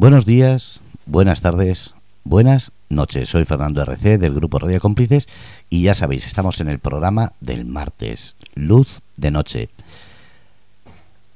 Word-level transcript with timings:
Buenos 0.00 0.24
días, 0.24 0.80
buenas 1.04 1.42
tardes, 1.42 1.92
buenas 2.24 2.72
noches. 2.88 3.28
Soy 3.28 3.44
Fernando 3.44 3.82
RC 3.82 4.16
del 4.16 4.32
grupo 4.32 4.58
Radio 4.58 4.80
Cómplices 4.80 5.28
y 5.68 5.82
ya 5.82 5.94
sabéis, 5.94 6.26
estamos 6.26 6.58
en 6.62 6.70
el 6.70 6.78
programa 6.78 7.34
del 7.40 7.66
martes, 7.66 8.34
Luz 8.54 9.02
de 9.18 9.30
Noche. 9.30 9.68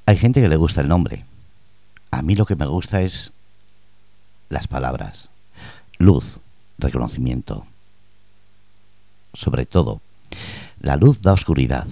Hay 0.07 0.17
gente 0.17 0.41
que 0.41 0.47
le 0.47 0.55
gusta 0.55 0.81
el 0.81 0.87
nombre. 0.87 1.25
A 2.09 2.23
mí 2.23 2.33
lo 2.33 2.47
que 2.47 2.55
me 2.55 2.65
gusta 2.65 3.03
es 3.03 3.33
las 4.49 4.67
palabras. 4.67 5.29
Luz, 5.99 6.39
reconocimiento. 6.79 7.67
Sobre 9.35 9.67
todo, 9.67 10.01
la 10.79 10.95
luz 10.95 11.21
da 11.21 11.33
oscuridad, 11.33 11.85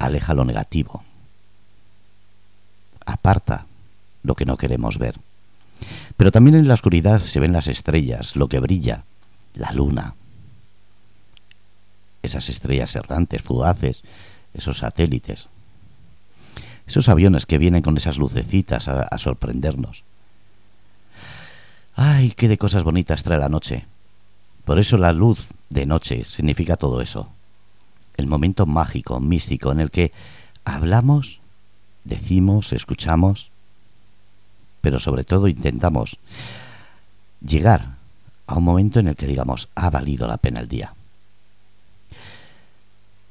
aleja 0.00 0.34
lo 0.34 0.44
negativo, 0.44 1.04
aparta 3.06 3.66
lo 4.24 4.34
que 4.34 4.46
no 4.46 4.56
queremos 4.56 4.98
ver. 4.98 5.14
Pero 6.16 6.32
también 6.32 6.56
en 6.56 6.68
la 6.68 6.74
oscuridad 6.74 7.20
se 7.20 7.40
ven 7.40 7.52
las 7.52 7.66
estrellas, 7.66 8.36
lo 8.36 8.48
que 8.48 8.60
brilla, 8.60 9.04
la 9.54 9.72
luna. 9.72 10.14
Esas 12.22 12.48
estrellas 12.48 12.96
errantes, 12.96 13.42
fugaces, 13.42 14.02
esos 14.54 14.78
satélites. 14.78 15.48
Esos 16.86 17.08
aviones 17.08 17.46
que 17.46 17.58
vienen 17.58 17.82
con 17.82 17.96
esas 17.96 18.16
lucecitas 18.16 18.88
a, 18.88 19.02
a 19.02 19.18
sorprendernos. 19.18 20.04
Ay, 21.94 22.32
qué 22.36 22.48
de 22.48 22.58
cosas 22.58 22.84
bonitas 22.84 23.22
trae 23.22 23.38
la 23.38 23.48
noche. 23.48 23.86
Por 24.64 24.78
eso 24.78 24.96
la 24.98 25.12
luz 25.12 25.48
de 25.70 25.86
noche 25.86 26.24
significa 26.24 26.76
todo 26.76 27.00
eso. 27.00 27.28
El 28.16 28.26
momento 28.26 28.66
mágico, 28.66 29.20
místico, 29.20 29.70
en 29.72 29.80
el 29.80 29.90
que 29.90 30.12
hablamos, 30.64 31.40
decimos, 32.04 32.72
escuchamos, 32.72 33.50
pero 34.86 35.00
sobre 35.00 35.24
todo 35.24 35.48
intentamos 35.48 36.16
llegar 37.44 37.96
a 38.46 38.54
un 38.54 38.62
momento 38.62 39.00
en 39.00 39.08
el 39.08 39.16
que 39.16 39.26
digamos, 39.26 39.68
ha 39.74 39.90
valido 39.90 40.28
la 40.28 40.36
pena 40.36 40.60
el 40.60 40.68
día. 40.68 40.94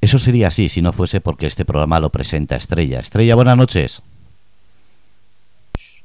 Eso 0.02 0.18
sería 0.18 0.48
así 0.48 0.68
si 0.68 0.82
no 0.82 0.92
fuese 0.92 1.22
porque 1.22 1.46
este 1.46 1.64
programa 1.64 1.98
lo 1.98 2.10
presenta 2.10 2.56
Estrella. 2.56 3.00
Estrella, 3.00 3.36
buenas 3.36 3.56
noches. 3.56 4.02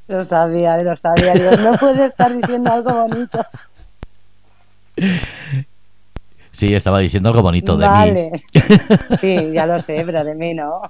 Lo 0.07 0.23
sabía, 0.23 0.81
lo 0.83 0.95
sabía. 0.95 1.33
no 1.57 1.77
puede 1.77 2.05
estar 2.05 2.33
diciendo 2.33 2.71
algo 2.71 2.93
bonito. 2.93 3.45
Sí, 6.53 6.73
estaba 6.73 6.99
diciendo 6.99 7.27
algo 7.27 7.41
bonito 7.41 7.75
de 7.75 7.87
vale. 7.87 8.31
Sí, 9.19 9.51
ya 9.53 9.65
lo 9.65 9.79
sé, 9.79 10.03
pero 10.05 10.23
de 10.23 10.33
mí 10.33 10.53
no. 10.53 10.81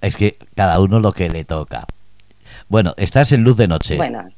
Es 0.00 0.14
que 0.14 0.38
cada 0.54 0.78
uno 0.78 1.00
lo 1.00 1.12
que 1.12 1.28
le 1.28 1.44
toca. 1.44 1.88
Bueno, 2.68 2.92
estás 2.98 3.32
en 3.32 3.44
Luz 3.44 3.56
de 3.56 3.66
Noche. 3.66 3.96
Bueno, 3.96 4.28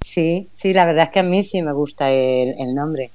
sí, 0.00 0.48
sí, 0.52 0.72
la 0.72 0.86
verdad 0.86 1.04
es 1.04 1.10
que 1.10 1.20
a 1.20 1.22
mí 1.22 1.42
sí 1.42 1.60
me 1.60 1.72
gusta 1.72 2.10
el, 2.10 2.74
nombre. 2.74 3.10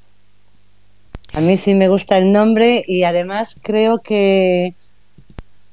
A 1.33 1.41
mí 1.41 1.57
sí 1.57 1.73
me 1.73 1.89
gusta 1.89 2.19
el 2.19 2.31
nombre 2.31 2.83
y 2.87 3.03
además 3.03 3.59
creo 3.63 3.97
que 3.97 4.75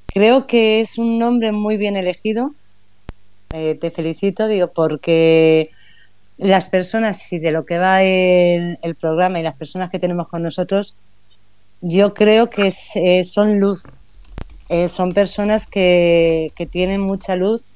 creo 0.06 0.47
que 0.47 0.80
es 0.80 0.97
un 0.97 1.19
nombre 1.19 1.52
muy 1.52 1.77
bien 1.77 1.97
elegido. 1.97 2.55
Eh, 3.52 3.74
te 3.74 3.91
felicito, 3.91 4.48
digo, 4.48 4.69
porque 4.69 5.70
las 6.39 6.70
personas 6.70 7.30
y 7.34 7.39
de 7.39 7.52
lo 7.52 7.67
que 7.67 7.77
va 7.77 8.02
el, 8.02 8.78
programa 8.98 9.41
y 9.41 9.42
las 9.42 9.56
personas 9.56 9.91
que 9.91 9.98
tenemos 9.98 10.27
con 10.28 10.42
nosotros, 10.42 10.96
yo 11.83 12.14
creo 12.14 12.48
que 12.48 12.72
eh, 12.94 13.24
son 13.24 13.61
luz. 13.61 13.84
Eh, 14.70 14.89
son 14.89 15.12
personas 15.12 15.67
que, 15.67 16.50
que 16.56 16.64
tienen 16.64 17.02
mucha 17.02 17.36
luz 17.36 17.67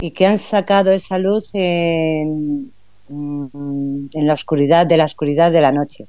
y 0.00 0.10
que 0.10 0.26
han 0.26 0.38
sacado 0.38 0.92
esa 0.92 1.18
luz 1.18 1.50
en, 1.54 2.72
mm, 3.08 4.06
en 4.12 4.26
la 4.26 4.32
oscuridad, 4.32 4.86
de 4.86 4.96
la 4.96 5.04
oscuridad 5.04 5.52
de 5.52 5.60
la 5.60 5.72
noche. 5.72 6.06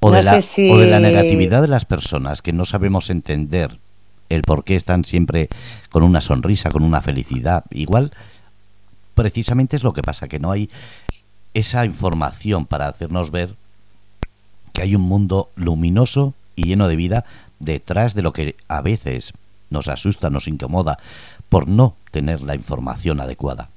O, 0.00 0.10
de 0.10 0.22
la, 0.22 0.38
o 0.38 0.78
de 0.78 0.86
la 0.86 0.98
negatividad 0.98 1.60
de 1.60 1.68
las 1.68 1.84
personas 1.84 2.40
que 2.40 2.54
no 2.54 2.64
sabemos 2.64 3.10
entender 3.10 3.78
el 4.30 4.42
por 4.42 4.64
qué 4.64 4.76
están 4.76 5.04
siempre 5.04 5.50
con 5.90 6.02
una 6.02 6.22
sonrisa, 6.22 6.70
con 6.70 6.82
una 6.84 7.02
felicidad. 7.02 7.64
Igual, 7.70 8.12
precisamente 9.14 9.76
es 9.76 9.82
lo 9.82 9.92
que 9.92 10.02
pasa, 10.02 10.28
que 10.28 10.38
no 10.38 10.52
hay 10.52 10.70
esa 11.52 11.84
información 11.84 12.64
para 12.64 12.88
hacernos 12.88 13.30
ver 13.30 13.54
que 14.72 14.82
hay 14.82 14.94
un 14.94 15.02
mundo 15.02 15.50
luminoso 15.56 16.32
y 16.56 16.64
lleno 16.64 16.88
de 16.88 16.96
vida 16.96 17.24
detrás 17.58 18.14
de 18.14 18.22
lo 18.22 18.32
que 18.32 18.56
a 18.68 18.80
veces 18.80 19.32
nos 19.68 19.88
asusta, 19.88 20.30
nos 20.30 20.48
incomoda, 20.48 20.98
por 21.50 21.68
no 21.68 21.96
tener 22.10 22.40
la 22.40 22.54
información 22.54 23.20
adecuada. 23.20 23.68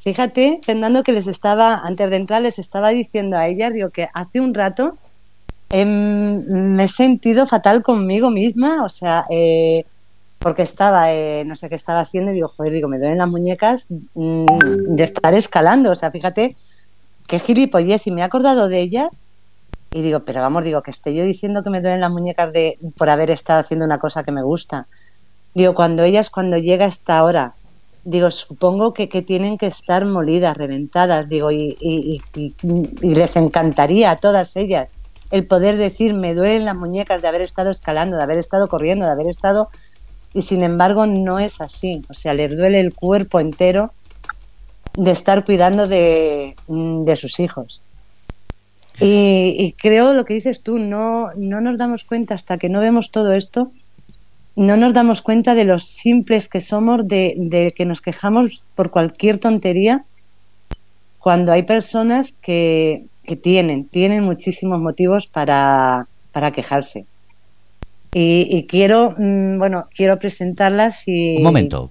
Fíjate, 0.00 0.60
Fernando, 0.64 1.02
que 1.02 1.12
les 1.12 1.26
estaba, 1.26 1.74
antes 1.74 2.10
de 2.10 2.16
entrar, 2.16 2.42
les 2.42 2.58
estaba 2.58 2.88
diciendo 2.90 3.36
a 3.36 3.46
ellas, 3.46 3.74
digo 3.74 3.90
que 3.90 4.08
hace 4.14 4.40
un 4.40 4.54
rato 4.54 4.96
em, 5.70 6.44
me 6.74 6.84
he 6.84 6.88
sentido 6.88 7.46
fatal 7.46 7.82
conmigo 7.82 8.30
misma, 8.30 8.84
o 8.84 8.88
sea, 8.88 9.24
eh, 9.30 9.84
porque 10.38 10.62
estaba, 10.62 11.12
eh, 11.12 11.44
no 11.44 11.54
sé 11.54 11.68
qué 11.68 11.76
estaba 11.76 12.00
haciendo 12.00 12.32
y 12.32 12.34
digo, 12.34 12.48
joder, 12.48 12.72
digo, 12.72 12.88
me 12.88 12.98
duelen 12.98 13.18
las 13.18 13.28
muñecas 13.28 13.86
mm, 14.14 14.96
de 14.96 15.04
estar 15.04 15.34
escalando, 15.34 15.92
o 15.92 15.96
sea, 15.96 16.10
fíjate 16.10 16.56
qué 17.28 17.38
gilipollez, 17.38 18.06
y 18.06 18.10
me 18.10 18.22
he 18.22 18.24
acordado 18.24 18.68
de 18.68 18.80
ellas 18.80 19.24
y 19.92 20.02
digo, 20.02 20.20
pero 20.20 20.40
vamos, 20.40 20.64
digo, 20.64 20.82
que 20.82 20.90
esté 20.90 21.14
yo 21.14 21.24
diciendo 21.24 21.62
que 21.62 21.70
me 21.70 21.80
duelen 21.80 22.00
las 22.00 22.10
muñecas 22.10 22.52
de 22.52 22.78
por 22.96 23.08
haber 23.08 23.30
estado 23.30 23.60
haciendo 23.60 23.84
una 23.84 23.98
cosa 23.98 24.24
que 24.24 24.32
me 24.32 24.42
gusta. 24.42 24.86
Digo, 25.54 25.74
cuando 25.74 26.02
ellas, 26.04 26.30
cuando 26.30 26.56
llega 26.56 26.86
esta 26.86 27.22
hora, 27.24 27.54
digo, 28.04 28.30
supongo 28.30 28.94
que, 28.94 29.08
que 29.08 29.22
tienen 29.22 29.58
que 29.58 29.66
estar 29.66 30.04
molidas, 30.06 30.56
reventadas, 30.56 31.28
digo, 31.28 31.50
y, 31.50 32.20
les 33.02 33.36
encantaría 33.36 34.10
a 34.10 34.16
todas 34.16 34.56
ellas 34.56 34.92
el 35.30 35.46
poder 35.46 35.78
decir, 35.78 36.12
me 36.12 36.34
duelen 36.34 36.66
las 36.66 36.76
muñecas 36.76 37.22
de 37.22 37.28
haber 37.28 37.40
estado 37.40 37.70
escalando, 37.70 38.18
de 38.18 38.22
haber 38.22 38.38
estado 38.38 38.68
corriendo, 38.68 39.06
de 39.06 39.12
haber 39.12 39.28
estado... 39.28 39.68
Y 40.34 40.42
sin 40.42 40.62
embargo 40.62 41.06
no 41.06 41.38
es 41.38 41.60
así, 41.60 42.02
o 42.08 42.14
sea, 42.14 42.32
les 42.32 42.56
duele 42.56 42.80
el 42.80 42.94
cuerpo 42.94 43.38
entero 43.38 43.92
de 44.94 45.10
estar 45.10 45.44
cuidando 45.44 45.86
de, 45.86 46.56
de 46.68 47.16
sus 47.16 47.38
hijos. 47.38 47.82
Y, 48.98 49.74
creo 49.78 50.14
lo 50.14 50.24
que 50.24 50.34
dices 50.34 50.62
tú, 50.62 50.78
no, 50.78 51.32
no 51.36 51.60
nos 51.60 51.76
damos 51.76 52.04
cuenta 52.04 52.34
hasta 52.34 52.56
que 52.56 52.68
no 52.68 52.80
vemos 52.80 53.10
todo 53.10 53.32
esto 53.32 53.70
no 54.56 54.76
nos 54.76 54.92
damos 54.92 55.22
cuenta 55.22 55.54
de 55.54 55.64
lo 55.64 55.78
simples 55.78 56.48
que 56.48 56.60
somos, 56.60 57.06
de, 57.06 57.72
que 57.74 57.86
nos 57.86 58.00
quejamos 58.00 58.72
por 58.74 58.90
cualquier 58.90 59.38
tontería, 59.38 60.04
cuando 61.18 61.52
hay 61.52 61.62
personas 61.62 62.32
que, 62.32 63.06
que 63.24 63.36
tienen, 63.36 63.86
tienen 63.86 64.24
muchísimos 64.24 64.80
motivos 64.80 65.26
para, 65.26 66.06
para 66.32 66.50
quejarse. 66.50 67.06
Y, 68.14 68.66
quiero, 68.68 69.14
mm, 69.16 69.58
bueno, 69.58 69.88
quiero 69.94 70.18
presentarlas 70.18 71.04
y... 71.08 71.38
Un 71.38 71.44
momento. 71.44 71.90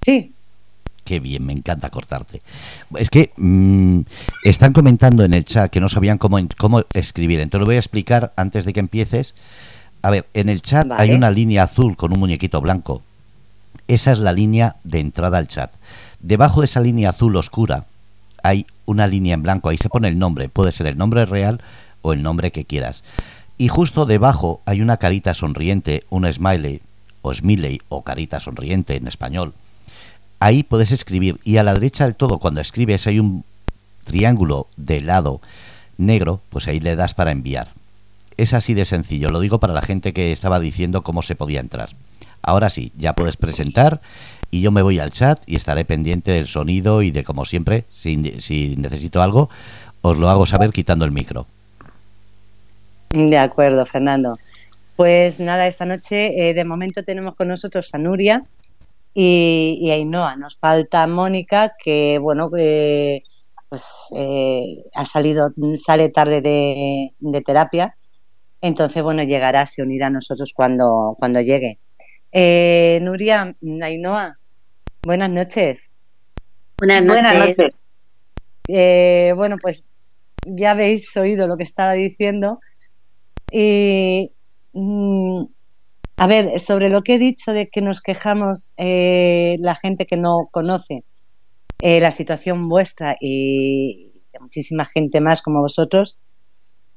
Sí. 0.00 0.32
Qué 1.04 1.20
bien, 1.20 1.44
me 1.44 1.52
encanta 1.52 1.90
cortarte. 1.90 2.40
Es 2.96 3.10
que 3.10 3.32
mm, 3.36 4.00
están 4.44 4.72
comentando 4.72 5.24
en 5.24 5.34
el 5.34 5.44
chat 5.44 5.70
que 5.70 5.80
no 5.80 5.90
sabían 5.90 6.16
cómo, 6.16 6.38
cómo 6.56 6.84
escribir. 6.94 7.40
Entonces 7.40 7.60
lo 7.60 7.66
voy 7.66 7.76
a 7.76 7.80
explicar 7.80 8.32
antes 8.36 8.64
de 8.64 8.72
que 8.72 8.80
empieces 8.80 9.34
a 10.02 10.10
ver, 10.10 10.26
en 10.34 10.48
el 10.48 10.62
chat 10.62 10.90
hay 10.92 11.12
una 11.12 11.30
línea 11.30 11.62
azul 11.62 11.96
con 11.96 12.12
un 12.12 12.18
muñequito 12.18 12.60
blanco. 12.60 13.02
Esa 13.86 14.12
es 14.12 14.18
la 14.18 14.32
línea 14.32 14.76
de 14.82 15.00
entrada 15.00 15.38
al 15.38 15.46
chat. 15.46 15.72
Debajo 16.20 16.60
de 16.60 16.66
esa 16.66 16.80
línea 16.80 17.10
azul 17.10 17.36
oscura 17.36 17.86
hay 18.42 18.66
una 18.84 19.06
línea 19.06 19.34
en 19.34 19.42
blanco. 19.42 19.68
Ahí 19.68 19.78
se 19.78 19.88
pone 19.88 20.08
el 20.08 20.18
nombre. 20.18 20.48
Puede 20.48 20.72
ser 20.72 20.88
el 20.88 20.98
nombre 20.98 21.24
real 21.24 21.60
o 22.02 22.12
el 22.12 22.22
nombre 22.22 22.50
que 22.50 22.64
quieras. 22.64 23.04
Y 23.58 23.68
justo 23.68 24.04
debajo 24.04 24.60
hay 24.64 24.80
una 24.82 24.96
carita 24.96 25.34
sonriente, 25.34 26.04
un 26.10 26.30
smiley 26.30 26.80
o 27.22 27.32
smiley 27.32 27.80
o 27.88 28.02
carita 28.02 28.40
sonriente 28.40 28.96
en 28.96 29.06
español. 29.06 29.54
Ahí 30.40 30.64
puedes 30.64 30.90
escribir 30.90 31.38
y 31.44 31.58
a 31.58 31.62
la 31.62 31.74
derecha 31.74 32.04
del 32.04 32.16
todo 32.16 32.38
cuando 32.38 32.60
escribes 32.60 33.06
hay 33.06 33.20
un 33.20 33.44
triángulo 34.04 34.66
de 34.76 35.00
lado 35.00 35.40
negro, 35.96 36.40
pues 36.50 36.66
ahí 36.66 36.80
le 36.80 36.96
das 36.96 37.14
para 37.14 37.30
enviar. 37.30 37.68
Es 38.36 38.54
así 38.54 38.74
de 38.74 38.84
sencillo, 38.84 39.28
lo 39.28 39.40
digo 39.40 39.60
para 39.60 39.74
la 39.74 39.82
gente 39.82 40.12
que 40.12 40.32
estaba 40.32 40.60
diciendo 40.60 41.02
cómo 41.02 41.22
se 41.22 41.34
podía 41.34 41.60
entrar. 41.60 41.90
Ahora 42.42 42.70
sí, 42.70 42.92
ya 42.96 43.14
puedes 43.14 43.36
presentar 43.36 44.00
y 44.50 44.60
yo 44.60 44.70
me 44.72 44.82
voy 44.82 44.98
al 44.98 45.12
chat 45.12 45.40
y 45.46 45.56
estaré 45.56 45.84
pendiente 45.84 46.32
del 46.32 46.46
sonido 46.46 47.02
y 47.02 47.10
de 47.10 47.24
como 47.24 47.44
siempre, 47.44 47.84
si, 47.88 48.40
si 48.40 48.74
necesito 48.76 49.22
algo, 49.22 49.48
os 50.00 50.18
lo 50.18 50.28
hago 50.28 50.46
saber 50.46 50.70
quitando 50.70 51.04
el 51.04 51.12
micro. 51.12 51.46
De 53.10 53.38
acuerdo, 53.38 53.86
Fernando. 53.86 54.38
Pues 54.96 55.38
nada, 55.38 55.66
esta 55.66 55.86
noche 55.86 56.50
eh, 56.50 56.54
de 56.54 56.64
momento 56.64 57.02
tenemos 57.04 57.34
con 57.34 57.48
nosotros 57.48 57.94
a 57.94 57.98
Nuria 57.98 58.44
y, 59.14 59.90
a 59.90 59.94
Ainhoa. 59.94 60.36
Nos 60.36 60.56
falta 60.56 61.06
Mónica, 61.06 61.74
que 61.82 62.18
bueno, 62.18 62.50
eh, 62.58 63.22
pues 63.68 63.84
eh, 64.16 64.84
ha 64.94 65.06
salido, 65.06 65.50
sale 65.76 66.08
tarde 66.08 66.40
de, 66.40 67.12
de 67.20 67.40
terapia 67.40 67.94
entonces, 68.62 69.02
bueno, 69.02 69.24
llegará, 69.24 69.66
se 69.66 69.82
unirá 69.82 70.06
a 70.06 70.10
nosotros 70.10 70.52
cuando, 70.54 71.16
cuando 71.18 71.40
llegue. 71.40 71.78
Eh, 72.30 73.00
Nuria, 73.02 73.54
Ainhoa, 73.82 74.38
Buenas 75.02 75.30
noches. 75.30 75.90
Buenas 76.78 77.04
noches. 77.04 77.88
Eh, 78.68 79.32
bueno, 79.36 79.56
pues 79.60 79.90
ya 80.46 80.70
habéis 80.70 81.16
oído 81.16 81.48
lo 81.48 81.56
que 81.56 81.64
estaba 81.64 81.94
diciendo. 81.94 82.60
Y 83.50 84.30
mm, 84.72 85.44
a 86.16 86.26
ver, 86.28 86.60
sobre 86.60 86.88
lo 86.88 87.02
que 87.02 87.14
he 87.14 87.18
dicho 87.18 87.52
de 87.52 87.68
que 87.68 87.82
nos 87.82 88.00
quejamos 88.00 88.70
eh, 88.76 89.56
la 89.58 89.74
gente 89.74 90.06
que 90.06 90.16
no 90.16 90.48
conoce 90.52 91.02
eh, 91.80 92.00
la 92.00 92.12
situación 92.12 92.68
vuestra 92.68 93.16
y 93.20 94.12
muchísima 94.40 94.84
gente 94.84 95.20
más 95.20 95.42
como 95.42 95.60
vosotros, 95.60 96.16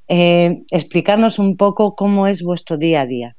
explicarnos 0.07 1.39
un 1.39 1.57
poco 1.57 1.95
cómo 1.95 2.27
es 2.27 2.43
vuestro 2.43 2.77
día 2.77 3.01
a 3.01 3.05
día. 3.05 3.35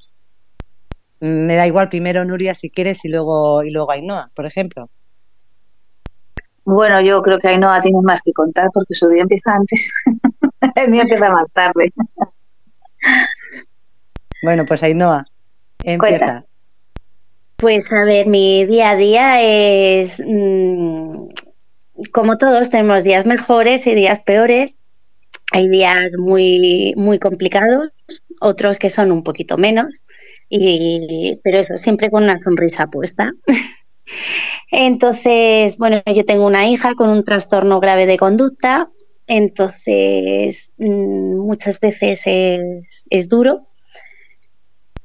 Me 1.19 1.55
da 1.55 1.65
igual 1.65 1.89
primero 1.89 2.25
Nuria 2.25 2.53
si 2.53 2.69
quieres 2.69 3.03
y 3.05 3.09
luego 3.09 3.63
y 3.63 3.71
luego 3.71 3.91
Ainhoa, 3.91 4.29
por 4.35 4.45
ejemplo. 4.45 4.89
Bueno, 6.63 7.01
yo 7.01 7.21
creo 7.21 7.39
que 7.39 7.47
Ainhoa 7.47 7.81
tiene 7.81 8.01
más 8.01 8.21
que 8.21 8.33
contar 8.33 8.69
porque 8.73 8.93
su 8.93 9.07
día 9.07 9.21
empieza 9.21 9.53
antes. 9.53 9.91
El 10.75 10.89
mío 10.89 11.01
empieza 11.03 11.29
más 11.29 11.51
tarde. 11.51 11.93
bueno, 14.43 14.65
pues 14.65 14.83
Ainhoa, 14.83 15.25
empieza. 15.83 16.45
Pues 17.55 17.91
a 17.91 18.03
ver, 18.03 18.27
mi 18.27 18.65
día 18.65 18.91
a 18.91 18.95
día 18.95 19.41
es 19.41 20.21
mm, 20.23 21.27
como 22.11 22.37
todos, 22.37 22.69
tenemos 22.69 23.03
días 23.03 23.25
mejores 23.25 23.87
y 23.87 23.95
días 23.95 24.19
peores. 24.19 24.77
Hay 25.51 25.69
días 25.69 26.11
muy, 26.17 26.93
muy 26.97 27.19
complicados, 27.19 27.89
otros 28.41 28.79
que 28.79 28.89
son 28.89 29.11
un 29.11 29.23
poquito 29.23 29.57
menos, 29.57 30.01
y, 30.49 31.39
pero 31.43 31.59
eso, 31.59 31.77
siempre 31.77 32.09
con 32.09 32.23
una 32.23 32.39
sonrisa 32.43 32.87
puesta. 32.87 33.31
Entonces, 34.71 35.77
bueno, 35.77 36.01
yo 36.05 36.25
tengo 36.25 36.45
una 36.45 36.67
hija 36.67 36.93
con 36.95 37.09
un 37.09 37.23
trastorno 37.23 37.79
grave 37.79 38.05
de 38.05 38.17
conducta, 38.17 38.89
entonces 39.25 40.71
mm, 40.77 41.35
muchas 41.35 41.79
veces 41.79 42.23
es, 42.25 43.29
duro. 43.29 43.67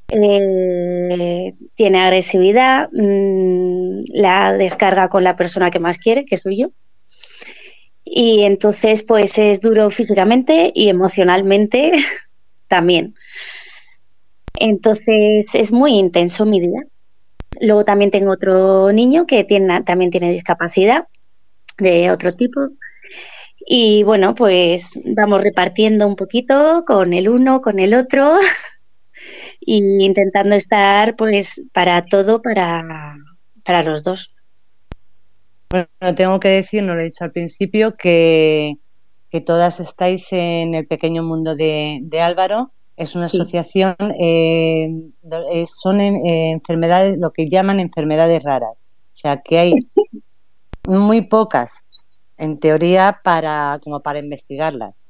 Eh, 0.09 1.55
tiene 1.75 2.01
agresividad, 2.01 2.91
mm, 2.93 4.03
la 4.13 4.53
descarga 4.53 5.09
con 5.09 5.25
la 5.25 5.37
persona 5.37 5.71
que 5.71 5.81
más 5.81 5.99
quiere, 5.99 6.25
que 6.25 6.37
soy 6.37 6.59
yo. 6.59 6.69
Y 8.15 8.43
entonces, 8.43 9.03
pues 9.05 9.39
es 9.39 9.63
duro 9.63 9.89
físicamente 9.89 10.71
y 10.75 10.91
emocionalmente 10.91 11.93
también. 12.69 13.15
Entonces, 14.61 15.55
es 15.55 15.73
muy 15.73 15.93
intenso 15.93 16.45
mi 16.45 16.61
día. 16.61 16.83
Luego 17.63 17.85
también 17.85 18.11
tengo 18.11 18.33
otro 18.33 18.93
niño 18.93 19.27
que 19.27 19.45
tiene, 19.45 19.83
también 19.85 20.11
tiene 20.11 20.31
discapacidad 20.31 21.07
de 21.79 22.11
otro 22.11 22.35
tipo. 22.35 22.61
Y 23.67 24.03
bueno, 24.03 24.35
pues 24.35 25.01
vamos 25.07 25.43
repartiendo 25.43 26.07
un 26.07 26.17
poquito 26.17 26.85
con 26.87 27.15
el 27.15 27.31
uno, 27.31 27.63
con 27.63 27.79
el 27.79 27.95
otro, 27.95 28.37
y 29.61 30.05
intentando 30.05 30.55
estar 30.55 31.17
pues 31.17 31.63
para 31.73 32.05
todo, 32.05 32.43
para, 32.43 33.17
para 33.65 33.83
los 33.83 34.03
dos. 34.03 34.42
Bueno, 35.73 36.15
tengo 36.15 36.39
que 36.39 36.49
decir, 36.49 36.83
no 36.83 36.95
lo 36.95 37.01
he 37.01 37.05
dicho 37.05 37.25
al 37.25 37.33
principio, 37.33 37.97
que, 37.97 38.75
que 39.31 39.41
todas 39.41 39.81
estáis 39.81 40.31
en 40.33 40.75
el 40.75 40.87
pequeño 40.87 41.23
mundo 41.23 41.57
de, 41.57 42.01
de 42.03 42.21
Álvaro 42.21 42.75
es 42.99 43.15
una 43.15 43.25
asociación, 43.25 43.97
eh, 44.21 44.91
eh, 45.51 45.65
son 45.67 46.03
eh, 46.03 46.51
enfermedades, 46.51 47.17
lo 47.19 47.33
que 47.33 47.49
llaman 47.49 47.81
enfermedades 47.81 48.43
raras. 48.43 48.85
O 49.15 49.17
sea, 49.17 49.39
que 49.39 49.59
hay 49.59 49.75
muy 50.87 51.23
pocas, 51.23 51.87
en 52.37 52.61
teoría, 52.61 53.21
para 53.25 53.81
como 53.83 54.01
para 54.01 54.19
investigarlas. 54.19 55.07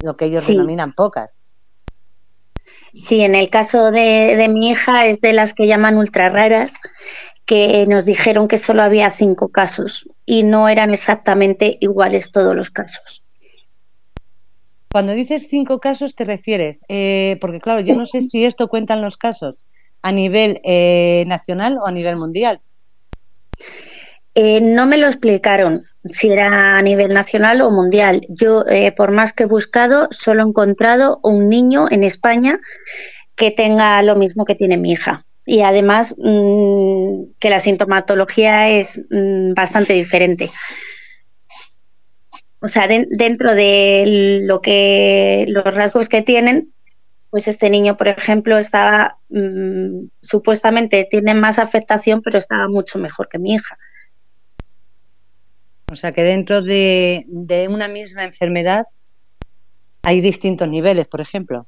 Lo 0.00 0.16
que 0.16 0.24
ellos 0.24 0.46
denominan 0.46 0.94
pocas. 0.94 1.42
Sí, 2.94 3.20
en 3.20 3.34
el 3.34 3.50
caso 3.50 3.90
de, 3.90 4.34
de, 4.36 4.48
mi 4.48 4.70
hija 4.70 5.06
es 5.06 5.20
de 5.20 5.34
las 5.34 5.52
que 5.52 5.66
llaman 5.66 5.98
ultra 5.98 6.30
raras, 6.30 6.72
que 7.46 7.86
nos 7.86 8.06
dijeron 8.06 8.48
que 8.48 8.58
solo 8.58 8.82
había 8.82 9.10
cinco 9.10 9.48
casos 9.48 10.08
y 10.24 10.42
no 10.42 10.68
eran 10.68 10.92
exactamente 10.92 11.76
iguales 11.80 12.30
todos 12.30 12.56
los 12.56 12.70
casos. 12.70 13.22
Cuando 14.90 15.12
dices 15.12 15.48
cinco 15.48 15.80
casos, 15.80 16.14
te 16.14 16.24
refieres, 16.24 16.84
eh, 16.88 17.36
porque 17.40 17.60
claro, 17.60 17.80
yo 17.80 17.94
no 17.96 18.06
sé 18.06 18.22
si 18.22 18.44
esto 18.44 18.68
cuentan 18.68 19.02
los 19.02 19.16
casos 19.16 19.58
a 20.02 20.12
nivel 20.12 20.60
eh, 20.62 21.24
nacional 21.26 21.78
o 21.78 21.86
a 21.86 21.92
nivel 21.92 22.16
mundial. 22.16 22.60
Eh, 24.36 24.60
no 24.60 24.86
me 24.86 24.96
lo 24.96 25.06
explicaron 25.06 25.84
si 26.10 26.28
era 26.28 26.78
a 26.78 26.82
nivel 26.82 27.12
nacional 27.12 27.60
o 27.60 27.70
mundial. 27.70 28.26
Yo, 28.28 28.64
por 28.96 29.10
más 29.10 29.32
que 29.32 29.44
he 29.44 29.46
buscado, 29.46 30.08
solo 30.10 30.42
he 30.42 30.48
encontrado 30.48 31.20
un 31.22 31.48
niño 31.48 31.88
en 31.90 32.04
España 32.04 32.60
que 33.34 33.50
tenga 33.50 34.00
lo 34.02 34.16
mismo 34.16 34.44
que 34.44 34.54
tiene 34.54 34.76
mi 34.76 34.92
hija. 34.92 35.24
Y 35.46 35.60
además 35.60 36.14
mm, 36.16 37.34
que 37.38 37.50
la 37.50 37.58
sintomatología 37.58 38.70
es 38.70 39.00
mm, 39.10 39.52
bastante 39.54 39.92
diferente. 39.92 40.50
O 42.60 42.68
sea, 42.68 42.88
dentro 42.88 43.54
de 43.54 44.40
lo 44.42 44.62
que 44.62 45.44
los 45.48 45.74
rasgos 45.74 46.08
que 46.08 46.22
tienen, 46.22 46.72
pues 47.28 47.46
este 47.46 47.68
niño, 47.68 47.96
por 47.96 48.08
ejemplo, 48.08 48.56
estaba 48.56 49.18
mm, 49.28 50.06
supuestamente 50.22 51.06
tiene 51.10 51.34
más 51.34 51.58
afectación, 51.58 52.22
pero 52.22 52.38
estaba 52.38 52.68
mucho 52.68 52.98
mejor 52.98 53.28
que 53.28 53.38
mi 53.38 53.54
hija. 53.54 53.76
O 55.90 55.96
sea 55.96 56.12
que 56.12 56.22
dentro 56.22 56.62
de, 56.62 57.26
de 57.28 57.68
una 57.68 57.88
misma 57.88 58.24
enfermedad 58.24 58.86
hay 60.02 60.20
distintos 60.20 60.68
niveles, 60.68 61.06
por 61.06 61.20
ejemplo. 61.20 61.66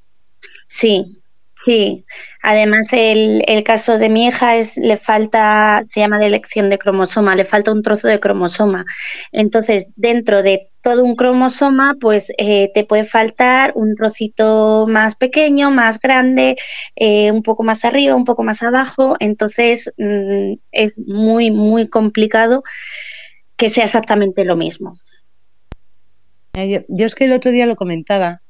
Sí, 0.67 1.21
Sí, 1.67 2.05
además 2.43 2.93
el, 2.93 3.43
el, 3.49 3.65
caso 3.65 3.99
de 3.99 4.09
mi 4.09 4.29
hija 4.29 4.55
es 4.55 4.77
le 4.77 4.97
falta, 4.97 5.85
se 5.91 5.99
llama 5.99 6.21
de 6.21 6.27
elección 6.27 6.71
de 6.71 6.79
cromosoma, 6.79 7.35
le 7.35 7.45
falta 7.45 7.73
un 7.73 7.83
trozo 7.83 8.07
de 8.07 8.21
cromosoma. 8.21 8.85
Entonces, 9.33 9.89
dentro 9.97 10.45
de 10.45 10.71
todo 10.81 11.03
un 11.03 11.17
cromosoma, 11.17 11.97
pues 12.01 12.33
eh, 12.39 12.71
te 12.73 12.85
puede 12.85 13.05
faltar 13.05 13.73
un 13.75 13.97
trocito 13.97 14.87
más 14.87 15.17
pequeño, 15.17 15.73
más 15.73 15.99
grande, 15.99 16.57
eh, 16.95 17.33
un 17.33 17.43
poco 17.43 17.65
más 17.65 17.85
arriba, 17.85 18.15
un 18.15 18.25
poco 18.25 18.45
más 18.45 18.63
abajo. 18.63 19.17
Entonces, 19.19 19.93
mm, 19.99 20.53
es 20.71 20.93
muy, 20.97 21.51
muy 21.51 21.89
complicado 21.89 22.63
que 23.57 23.71
sea 23.71 23.87
exactamente 23.87 24.45
lo 24.45 24.57
mismo. 24.57 25.01
Yo 26.55 27.07
es 27.07 27.17
que 27.17 27.25
el 27.25 27.33
otro 27.33 27.51
día 27.51 27.67
lo 27.67 27.75
comentaba 27.75 28.41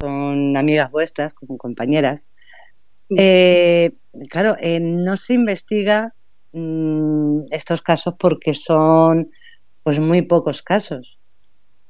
con 0.00 0.56
amigas 0.56 0.90
vuestras, 0.90 1.34
con 1.34 1.58
compañeras, 1.58 2.26
eh, 3.16 3.92
claro, 4.28 4.56
eh, 4.60 4.80
no 4.80 5.16
se 5.16 5.34
investiga 5.34 6.14
mm, 6.52 7.44
estos 7.50 7.82
casos 7.82 8.14
porque 8.18 8.54
son 8.54 9.30
pues 9.82 9.98
muy 9.98 10.22
pocos 10.22 10.62
casos. 10.62 11.18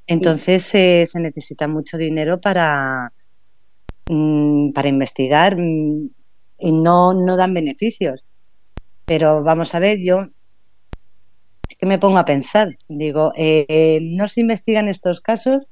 Entonces 0.06 0.74
eh, 0.74 1.06
se 1.06 1.20
necesita 1.20 1.68
mucho 1.68 1.96
dinero 1.96 2.40
para, 2.40 3.12
mm, 4.08 4.72
para 4.72 4.88
investigar 4.88 5.56
mm, 5.56 6.10
y 6.58 6.72
no, 6.72 7.14
no 7.14 7.36
dan 7.36 7.54
beneficios. 7.54 8.24
Pero 9.04 9.42
vamos 9.42 9.74
a 9.74 9.78
ver, 9.78 9.98
yo 10.00 10.28
es 11.68 11.76
que 11.76 11.86
me 11.86 11.98
pongo 11.98 12.18
a 12.18 12.24
pensar, 12.24 12.76
digo, 12.88 13.32
no 13.36 14.28
se 14.28 14.40
investigan 14.40 14.88
estos 14.88 15.20
casos, 15.20 15.66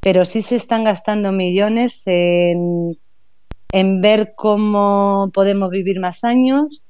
pero 0.00 0.24
sí 0.24 0.42
se 0.42 0.56
están 0.56 0.84
gastando 0.84 1.32
millones 1.32 2.02
en 2.06 2.98
en 3.72 4.00
ver 4.00 4.34
cómo 4.36 5.30
podemos 5.32 5.70
vivir 5.70 6.00
más 6.00 6.24
años, 6.24 6.82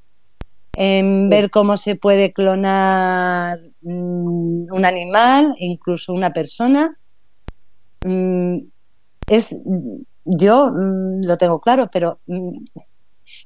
en 0.75 1.28
ver 1.28 1.50
cómo 1.50 1.76
se 1.76 1.97
puede 1.97 2.32
clonar 2.32 3.58
mm, 3.82 4.73
un 4.73 4.85
animal, 4.85 5.54
incluso 5.58 6.12
una 6.12 6.32
persona. 6.32 6.97
Mm, 8.04 8.58
es, 9.26 9.56
yo 10.25 10.70
mm, 10.70 11.25
lo 11.25 11.37
tengo 11.37 11.61
claro, 11.61 11.90
pero 11.92 12.20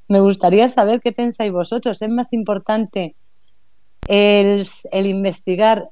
me 0.09 0.21
gustaría 0.21 0.69
saber 0.69 1.01
qué 1.01 1.13
pensáis 1.13 1.51
vosotros. 1.51 2.03
¿Es 2.03 2.09
más 2.11 2.33
importante 2.33 3.17
el, 4.09 4.67
investigar 4.93 5.89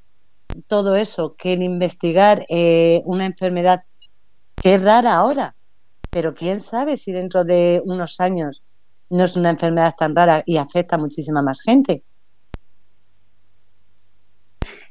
todo 0.67 0.95
eso 0.95 1.35
que 1.35 1.53
el 1.53 1.63
investigar 1.63 2.45
eh, 2.49 3.01
una 3.05 3.25
enfermedad 3.25 3.83
que 4.61 4.75
es 4.75 4.83
rara 4.83 5.15
ahora? 5.15 5.55
Pero 6.11 6.35
quién 6.35 6.59
sabe 6.59 6.97
si 6.97 7.11
dentro 7.11 7.43
de 7.43 7.81
unos 7.83 8.19
años 8.19 8.61
no 9.09 9.25
es 9.25 9.35
una 9.35 9.49
enfermedad 9.49 9.95
tan 9.97 10.15
rara 10.15 10.43
y 10.45 10.57
afecta 10.57 10.97
a 10.97 10.99
muchísima 10.99 11.41
más 11.41 11.61
gente. 11.61 12.03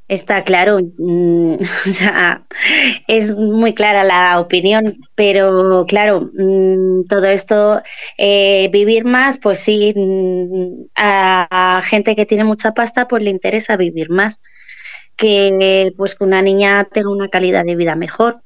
Está 0.09 0.43
claro, 0.43 0.81
mm, 0.81 1.55
o 1.87 1.93
sea, 1.93 2.45
es 3.07 3.33
muy 3.33 3.75
clara 3.75 4.03
la 4.03 4.41
opinión, 4.41 4.97
pero 5.15 5.87
claro, 5.87 6.31
mm, 6.35 7.05
todo 7.09 7.27
esto, 7.27 7.81
eh, 8.19 8.69
vivir 8.73 9.05
más, 9.05 9.39
pues 9.39 9.61
sí, 9.61 9.95
mm, 9.95 10.87
a, 10.97 11.81
gente 11.85 12.17
que 12.17 12.27
tiene 12.27 12.43
mucha 12.43 12.73
pasta, 12.73 13.07
pues 13.07 13.23
le 13.23 13.31
interesa 13.31 13.77
vivir 13.77 14.11
más, 14.11 14.41
que 15.17 15.93
pues 15.97 16.17
que 16.17 16.25
una 16.25 16.43
niña 16.43 16.89
tenga 16.91 17.11
una 17.11 17.29
calidad 17.29 17.65
de 17.65 17.77
vida 17.77 17.95
mejor. 17.95 18.43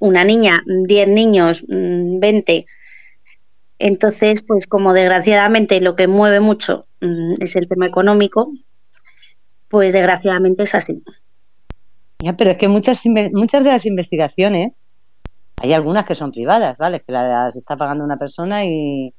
Una 0.00 0.24
niña, 0.24 0.62
10 0.66 1.08
niños, 1.08 1.64
20. 1.68 2.66
Entonces, 3.78 4.42
pues 4.42 4.66
como 4.66 4.92
desgraciadamente 4.92 5.80
lo 5.80 5.94
que 5.94 6.08
mueve 6.08 6.40
mucho 6.40 6.84
es 7.38 7.54
el 7.54 7.68
tema 7.68 7.86
económico, 7.86 8.52
pues 9.68 9.92
desgraciadamente 9.92 10.64
es 10.64 10.74
así. 10.74 11.02
Ya, 12.18 12.36
pero 12.36 12.50
es 12.50 12.58
que 12.58 12.68
muchas, 12.68 13.02
muchas 13.32 13.64
de 13.64 13.70
las 13.70 13.86
investigaciones, 13.86 14.72
hay 15.62 15.72
algunas 15.72 16.04
que 16.04 16.14
son 16.14 16.32
privadas, 16.32 16.76
¿vale? 16.76 17.00
Que 17.00 17.12
las 17.12 17.56
está 17.56 17.76
pagando 17.76 18.04
una 18.04 18.18
persona 18.18 18.64
y, 18.64 19.14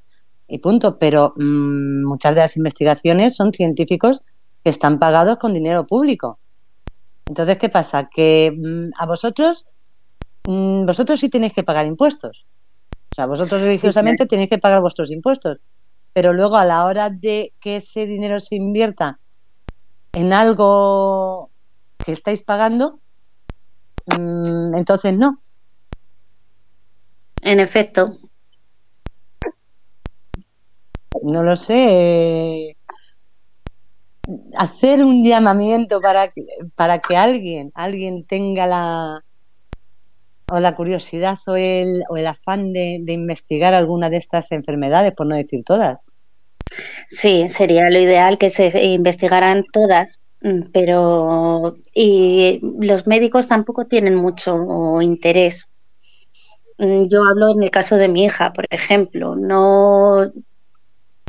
punto. 0.62 0.98
Pero 0.98 1.32
mm, 1.36 2.04
muchas 2.04 2.34
de 2.34 2.42
las 2.42 2.56
investigaciones 2.56 3.34
son 3.34 3.52
científicos 3.52 4.22
que 4.62 4.70
están 4.70 4.98
pagados 4.98 5.38
con 5.38 5.54
dinero 5.54 5.86
público. 5.86 6.38
Entonces, 7.26 7.58
¿qué 7.58 7.68
pasa? 7.68 8.08
Que 8.14 8.52
mm, 8.56 8.90
a 8.96 9.06
vosotros, 9.06 9.66
mm, 10.44 10.86
vosotros 10.86 11.20
sí 11.20 11.28
tenéis 11.28 11.52
que 11.52 11.62
pagar 11.62 11.86
impuestos. 11.86 12.46
O 13.12 13.14
sea, 13.14 13.26
vosotros 13.26 13.60
religiosamente 13.60 14.26
tenéis 14.26 14.48
que 14.48 14.58
pagar 14.58 14.80
vuestros 14.80 15.10
impuestos. 15.10 15.58
Pero 16.14 16.32
luego, 16.32 16.56
a 16.56 16.64
la 16.64 16.84
hora 16.84 17.10
de 17.10 17.52
que 17.60 17.76
ese 17.76 18.06
dinero 18.06 18.40
se 18.40 18.56
invierta 18.56 19.18
en 20.12 20.32
algo 20.32 21.50
que 22.04 22.12
estáis 22.12 22.42
pagando, 22.42 23.00
mm, 24.06 24.74
entonces 24.74 25.14
no. 25.14 25.42
En 27.42 27.60
efecto. 27.60 28.18
No 31.22 31.42
lo 31.42 31.56
sé. 31.56 32.76
Hacer 34.56 35.04
un 35.04 35.24
llamamiento 35.24 36.00
para 36.00 36.28
que, 36.28 36.42
para 36.74 36.98
que 37.00 37.16
alguien, 37.16 37.72
alguien 37.74 38.24
tenga 38.24 38.66
la 38.66 39.24
o 40.52 40.60
la 40.60 40.74
curiosidad 40.74 41.38
o 41.46 41.56
el, 41.56 42.02
o 42.10 42.16
el 42.18 42.26
afán 42.26 42.74
de, 42.74 43.02
investigar 43.06 43.72
alguna 43.72 44.10
de 44.10 44.18
estas 44.18 44.52
enfermedades, 44.52 45.12
por 45.12 45.26
no 45.26 45.34
decir 45.34 45.64
todas. 45.64 46.04
Sí, 47.08 47.48
sería 47.48 47.88
lo 47.88 47.98
ideal 47.98 48.36
que 48.36 48.50
se 48.50 48.68
investigaran 48.84 49.64
todas, 49.72 50.08
mm, 50.42 50.64
pero 50.70 51.76
y 51.94 52.60
los 52.80 53.06
médicos 53.06 53.48
tampoco 53.48 53.86
tienen 53.86 54.14
mucho 54.14 55.00
interés. 55.00 55.68
Mm, 56.76 57.04
yo 57.08 57.22
hablo 57.24 57.52
en 57.52 57.62
el 57.62 57.70
caso 57.70 57.96
de 57.96 58.08
mi 58.08 58.24
hija, 58.24 58.52
por 58.52 58.66
ejemplo, 58.68 59.34
no 59.36 60.30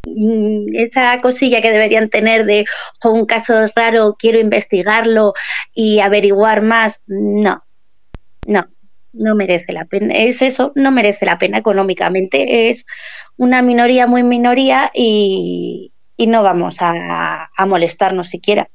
mm, 0.06 0.76
esa 0.86 1.18
cosilla 1.20 1.62
que 1.62 1.72
deberían 1.72 2.10
tener 2.10 2.44
de 2.44 2.66
un 3.06 3.26
caso 3.26 3.54
raro, 3.74 4.18
quiero 4.20 4.40
investigarlo 4.40 5.34
y 5.74 6.00
averiguar 6.00 6.62
más, 6.62 7.00
no, 7.08 7.64
no, 8.46 8.68
no 9.14 9.36
merece 9.36 9.72
la 9.74 9.86
pena. 9.86 10.14
Es 10.14 10.42
eso, 10.42 10.72
no 10.76 10.92
merece 10.92 11.26
la 11.26 11.38
pena 11.38 11.60
económicamente. 11.60 12.70
Es 12.70 12.86
una 13.38 13.62
minoría 13.62 14.08
muy 14.08 14.24
minoría 14.24 14.92
y, 14.94 15.92
no 16.18 16.44
vamos 16.44 16.78
a, 16.80 17.50
molestarnos 17.66 18.28
siquiera. 18.28 18.70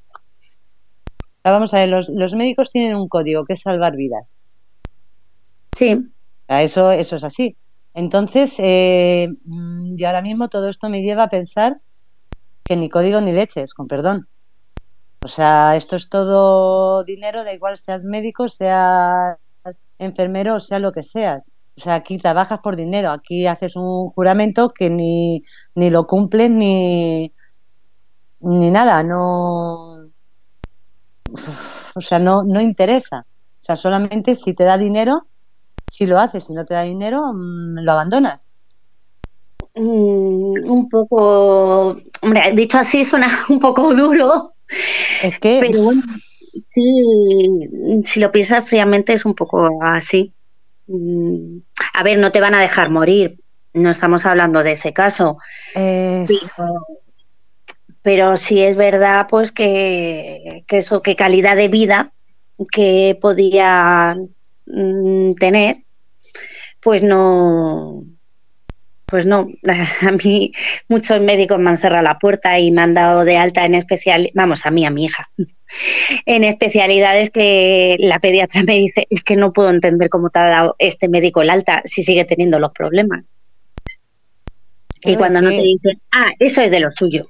Vamos 1.44 1.72
a 1.72 1.80
ver, 1.80 1.88
los, 1.88 2.08
los, 2.08 2.34
médicos 2.34 2.70
tienen 2.70 2.94
un 2.94 3.08
código 3.08 3.44
que 3.44 3.54
es 3.54 3.62
salvar 3.62 3.96
vidas. 3.96 4.36
Sí. 5.72 5.98
Eso, 6.46 6.92
eso 6.92 7.16
es 7.16 7.24
así. 7.24 7.56
Entonces, 7.94 8.54
eh, 8.58 9.28
mm, 9.44 9.94
y 9.96 10.04
ahora 10.04 10.22
mismo 10.22 10.48
todo 10.48 10.68
esto 10.68 10.88
me 10.88 11.02
lleva 11.02 11.24
a 11.24 11.28
pensar 11.28 11.80
que 12.64 12.76
ni 12.76 12.90
código 12.90 13.20
ni 13.20 13.32
leches, 13.32 13.74
con 13.74 13.88
perdón. 13.88 14.28
O 15.24 15.28
sea, 15.28 15.74
esto 15.74 15.96
es 15.96 16.08
todo 16.08 17.02
dinero, 17.02 17.44
da 17.44 17.52
igual 17.52 17.78
seas 17.78 18.04
médico, 18.04 18.48
seas 18.48 19.38
enfermero 19.98 20.56
o 20.56 20.60
sea 20.60 20.78
lo 20.78 20.92
que 20.92 21.04
seas. 21.04 21.42
O 21.76 21.80
sea, 21.80 21.94
aquí 21.94 22.18
trabajas 22.18 22.58
por 22.58 22.74
dinero, 22.74 23.10
aquí 23.10 23.46
haces 23.46 23.76
un 23.76 24.08
juramento 24.08 24.70
que 24.70 24.90
ni, 24.90 25.44
ni 25.76 25.90
lo 25.90 26.08
cumples 26.08 26.50
ni, 26.50 27.32
ni 28.40 28.70
nada, 28.70 29.04
no. 29.04 30.08
O 31.94 32.00
sea, 32.00 32.18
no, 32.18 32.42
no 32.42 32.60
interesa. 32.60 33.26
O 33.60 33.64
sea, 33.64 33.76
solamente 33.76 34.34
si 34.34 34.54
te 34.54 34.64
da 34.64 34.76
dinero, 34.76 35.26
si 35.88 36.06
lo 36.06 36.18
haces, 36.18 36.46
si 36.46 36.52
no 36.52 36.64
te 36.64 36.74
da 36.74 36.82
dinero, 36.82 37.32
mm, 37.32 37.78
lo 37.80 37.92
abandonas. 37.92 38.48
Mm, 39.74 40.68
un 40.68 40.88
poco, 40.88 41.96
hombre, 42.22 42.52
dicho 42.54 42.78
así 42.78 43.04
suena 43.04 43.28
un 43.48 43.60
poco 43.60 43.94
duro. 43.94 44.52
Es 45.22 45.38
que. 45.38 45.58
Pero 45.60 45.82
bueno, 45.84 46.02
sí, 46.74 48.02
si 48.04 48.20
lo 48.20 48.32
piensas 48.32 48.68
fríamente 48.68 49.12
es 49.12 49.24
un 49.24 49.34
poco 49.34 49.82
así. 49.82 50.32
Mm, 50.86 51.58
a 51.94 52.02
ver, 52.02 52.18
no 52.18 52.32
te 52.32 52.40
van 52.40 52.54
a 52.54 52.60
dejar 52.60 52.90
morir, 52.90 53.38
no 53.74 53.90
estamos 53.90 54.26
hablando 54.26 54.62
de 54.62 54.72
ese 54.72 54.92
caso. 54.92 55.38
Pero, 58.02 58.36
sí 58.36 58.62
es 58.62 58.76
verdad, 58.76 59.26
pues 59.28 59.52
que, 59.52 60.64
eso, 60.68 61.02
que 61.02 61.16
calidad 61.16 61.56
de 61.56 61.68
vida 61.68 62.12
que 62.72 63.18
podía 63.20 64.16
mm, 64.66 65.34
tener, 65.34 65.84
pues 66.80 67.02
no, 67.02 68.04
pues 69.08 69.26
no, 69.26 69.48
a 70.06 70.12
mí 70.12 70.52
muchos 70.88 71.20
médicos 71.20 71.58
me 71.58 71.70
han 71.70 71.78
cerrado 71.78 72.02
la 72.02 72.18
puerta 72.18 72.58
y 72.58 72.70
me 72.70 72.82
han 72.82 72.94
dado 72.94 73.24
de 73.24 73.36
alta 73.36 73.64
en 73.64 73.74
especial, 73.74 74.30
vamos, 74.34 74.66
a 74.66 74.70
mí, 74.70 74.84
a 74.84 74.90
mi 74.90 75.06
hija, 75.06 75.28
en 76.26 76.44
especialidades 76.44 77.30
que 77.30 77.96
la 78.00 78.18
pediatra 78.18 78.62
me 78.62 78.74
dice, 78.74 79.06
es 79.10 79.22
que 79.22 79.36
no 79.36 79.52
puedo 79.52 79.70
entender 79.70 80.10
cómo 80.10 80.30
te 80.30 80.38
ha 80.38 80.48
dado 80.48 80.76
este 80.78 81.08
médico 81.08 81.42
el 81.42 81.50
alta 81.50 81.82
si 81.84 82.02
sigue 82.02 82.24
teniendo 82.24 82.58
los 82.58 82.72
problemas. 82.72 83.24
Y 85.00 85.16
cuando 85.16 85.40
no 85.40 85.48
te 85.48 85.62
dicen, 85.62 86.00
ah, 86.12 86.32
eso 86.40 86.60
es 86.60 86.72
de 86.72 86.80
lo 86.80 86.90
suyo. 86.92 87.24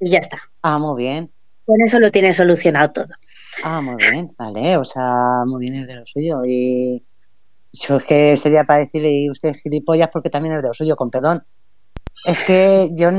Y 0.00 0.10
ya 0.10 0.18
está. 0.18 0.38
Ah, 0.62 0.80
muy 0.80 1.00
bien. 1.00 1.30
Con 1.64 1.80
eso 1.80 2.00
lo 2.00 2.10
tienes 2.10 2.36
solucionado 2.36 2.90
todo. 2.90 3.14
Ah, 3.62 3.80
muy 3.80 3.94
bien, 3.94 4.34
vale, 4.36 4.76
o 4.76 4.84
sea, 4.84 5.44
muy 5.46 5.60
bien 5.60 5.76
es 5.76 5.86
de 5.86 5.94
lo 5.94 6.04
suyo. 6.04 6.40
Y 6.44 7.02
yo 7.72 7.96
es 7.96 8.04
que 8.04 8.36
sería 8.36 8.64
para 8.64 8.80
decirle, 8.80 9.10
y 9.12 9.30
usted 9.30 9.54
gilipollas 9.54 10.08
porque 10.12 10.30
también 10.30 10.54
es 10.54 10.62
de 10.62 10.68
lo 10.68 10.74
suyo, 10.74 10.94
con 10.96 11.10
perdón. 11.10 11.42
Es 12.24 12.38
que 12.46 12.90
yo, 12.92 13.10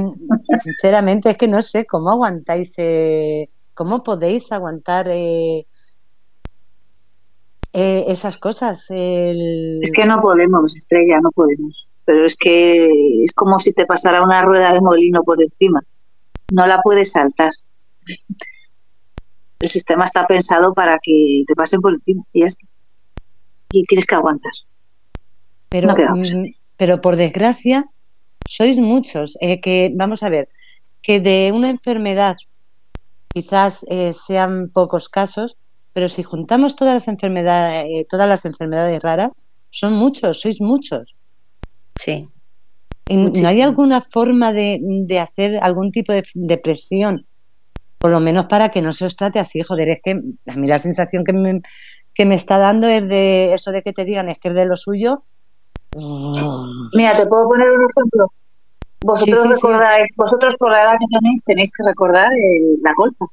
sinceramente, 0.63 1.31
es 1.31 1.37
que 1.37 1.47
no 1.47 1.61
sé 1.61 1.85
cómo 1.85 2.11
aguantáis, 2.11 2.73
eh, 2.77 3.47
cómo 3.73 4.03
podéis 4.03 4.51
aguantar 4.51 5.09
eh, 5.09 5.65
eh, 7.73 8.05
esas 8.07 8.37
cosas. 8.37 8.85
Es 8.89 9.91
que 9.91 10.05
no 10.05 10.21
podemos, 10.21 10.77
Estrella, 10.77 11.19
no 11.21 11.31
podemos. 11.31 11.87
Pero 12.05 12.25
es 12.25 12.37
que 12.37 13.23
es 13.23 13.33
como 13.33 13.59
si 13.59 13.73
te 13.73 13.85
pasara 13.85 14.23
una 14.23 14.43
rueda 14.43 14.71
de 14.71 14.81
molino 14.81 15.23
por 15.23 15.41
encima. 15.41 15.81
No 16.53 16.67
la 16.67 16.79
puedes 16.81 17.11
saltar. 17.11 17.51
El 19.59 19.69
sistema 19.69 20.05
está 20.05 20.27
pensado 20.27 20.73
para 20.73 20.99
que 21.01 21.43
te 21.47 21.55
pasen 21.55 21.81
por 21.81 21.93
encima 21.93 22.23
y 22.33 22.41
ya 22.41 22.47
está 22.47 22.65
y 23.73 23.83
tienes 23.83 24.05
que 24.05 24.15
aguantar. 24.15 24.53
Pero, 25.69 25.93
mm, 25.93 26.53
pero 26.77 27.01
por 27.01 27.15
desgracia, 27.15 27.85
sois 28.45 28.77
muchos. 28.77 29.37
Eh, 29.41 29.59
que 29.59 29.91
Vamos 29.93 30.23
a 30.23 30.29
ver, 30.29 30.49
que 31.01 31.19
de 31.19 31.51
una 31.53 31.69
enfermedad 31.69 32.37
quizás 33.33 33.83
eh, 33.89 34.13
sean 34.13 34.69
pocos 34.69 35.09
casos, 35.09 35.57
pero 35.91 36.07
si 36.07 36.21
juntamos 36.23 36.75
todas 36.75 36.93
las 36.93 37.07
enfermedades, 37.07 37.87
eh, 37.89 38.05
todas 38.07 38.27
las 38.27 38.45
enfermedades 38.45 39.01
raras, 39.01 39.31
son 39.71 39.93
muchos, 39.93 40.41
sois 40.41 40.61
muchos. 40.61 41.15
Sí. 41.95 42.29
¿No 43.09 43.47
hay 43.47 43.61
alguna 43.61 44.01
forma 44.01 44.53
de, 44.53 44.79
de 44.81 45.19
hacer 45.19 45.57
algún 45.61 45.91
tipo 45.91 46.13
de, 46.13 46.23
de, 46.35 46.57
presión? 46.57 47.25
Por 47.97 48.11
lo 48.11 48.19
menos 48.19 48.45
para 48.45 48.69
que 48.69 48.81
no 48.81 48.93
se 48.93 49.05
os 49.05 49.15
trate 49.15 49.39
así, 49.39 49.61
joder, 49.61 49.89
es 49.89 49.99
que 50.03 50.11
a 50.11 50.55
mí 50.55 50.67
la 50.67 50.79
sensación 50.79 51.23
que 51.25 51.33
me, 51.33 51.61
que 52.13 52.25
me 52.25 52.35
está 52.35 52.57
dando 52.57 52.87
es 52.87 53.07
de 53.07 53.53
eso 53.53 53.71
de 53.71 53.81
que 53.81 53.93
te 53.93 54.05
digan 54.05 54.29
es 54.29 54.39
que 54.39 54.49
es 54.49 54.55
de 54.55 54.65
lo 54.65 54.77
suyo. 54.77 55.23
Mira, 56.93 57.15
te 57.15 57.25
puedo 57.25 57.47
poner 57.47 57.71
un 57.71 57.85
ejemplo. 57.89 58.31
Vosotros 59.01 59.49
recordáis, 59.49 60.11
vosotros 60.15 60.55
por 60.57 60.71
la 60.71 60.83
edad 60.83 60.93
que 60.99 61.05
tenéis 61.19 61.43
tenéis 61.43 61.71
que 61.71 61.83
recordar 61.85 62.29
la 62.81 62.93
colza. 62.95 63.25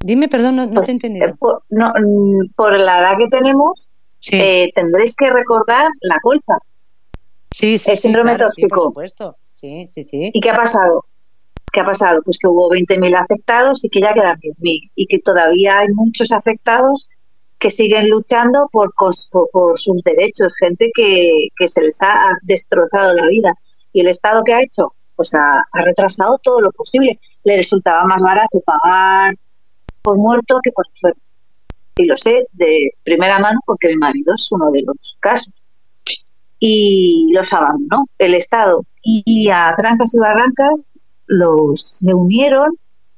Dime, 0.00 0.28
perdón, 0.28 0.56
no, 0.56 0.66
te 0.66 0.72
he 0.72 0.74
pues, 0.74 0.88
entendido. 0.90 1.26
Eh, 1.26 1.34
por, 1.38 1.62
no, 1.70 1.92
mm, 1.98 2.52
por 2.54 2.78
la 2.78 3.00
edad 3.00 3.18
que 3.18 3.28
tenemos, 3.28 3.88
eh, 4.30 4.70
tendréis 4.74 5.14
que 5.16 5.30
recordar 5.30 5.86
la 6.02 6.18
colza. 6.22 6.58
Sí, 7.50 7.78
sí, 7.78 7.92
el 7.92 7.96
síndrome 7.96 8.36
tóxico. 8.36 8.76
por 8.76 8.84
supuesto. 8.84 9.36
Sí, 9.54 9.86
sí, 9.88 10.04
sí. 10.04 10.30
¿Y 10.32 10.40
qué 10.40 10.50
ha 10.50 10.56
pasado? 10.56 11.04
¿Qué 11.72 11.80
ha 11.80 11.84
pasado? 11.84 12.22
Pues 12.22 12.38
que 12.38 12.48
hubo 12.48 12.70
20.000 12.70 13.16
afectados 13.18 13.84
y 13.84 13.90
que 13.90 14.00
ya 14.00 14.14
quedan 14.14 14.38
10.000 14.38 14.90
y 14.94 15.06
que 15.06 15.18
todavía 15.18 15.78
hay 15.80 15.88
muchos 15.88 16.32
afectados 16.32 17.08
que 17.58 17.70
siguen 17.70 18.08
luchando 18.08 18.68
por, 18.70 18.92
por, 18.94 19.78
sus 19.78 20.02
derechos, 20.02 20.52
gente 20.58 20.90
que, 20.94 21.48
se 21.66 21.82
les 21.82 22.00
ha 22.02 22.38
destrozado 22.42 23.12
la 23.14 23.26
vida. 23.26 23.52
¿Y 23.92 24.00
el 24.00 24.08
Estado 24.08 24.42
qué 24.44 24.54
ha 24.54 24.62
hecho? 24.62 24.94
Pues 25.16 25.34
ha, 25.34 25.64
retrasado 25.72 26.38
todo 26.42 26.60
lo 26.60 26.70
posible. 26.70 27.18
Le 27.44 27.56
resultaba 27.56 28.04
más 28.04 28.22
barato 28.22 28.60
pagar 28.60 29.34
por 30.02 30.16
muerto 30.16 30.60
que 30.62 30.70
por 30.70 30.86
enfermo. 30.86 31.20
Y 31.96 32.04
lo 32.04 32.16
sé 32.16 32.46
de 32.52 32.90
primera 33.02 33.40
mano 33.40 33.58
porque 33.66 33.88
mi 33.88 33.96
marido 33.96 34.34
es 34.34 34.50
uno 34.52 34.70
de 34.70 34.82
los 34.82 35.16
casos. 35.18 35.52
Y 36.60 37.32
los 37.32 37.52
abandonó 37.52 38.06
el 38.18 38.34
Estado. 38.34 38.84
Y 39.02 39.48
a 39.50 39.74
trancas 39.76 40.14
y 40.14 40.18
barrancas 40.18 40.84
los 41.28 41.80
se 41.82 42.12
unieron, 42.12 42.76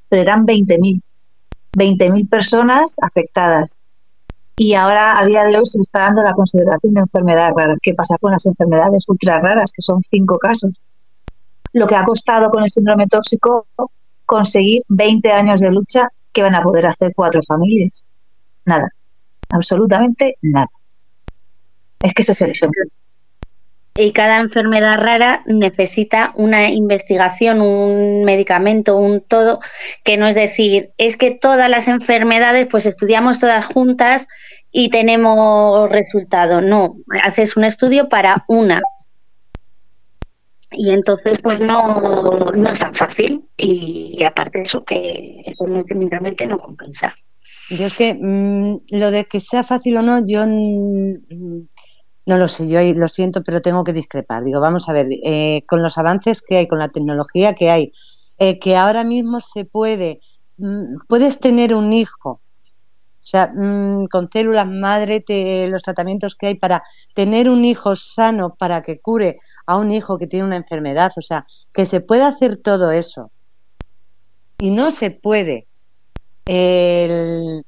pero 0.09 0.23
eran 0.23 0.47
20.000. 0.47 1.01
20.000 1.73 2.29
personas 2.29 2.97
afectadas 3.01 3.81
y 4.63 4.75
ahora 4.75 5.19
a 5.19 5.25
día 5.25 5.45
de 5.45 5.57
hoy 5.57 5.65
se 5.65 5.81
está 5.81 6.01
dando 6.01 6.23
la 6.23 6.35
consideración 6.35 6.93
de 6.93 7.01
enfermedad 7.01 7.53
rara. 7.57 7.77
¿Qué 7.81 7.95
pasa 7.95 8.19
con 8.19 8.33
las 8.33 8.45
enfermedades 8.45 9.09
ultra 9.09 9.41
raras, 9.41 9.73
que 9.73 9.81
son 9.81 10.03
cinco 10.03 10.39
casos? 10.39 10.73
Lo 11.73 11.87
que 11.87 11.97
ha 11.97 12.05
costado 12.05 12.51
con 12.51 12.63
el 12.65 12.69
síndrome 12.69 13.07
tóxico 13.07 13.67
conseguir 14.27 14.83
20 14.89 15.33
años 15.33 15.63
de 15.63 15.71
lucha 15.71 16.09
que 16.31 16.43
van 16.43 16.55
a 16.55 16.63
poder 16.63 16.87
hacer 16.89 17.15
cuatro 17.17 17.41
familias. 17.43 18.05
Nada, 18.67 18.93
absolutamente 19.49 20.37
nada. 20.43 20.69
Es 22.03 22.13
que 22.13 22.21
ese 22.21 22.33
es 22.33 22.41
el 22.43 22.51
ejemplo. 22.51 22.85
Y 24.01 24.13
cada 24.13 24.39
enfermedad 24.39 24.97
rara 24.97 25.43
necesita 25.45 26.33
una 26.35 26.71
investigación, 26.71 27.61
un 27.61 28.25
medicamento, 28.25 28.97
un 28.97 29.21
todo, 29.21 29.61
que 30.05 30.17
no 30.17 30.27
es 30.27 30.35
decir, 30.35 30.93
es 30.97 31.19
que 31.19 31.33
todas 31.33 31.69
las 31.69 31.87
enfermedades, 31.87 32.67
pues 32.67 32.87
estudiamos 32.87 33.41
todas 33.41 33.67
juntas 33.67 34.27
y 34.73 34.89
tenemos 34.89 35.91
resultado. 35.91 36.63
No, 36.63 36.97
haces 37.23 37.59
un 37.59 37.65
estudio 37.65 38.09
para 38.09 38.45
una. 38.49 38.81
Y 40.73 40.91
entonces, 40.93 41.39
pues 41.43 41.61
no, 41.61 42.01
no 42.55 42.71
es 42.71 42.79
tan 42.79 42.95
fácil. 42.95 43.45
Y, 43.59 44.23
aparte 44.25 44.59
de 44.59 44.65
eso, 44.65 44.83
que 44.83 45.43
eso 45.45 45.67
definitivamente 45.67 46.47
no 46.47 46.59
compensa. 46.59 47.15
Yo 47.69 47.85
es 47.85 47.93
que 47.93 48.15
mm, 48.15 48.79
lo 48.93 49.11
de 49.11 49.27
que 49.27 49.41
sea 49.41 49.63
fácil 49.63 49.99
o 49.99 50.03
no, 50.03 50.25
yo 50.27 50.47
no 52.27 52.39
lo 52.39 52.49
sé, 52.49 52.69
yo 52.69 52.81
lo 52.95 53.09
siento, 53.09 53.43
pero 53.43 53.61
tengo 53.61 53.85
que 53.85 53.93
discrepar. 53.93 54.45
Digo, 54.45 54.61
vamos 54.61 54.89
a 54.89 54.93
ver, 54.93 55.07
eh, 55.25 55.65
con 55.67 55.83
los 55.83 55.99
avances 55.99 56.43
que 56.43 56.59
hay, 56.59 56.69
con 56.69 56.79
la 56.79 56.89
tecnología 56.89 57.55
que 57.55 57.71
hay, 57.71 57.93
eh, 58.39 58.59
que 58.59 58.77
ahora 58.77 59.05
mismo 59.05 59.41
se 59.41 59.65
puede, 59.65 60.21
mm, 60.59 61.07
puedes 61.09 61.41
tener 61.41 61.75
un 61.75 61.93
hijo 61.93 62.41
o 63.23 63.27
sea, 63.27 63.53
mm, 63.55 64.07
con 64.07 64.31
células 64.31 64.67
madre, 64.67 65.23
los 65.69 65.83
tratamientos 65.83 66.35
que 66.35 66.49
hay 66.49 66.55
para 66.55 66.83
tener 67.15 67.51
un 67.51 67.65
hijo 67.67 67.95
sano, 67.95 68.55
para 68.55 68.83
que 68.83 68.99
cure 68.99 69.37
a 69.67 69.77
un 69.77 69.91
hijo 69.91 70.19
que 70.19 70.27
tiene 70.27 70.47
una 70.47 70.57
enfermedad, 70.57 71.13
o 71.17 71.23
sea, 71.23 71.47
que 71.73 71.85
se 71.85 72.01
puede 72.01 72.25
hacer 72.25 72.57
todo 72.57 72.91
eso. 72.91 73.31
Y 74.59 74.71
no 74.71 74.91
se 74.91 75.11
puede. 75.11 75.67
El, 76.47 77.65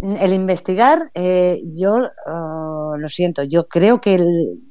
investigar, 0.00 1.10
eh, 1.14 1.60
yo 1.72 2.08
lo 2.96 3.08
siento, 3.08 3.42
yo 3.42 3.68
creo 3.68 4.00
que 4.00 4.18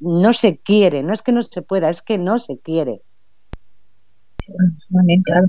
no 0.01 0.34
se 0.34 0.58
quiere, 0.58 1.03
no 1.03 1.13
es 1.13 1.22
que 1.22 1.32
no 1.32 1.42
se 1.42 1.62
pueda, 1.62 1.89
es 1.89 2.01
que 2.01 2.18
no 2.18 2.39
se 2.39 2.60
quiere. 2.60 3.01
claro. 5.24 5.48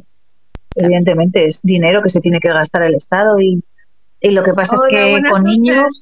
Evidentemente 0.77 1.47
es 1.47 1.63
dinero 1.63 2.03
que 2.03 2.09
se 2.09 2.21
tiene 2.21 2.41
que 2.41 2.49
gastar 2.49 2.83
el 2.83 2.97
Estado 2.97 3.39
y 3.41 3.63
y 4.25 4.31
lo 4.31 4.43
que 4.43 4.55
pasa 4.55 4.75
es 4.77 4.83
que 4.89 5.31
con 5.31 5.45
niños... 5.45 6.01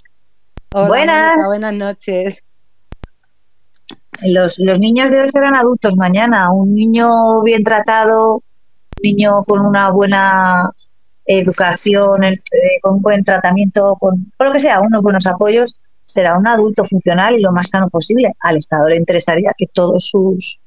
buenas. 0.70 1.36
buenas 1.48 1.74
noches. 1.74 2.44
Los, 4.24 4.60
los 4.60 4.78
niños 4.78 5.10
de 5.10 5.22
hoy 5.22 5.28
serán 5.28 5.56
adultos 5.56 5.96
mañana. 5.96 6.52
Un 6.52 6.72
niño 6.72 7.42
bien 7.42 7.64
tratado, 7.64 8.34
un 8.36 8.42
niño 9.02 9.42
con 9.42 9.66
una 9.66 9.90
buena 9.90 10.70
educación, 11.24 12.22
eh, 12.22 12.40
con 12.80 12.94
un 12.94 13.02
buen 13.02 13.24
tratamiento, 13.24 13.96
con, 13.98 14.32
lo 14.38 14.52
que 14.52 14.60
sea, 14.60 14.80
unos 14.80 15.02
buenos 15.02 15.26
apoyos, 15.26 15.74
será 16.12 16.36
un 16.36 16.46
adulto 16.46 16.84
funcional 16.84 17.38
y 17.38 17.42
lo 17.42 17.52
más 17.52 17.70
sano 17.70 17.88
posible. 17.88 18.32
Al 18.40 18.56
Estado 18.58 18.88
le 18.88 18.96
interesaría 18.96 19.52
que 19.56 19.66
todos 19.72 20.06
sus 20.06 20.58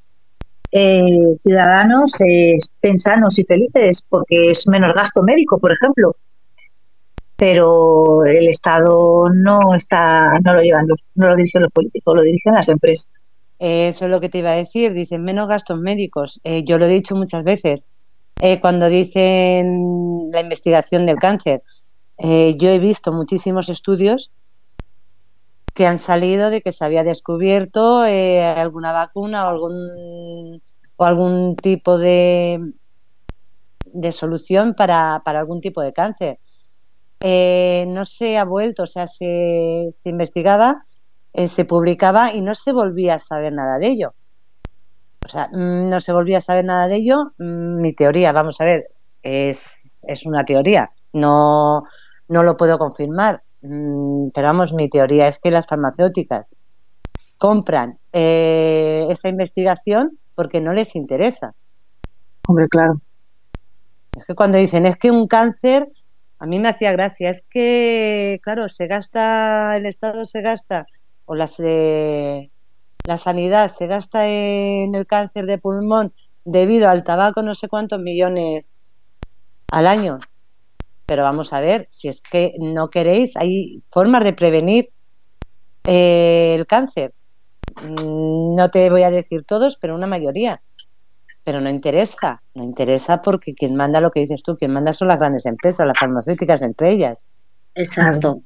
eh, 0.72 1.36
ciudadanos 1.42 2.14
estén 2.20 3.00
sanos 3.00 3.40
y 3.40 3.44
felices, 3.44 4.04
porque 4.08 4.52
es 4.52 4.68
menos 4.68 4.94
gasto 4.94 5.22
médico, 5.22 5.58
por 5.60 5.72
ejemplo 5.72 6.16
pero 7.36 8.24
el 8.26 8.48
Estado 8.48 9.30
no 9.30 9.76
está, 9.76 10.40
no 10.44 10.54
lo 10.54 10.62
llevan 10.62 10.88
los, 10.88 11.06
no 11.16 11.30
lo 11.30 11.36
dirigen 11.36 11.64
los 11.64 11.72
políticos, 11.72 12.16
lo 12.16 12.22
dirigen 12.22 12.54
las 12.54 12.70
empresas. 12.70 13.12
Eso 13.60 14.06
es 14.06 14.12
lo 14.12 14.20
que 14.22 14.30
te 14.30 14.40
iba 14.40 14.52
a 14.52 14.56
decir, 14.56 14.94
dicen 14.94 15.24
menos 15.24 15.48
gastos 15.48 15.80
médicos. 15.80 16.40
Eh, 16.44 16.64
yo 16.64 16.78
lo 16.78 16.86
he 16.86 16.90
dicho 16.90 17.16
muchas 17.16 17.44
veces. 17.44 17.90
Eh, 18.42 18.60
cuando 18.60 18.90
dicen 18.90 20.30
la 20.32 20.42
investigación 20.42 21.06
del 21.06 21.18
cáncer, 21.18 21.64
eh, 22.18 22.56
yo 22.58 22.70
he 22.70 22.80
visto 22.80 23.12
muchísimos 23.12 23.70
estudios 23.70 24.32
que 25.76 25.86
han 25.86 26.00
salido 26.00 26.50
de 26.50 26.62
que 26.62 26.72
se 26.72 26.84
había 26.84 27.04
descubierto 27.04 28.00
alguna 28.00 28.92
vacuna 28.92 29.46
o 29.46 29.50
algún, 29.50 30.64
o 30.96 31.06
algún 31.06 31.56
tipo 31.56 32.00
de, 32.00 32.74
de 33.86 34.12
solución 34.12 34.74
para, 34.74 35.22
para 35.24 35.40
algún 35.40 35.62
tipo 35.62 35.82
de 35.82 35.94
cáncer 35.94 36.40
eh, 37.20 37.86
no 37.88 38.06
se 38.06 38.38
ha 38.38 38.44
vuelto, 38.44 38.84
o 38.84 38.88
sea, 38.88 39.08
se, 39.08 39.90
investigaba, 40.06 40.86
eh, 41.34 41.48
se 41.48 41.66
publicaba 41.66 42.34
y 42.34 42.42
no 42.42 42.56
se 42.56 42.72
volvía 42.72 43.16
a 43.16 43.20
saber 43.20 43.54
nada 43.54 43.80
de 43.80 43.88
ello. 43.88 44.14
O 45.26 45.28
sea, 45.28 45.48
mm, 45.52 45.90
no 45.90 46.00
se 46.02 46.14
volvía 46.14 46.38
a 46.40 46.42
saber 46.42 46.66
nada 46.66 46.88
de 46.88 46.98
ello. 46.98 47.34
Mm, 47.38 47.82
mi 47.82 47.94
teoría, 47.94 48.32
vamos 48.32 48.62
a 48.62 48.66
ver, 48.66 48.92
es, 49.24 50.06
es 50.08 50.26
una 50.26 50.46
teoría, 50.46 50.92
no, 51.14 51.86
no 52.28 52.44
lo 52.44 52.58
puedo 52.58 52.78
confirmar, 52.78 53.42
pero 54.34 54.48
vamos, 54.48 54.74
mi 54.74 54.90
teoría 54.90 55.28
es 55.28 55.40
que 55.40 55.52
las 55.52 55.68
farmacéuticas 55.68 56.56
compran 57.38 57.98
eh, 58.14 59.06
esa 59.10 59.30
investigación 59.30 60.18
porque 60.36 60.62
no 60.62 60.74
les 60.74 60.96
interesa. 60.96 61.54
Hombre, 62.48 62.68
claro. 62.70 63.02
Es 64.18 64.26
que 64.26 64.36
cuando 64.36 64.58
dicen 64.58 64.86
es 64.86 64.98
que 64.98 65.12
un 65.12 65.28
cáncer 65.28 65.90
a 66.40 66.46
mí 66.48 66.60
me 66.60 66.70
hacía 66.70 66.92
gracia. 66.92 67.30
Es 67.30 67.44
que, 67.50 68.40
claro, 68.44 68.70
se 68.70 68.88
gasta, 68.88 69.76
el 69.76 69.86
Estado 69.86 70.26
se 70.26 70.42
gasta, 70.42 70.86
o 71.26 71.36
la 71.36 71.48
sanidad 73.18 73.72
se 73.72 73.88
gasta 73.88 74.28
en 74.28 74.96
el 74.96 75.08
cáncer 75.08 75.46
de 75.46 75.58
pulmón 75.58 76.14
debido 76.44 76.90
al 76.90 77.04
tabaco 77.04 77.42
no 77.42 77.56
sé 77.56 77.68
cuántos 77.68 78.00
millones 78.00 78.76
al 79.72 79.88
año. 79.88 80.20
Pero 81.06 81.24
vamos 81.24 81.54
a 81.54 81.62
ver, 81.62 81.88
si 81.90 82.08
es 82.08 82.22
que 82.22 82.54
no 82.60 82.90
queréis, 82.90 83.38
hay 83.38 83.80
formas 83.92 84.24
de 84.24 84.34
prevenir 84.34 84.90
eh, 85.84 86.56
el 86.58 86.66
cáncer. 86.66 87.14
Mm, 87.82 88.56
no 88.56 88.70
te 88.70 88.90
voy 88.90 89.04
a 89.04 89.12
decir 89.12 89.44
todos, 89.44 89.78
pero 89.78 89.96
una 89.96 90.08
mayoría 90.08 90.62
pero 91.46 91.62
no 91.62 91.70
interesa, 91.70 92.42
no 92.56 92.64
interesa 92.64 93.22
porque 93.22 93.54
quien 93.54 93.76
manda 93.76 94.02
lo 94.02 94.10
que 94.12 94.22
dices 94.22 94.42
tú, 94.42 94.58
quien 94.58 94.74
manda 94.74 94.92
son 94.94 95.10
las 95.10 95.20
grandes 95.20 95.46
empresas, 95.46 95.86
las 95.86 95.98
farmacéuticas 95.98 96.64
entre 96.64 96.90
ellas. 96.90 97.28
Exacto. 97.76 98.42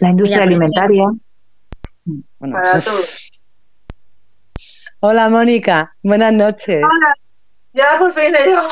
La 0.00 0.10
industria 0.10 0.42
alimentaria. 0.42 1.06
Bueno, 2.38 2.58
Hola 5.00 5.30
Mónica, 5.30 5.96
buenas 6.02 6.34
noches. 6.34 6.82
Hola, 6.84 7.14
ya 7.72 7.98
por 7.98 8.12
fin 8.12 8.34
he 8.36 8.46
llegado. 8.46 8.68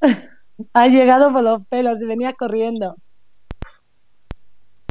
Has 0.72 0.90
llegado 0.90 1.32
por 1.32 1.42
los 1.42 1.66
pelos 1.66 2.02
y 2.02 2.06
venías 2.06 2.34
corriendo. 2.34 2.96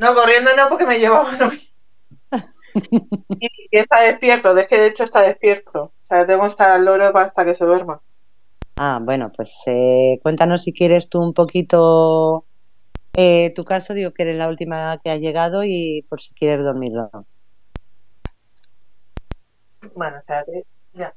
No, 0.01 0.15
corriendo 0.15 0.55
no 0.55 0.69
porque 0.69 0.85
me 0.85 0.99
llevaba 0.99 1.31
y, 3.39 3.49
está 3.71 4.01
despierto, 4.01 4.57
es 4.57 4.67
que 4.67 4.77
de 4.77 4.87
hecho 4.87 5.03
está 5.03 5.21
despierto. 5.21 5.83
O 5.83 5.93
sea, 6.01 6.25
tengo 6.25 6.41
que 6.41 6.47
estar 6.47 6.71
al 6.71 6.85
loro 6.85 7.15
hasta 7.17 7.45
que 7.45 7.53
se 7.53 7.65
duerma. 7.65 8.01
Ah, 8.77 8.99
bueno, 9.01 9.31
pues 9.35 9.61
eh, 9.67 10.19
cuéntanos 10.23 10.63
si 10.63 10.73
quieres 10.73 11.09
tú 11.09 11.19
un 11.19 11.33
poquito 11.33 12.45
eh, 13.13 13.51
tu 13.53 13.65
caso. 13.65 13.93
Digo 13.93 14.11
que 14.11 14.23
eres 14.23 14.37
la 14.37 14.47
última 14.47 14.99
que 15.03 15.11
ha 15.11 15.17
llegado 15.17 15.63
y 15.63 16.05
por 16.09 16.21
si 16.21 16.33
quieres 16.33 16.63
dormirlo. 16.63 17.11
Bueno, 19.95 20.17
espérate, 20.17 20.65
ya. 20.93 21.13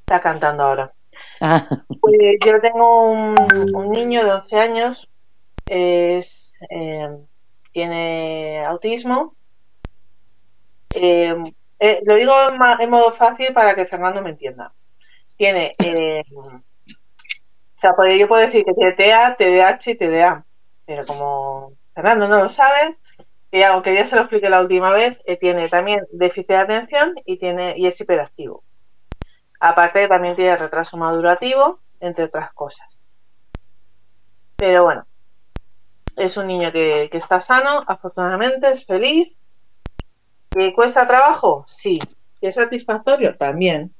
Está 0.00 0.20
cantando 0.20 0.64
ahora. 0.64 0.92
Pues 2.00 2.16
yo 2.44 2.60
tengo 2.60 3.10
un, 3.10 3.90
niño 3.90 4.24
de 4.24 4.32
11 4.32 4.56
años, 4.56 5.10
es, 5.66 6.58
eh, 6.70 7.08
tiene 7.72 8.64
autismo 8.64 9.34
eh, 10.94 11.36
eh, 11.80 12.00
lo 12.04 12.16
digo 12.16 12.32
en, 12.80 12.90
modo 12.90 13.12
fácil 13.12 13.52
para 13.52 13.74
que 13.74 13.86
Fernando 13.86 14.22
me 14.22 14.30
entienda. 14.30 14.72
Tiene 15.36 15.74
eh, 15.78 16.22
O 16.32 16.60
sea, 17.74 17.92
pues 17.94 18.18
yo 18.18 18.26
puedo 18.26 18.42
decir 18.42 18.64
que 18.64 18.74
tiene 18.74 18.92
TEA, 18.92 19.36
TDAH 19.36 19.90
y 19.92 19.94
TDA, 19.94 20.44
pero 20.84 21.04
como 21.04 21.72
Fernando 21.94 22.28
no 22.28 22.38
lo 22.38 22.48
sabe, 22.48 22.96
y 23.50 23.62
aunque 23.62 23.94
ya 23.94 24.04
se 24.06 24.16
lo 24.16 24.22
expliqué 24.22 24.50
la 24.50 24.60
última 24.60 24.90
vez, 24.90 25.22
eh, 25.26 25.36
tiene 25.36 25.68
también 25.68 26.04
déficit 26.10 26.48
de 26.48 26.56
atención 26.56 27.14
y, 27.24 27.38
tiene, 27.38 27.74
y 27.76 27.86
es 27.86 28.00
hiperactivo. 28.00 28.64
Aparte 29.60 30.06
también 30.08 30.36
tiene 30.36 30.56
retraso 30.56 30.96
madurativo, 30.96 31.80
entre 32.00 32.24
otras 32.24 32.52
cosas. 32.52 33.06
Pero 34.56 34.84
bueno, 34.84 35.06
es 36.16 36.36
un 36.36 36.46
niño 36.46 36.72
que, 36.72 37.08
que 37.10 37.18
está 37.18 37.40
sano, 37.40 37.84
afortunadamente, 37.86 38.70
es 38.70 38.86
feliz. 38.86 39.36
¿Que 40.50 40.72
cuesta 40.74 41.06
trabajo? 41.06 41.64
Sí. 41.68 41.98
¿Que 42.40 42.48
es 42.48 42.54
satisfactorio? 42.54 43.36
También. 43.36 43.94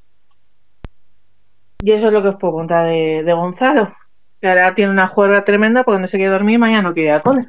Y 1.81 1.93
eso 1.93 2.09
es 2.09 2.13
lo 2.13 2.23
que 2.23 2.29
os 2.29 2.37
puedo 2.37 2.55
contar 2.55 2.87
de, 2.87 3.23
de 3.25 3.33
Gonzalo. 3.33 3.95
Que 4.41 4.49
ahora 4.49 4.75
tiene 4.75 4.91
una 4.91 5.09
juerga 5.09 5.45
tremenda 5.45 5.85
porque 5.85 6.01
no 6.01 6.07
se 6.07 6.17
quiere 6.17 6.33
dormir 6.33 6.57
y 6.57 6.59
mañana 6.59 6.89
no 6.89 6.95
quiere 6.95 7.11
ir 7.11 7.15
a 7.15 7.23
cole. 7.23 7.49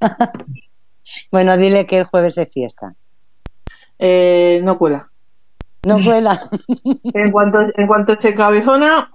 Bueno, 1.30 1.56
dile 1.56 1.86
que 1.86 1.98
el 1.98 2.04
jueves 2.04 2.38
es 2.38 2.52
fiesta. 2.52 2.94
Eh, 3.98 4.60
no 4.62 4.78
cuela. 4.78 5.10
No 5.84 5.98
cuela. 6.04 6.50
En 7.14 7.30
cuanto, 7.32 7.58
en 7.76 7.86
cuanto 7.86 8.12
eche 8.12 8.34
cabezona, 8.34 9.08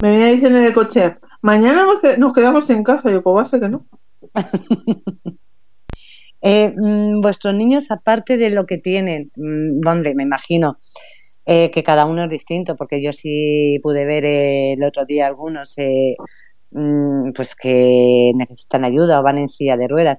me 0.00 0.10
viene 0.16 0.32
diciendo 0.32 0.58
en 0.58 0.64
el 0.66 0.72
coche, 0.72 1.16
mañana 1.42 1.84
nos, 1.84 2.00
que- 2.00 2.18
nos 2.18 2.32
quedamos 2.32 2.68
en 2.70 2.82
casa. 2.82 3.10
Y 3.10 3.14
yo, 3.14 3.22
pues 3.22 3.36
va 3.36 3.42
a 3.42 3.46
ser 3.46 3.60
que 3.60 3.68
no. 3.68 3.86
Eh, 6.42 6.72
mm, 6.76 7.20
vuestros 7.22 7.54
niños, 7.54 7.90
aparte 7.90 8.36
de 8.36 8.50
lo 8.50 8.66
que 8.66 8.78
tienen, 8.78 9.32
mm, 9.36 9.86
hombre, 9.86 10.14
me 10.14 10.22
imagino 10.22 10.78
eh, 11.46 11.70
que 11.70 11.82
cada 11.84 12.06
uno 12.06 12.24
es 12.24 12.30
distinto, 12.30 12.76
porque 12.76 13.02
yo 13.02 13.12
sí 13.12 13.78
pude 13.82 14.04
ver 14.04 14.24
eh, 14.24 14.74
el 14.74 14.84
otro 14.84 15.06
día 15.06 15.26
algunos 15.26 15.78
eh, 15.78 16.16
mm, 16.70 17.32
pues 17.34 17.56
que 17.56 18.32
necesitan 18.36 18.84
ayuda 18.84 19.20
o 19.20 19.22
van 19.22 19.38
en 19.38 19.48
silla 19.48 19.76
de 19.76 19.88
ruedas. 19.88 20.18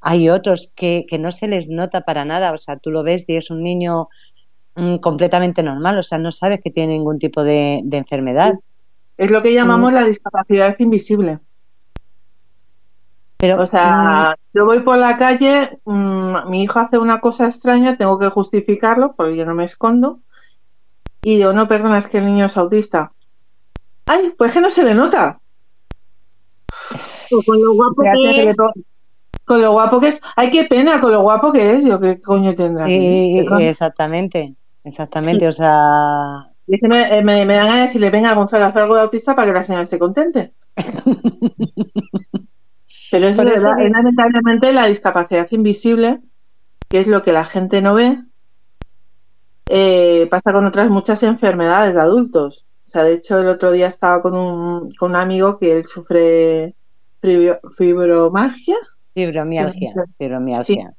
Hay 0.00 0.28
otros 0.30 0.72
que, 0.76 1.04
que 1.08 1.18
no 1.18 1.32
se 1.32 1.48
les 1.48 1.68
nota 1.68 2.02
para 2.02 2.24
nada, 2.24 2.52
o 2.52 2.58
sea, 2.58 2.78
tú 2.78 2.90
lo 2.90 3.02
ves 3.02 3.28
y 3.28 3.36
es 3.36 3.50
un 3.50 3.62
niño 3.62 4.08
mm, 4.76 4.96
completamente 4.98 5.62
normal, 5.62 5.98
o 5.98 6.02
sea, 6.02 6.18
no 6.18 6.30
sabes 6.30 6.60
que 6.62 6.70
tiene 6.70 6.94
ningún 6.94 7.18
tipo 7.18 7.42
de, 7.42 7.80
de 7.84 7.96
enfermedad. 7.96 8.54
Es 9.16 9.30
lo 9.30 9.42
que 9.42 9.54
llamamos 9.54 9.92
la 9.92 10.04
discapacidad 10.04 10.76
invisible. 10.78 11.40
Pero, 13.38 13.62
O 13.62 13.66
sea, 13.66 14.34
yo 14.54 14.64
voy 14.64 14.80
por 14.80 14.96
la 14.96 15.18
calle, 15.18 15.78
mm, 15.84 16.48
mi 16.48 16.62
hijo 16.62 16.78
hace 16.78 16.98
una 16.98 17.20
cosa 17.20 17.46
extraña, 17.46 17.96
tengo 17.96 18.18
que 18.18 18.28
justificarlo 18.28 19.14
porque 19.14 19.36
yo 19.36 19.44
no 19.44 19.54
me 19.54 19.64
escondo. 19.64 20.20
Y 21.22 21.36
digo, 21.36 21.52
no, 21.52 21.68
perdona, 21.68 21.98
es 21.98 22.08
que 22.08 22.18
el 22.18 22.26
niño 22.26 22.46
es 22.46 22.56
autista. 22.56 23.12
Ay, 24.06 24.32
pues 24.38 24.52
que 24.52 24.60
no 24.60 24.70
se 24.70 24.84
le 24.84 24.94
nota. 24.94 25.40
O 27.32 27.42
con 27.44 27.60
lo 27.60 27.74
guapo 27.74 28.02
que 28.02 28.48
es. 28.48 28.56
Con 29.44 29.60
lo 29.60 29.72
guapo 29.72 30.00
que 30.00 30.08
es. 30.08 30.20
Ay, 30.36 30.50
qué 30.50 30.64
pena, 30.64 31.00
con 31.00 31.12
lo 31.12 31.22
guapo 31.22 31.52
que 31.52 31.74
es. 31.74 31.84
Yo, 31.84 31.98
¿qué 32.00 32.20
coño 32.20 32.54
tendrá? 32.54 32.88
exactamente, 32.88 34.54
exactamente, 34.86 35.48
o 35.48 35.52
sea, 35.52 36.50
Y 36.66 36.74
es 36.74 36.80
que 36.80 36.88
me, 36.88 37.18
eh, 37.18 37.22
me, 37.22 37.44
me 37.46 37.54
dan 37.54 37.76
de 37.76 37.82
decirle, 37.82 38.10
venga, 38.10 38.34
Gonzalo, 38.34 38.66
haz 38.66 38.76
algo 38.76 38.96
de 38.96 39.02
autista 39.02 39.34
para 39.36 39.48
que 39.48 39.54
la 39.58 39.64
señora 39.64 39.86
se 39.86 39.98
contente. 39.98 40.54
Pero 43.10 43.26
es 43.28 43.42
verdad, 43.42 43.72
es 43.80 43.90
lamentablemente 43.90 44.72
la 44.72 44.86
discapacidad 44.86 45.48
invisible, 45.50 46.20
que 46.90 47.00
es 47.00 47.06
lo 47.08 47.22
que 47.22 47.32
la 47.32 47.44
gente 47.44 47.82
no 47.82 47.94
ve, 47.94 48.18
eh, 49.68 50.26
pasa 50.30 50.52
con 50.52 50.66
otras 50.66 50.90
muchas 50.90 51.22
enfermedades 51.22 51.94
de 51.94 52.00
adultos. 52.00 52.66
O 52.86 52.88
sea, 52.88 53.02
de 53.04 53.14
hecho, 53.14 53.38
el 53.40 53.48
otro 53.48 53.72
día 53.72 53.88
estaba 53.88 54.22
con 54.22 54.34
un, 54.36 54.90
con 54.92 55.10
un 55.10 55.16
amigo 55.16 55.58
que 55.58 55.72
él 55.72 55.84
sufre 55.84 56.74
fibro- 57.22 57.60
fibromialgia 57.76 58.76
fibromialgia, 59.14 59.98
fibromialgia. 60.18 60.95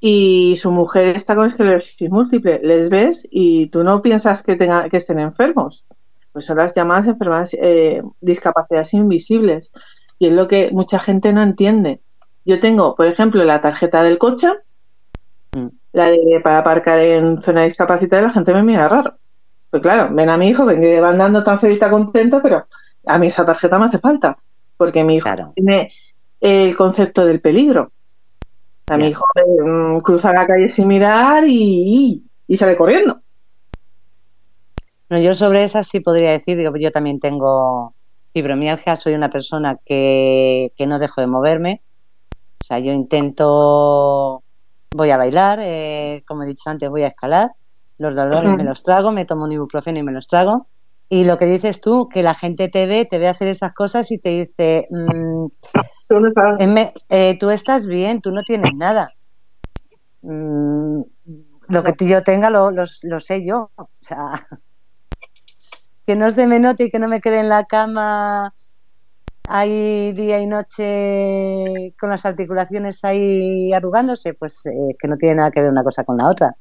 Y 0.00 0.56
su 0.56 0.70
mujer 0.72 1.14
está 1.16 1.34
con 1.36 1.46
esclerosis 1.46 2.10
múltiple. 2.10 2.60
Les 2.62 2.88
ves 2.88 3.28
y 3.30 3.66
tú 3.68 3.84
no 3.84 4.00
piensas 4.02 4.42
que, 4.42 4.56
tenga, 4.56 4.88
que 4.88 4.96
estén 4.96 5.18
enfermos. 5.18 5.84
Pues 6.32 6.46
son 6.46 6.56
las 6.58 6.74
llamadas 6.74 7.06
enfermedades, 7.06 7.54
eh, 7.60 8.02
discapacidades 8.20 8.94
invisibles. 8.94 9.72
Y 10.18 10.28
es 10.28 10.32
lo 10.32 10.48
que 10.48 10.70
mucha 10.72 10.98
gente 10.98 11.32
no 11.32 11.42
entiende. 11.42 12.00
Yo 12.44 12.60
tengo, 12.60 12.94
por 12.96 13.06
ejemplo, 13.08 13.44
la 13.44 13.60
tarjeta 13.60 14.02
del 14.02 14.18
coche, 14.18 14.48
Mm. 15.52 15.66
la 15.92 16.06
de 16.10 16.40
para 16.44 16.58
aparcar 16.58 17.00
en 17.00 17.40
zona 17.40 17.64
discapacitada, 17.64 18.22
y 18.22 18.24
la 18.26 18.30
gente 18.32 18.54
me 18.54 18.62
mira 18.62 18.88
raro. 18.88 19.14
Pues 19.68 19.82
claro, 19.82 20.14
ven 20.14 20.28
a 20.30 20.36
mi 20.38 20.48
hijo, 20.48 20.64
ven 20.64 20.80
que 20.80 21.00
va 21.00 21.10
andando 21.10 21.42
tan 21.42 21.58
feliz, 21.58 21.78
tan 21.80 21.90
contento, 21.90 22.40
pero 22.40 22.66
a 23.06 23.18
mí 23.18 23.26
esa 23.26 23.44
tarjeta 23.44 23.76
me 23.78 23.86
hace 23.86 23.98
falta. 23.98 24.38
Porque 24.76 25.02
mi 25.04 25.16
hijo 25.16 25.24
Claro. 25.24 25.52
tiene 25.56 25.92
el 26.40 26.76
concepto 26.76 27.24
del 27.26 27.40
peligro. 27.40 27.90
A 28.90 28.96
mi 28.96 29.08
hijo 29.08 29.24
mm, 29.36 29.98
cruza 30.00 30.32
la 30.32 30.48
calle 30.48 30.68
sin 30.68 30.88
mirar 30.88 31.44
y, 31.46 32.24
y 32.48 32.56
sale 32.56 32.76
corriendo. 32.76 33.20
No, 35.08 35.18
yo 35.18 35.36
sobre 35.36 35.62
esas 35.62 35.86
sí 35.86 36.00
podría 36.00 36.32
decir, 36.32 36.58
digo, 36.58 36.72
yo 36.76 36.90
también 36.90 37.20
tengo 37.20 37.94
fibromialgia, 38.32 38.96
soy 38.96 39.14
una 39.14 39.30
persona 39.30 39.76
que, 39.84 40.72
que 40.76 40.86
no 40.88 40.98
dejo 40.98 41.20
de 41.20 41.28
moverme. 41.28 41.82
O 42.60 42.64
sea, 42.64 42.80
yo 42.80 42.92
intento, 42.92 44.42
voy 44.90 45.10
a 45.10 45.16
bailar, 45.16 45.60
eh, 45.62 46.24
como 46.26 46.42
he 46.42 46.46
dicho 46.46 46.68
antes, 46.68 46.90
voy 46.90 47.04
a 47.04 47.08
escalar, 47.08 47.50
los 47.98 48.16
dolores 48.16 48.56
me 48.56 48.64
los 48.64 48.82
trago, 48.82 49.12
me 49.12 49.24
tomo 49.24 49.44
un 49.44 49.52
ibuprofeno 49.52 50.00
y 50.00 50.02
me 50.02 50.12
los 50.12 50.26
trago. 50.26 50.66
Y 51.08 51.24
lo 51.24 51.38
que 51.38 51.46
dices 51.46 51.80
tú, 51.80 52.08
que 52.08 52.22
la 52.22 52.34
gente 52.34 52.68
te 52.68 52.86
ve, 52.86 53.04
te 53.04 53.18
ve 53.18 53.28
hacer 53.28 53.48
esas 53.48 53.72
cosas 53.72 54.10
y 54.10 54.18
te 54.18 54.30
dice, 54.30 54.88
mm, 54.90 55.46
¿Tú 56.10 56.26
estás? 56.26 56.92
Eh, 57.08 57.38
tú 57.38 57.50
estás 57.50 57.86
bien, 57.86 58.20
tú 58.20 58.32
no 58.32 58.42
tienes 58.42 58.74
nada. 58.74 59.14
Mm, 60.22 61.02
lo 61.68 61.84
que 61.84 62.08
yo 62.08 62.24
tenga 62.24 62.50
lo, 62.50 62.74
sé 63.20 63.46
yo. 63.46 63.70
O 63.76 63.88
sea, 64.00 64.44
que 66.06 66.16
no 66.16 66.32
se 66.32 66.48
me 66.48 66.58
note 66.58 66.84
y 66.84 66.90
que 66.90 66.98
no 66.98 67.06
me 67.06 67.20
quede 67.20 67.38
en 67.38 67.48
la 67.48 67.62
cama 67.62 68.52
ahí 69.46 70.10
día 70.12 70.40
y 70.40 70.48
noche 70.48 71.94
con 72.00 72.10
las 72.10 72.26
articulaciones 72.26 73.04
ahí 73.04 73.72
arrugándose, 73.72 74.34
pues 74.34 74.66
eh, 74.66 74.96
que 74.98 75.06
no 75.06 75.16
tiene 75.16 75.36
nada 75.36 75.52
que 75.52 75.60
ver 75.60 75.70
una 75.70 75.84
cosa 75.84 76.02
con 76.02 76.16
la 76.16 76.28
otra. 76.28 76.56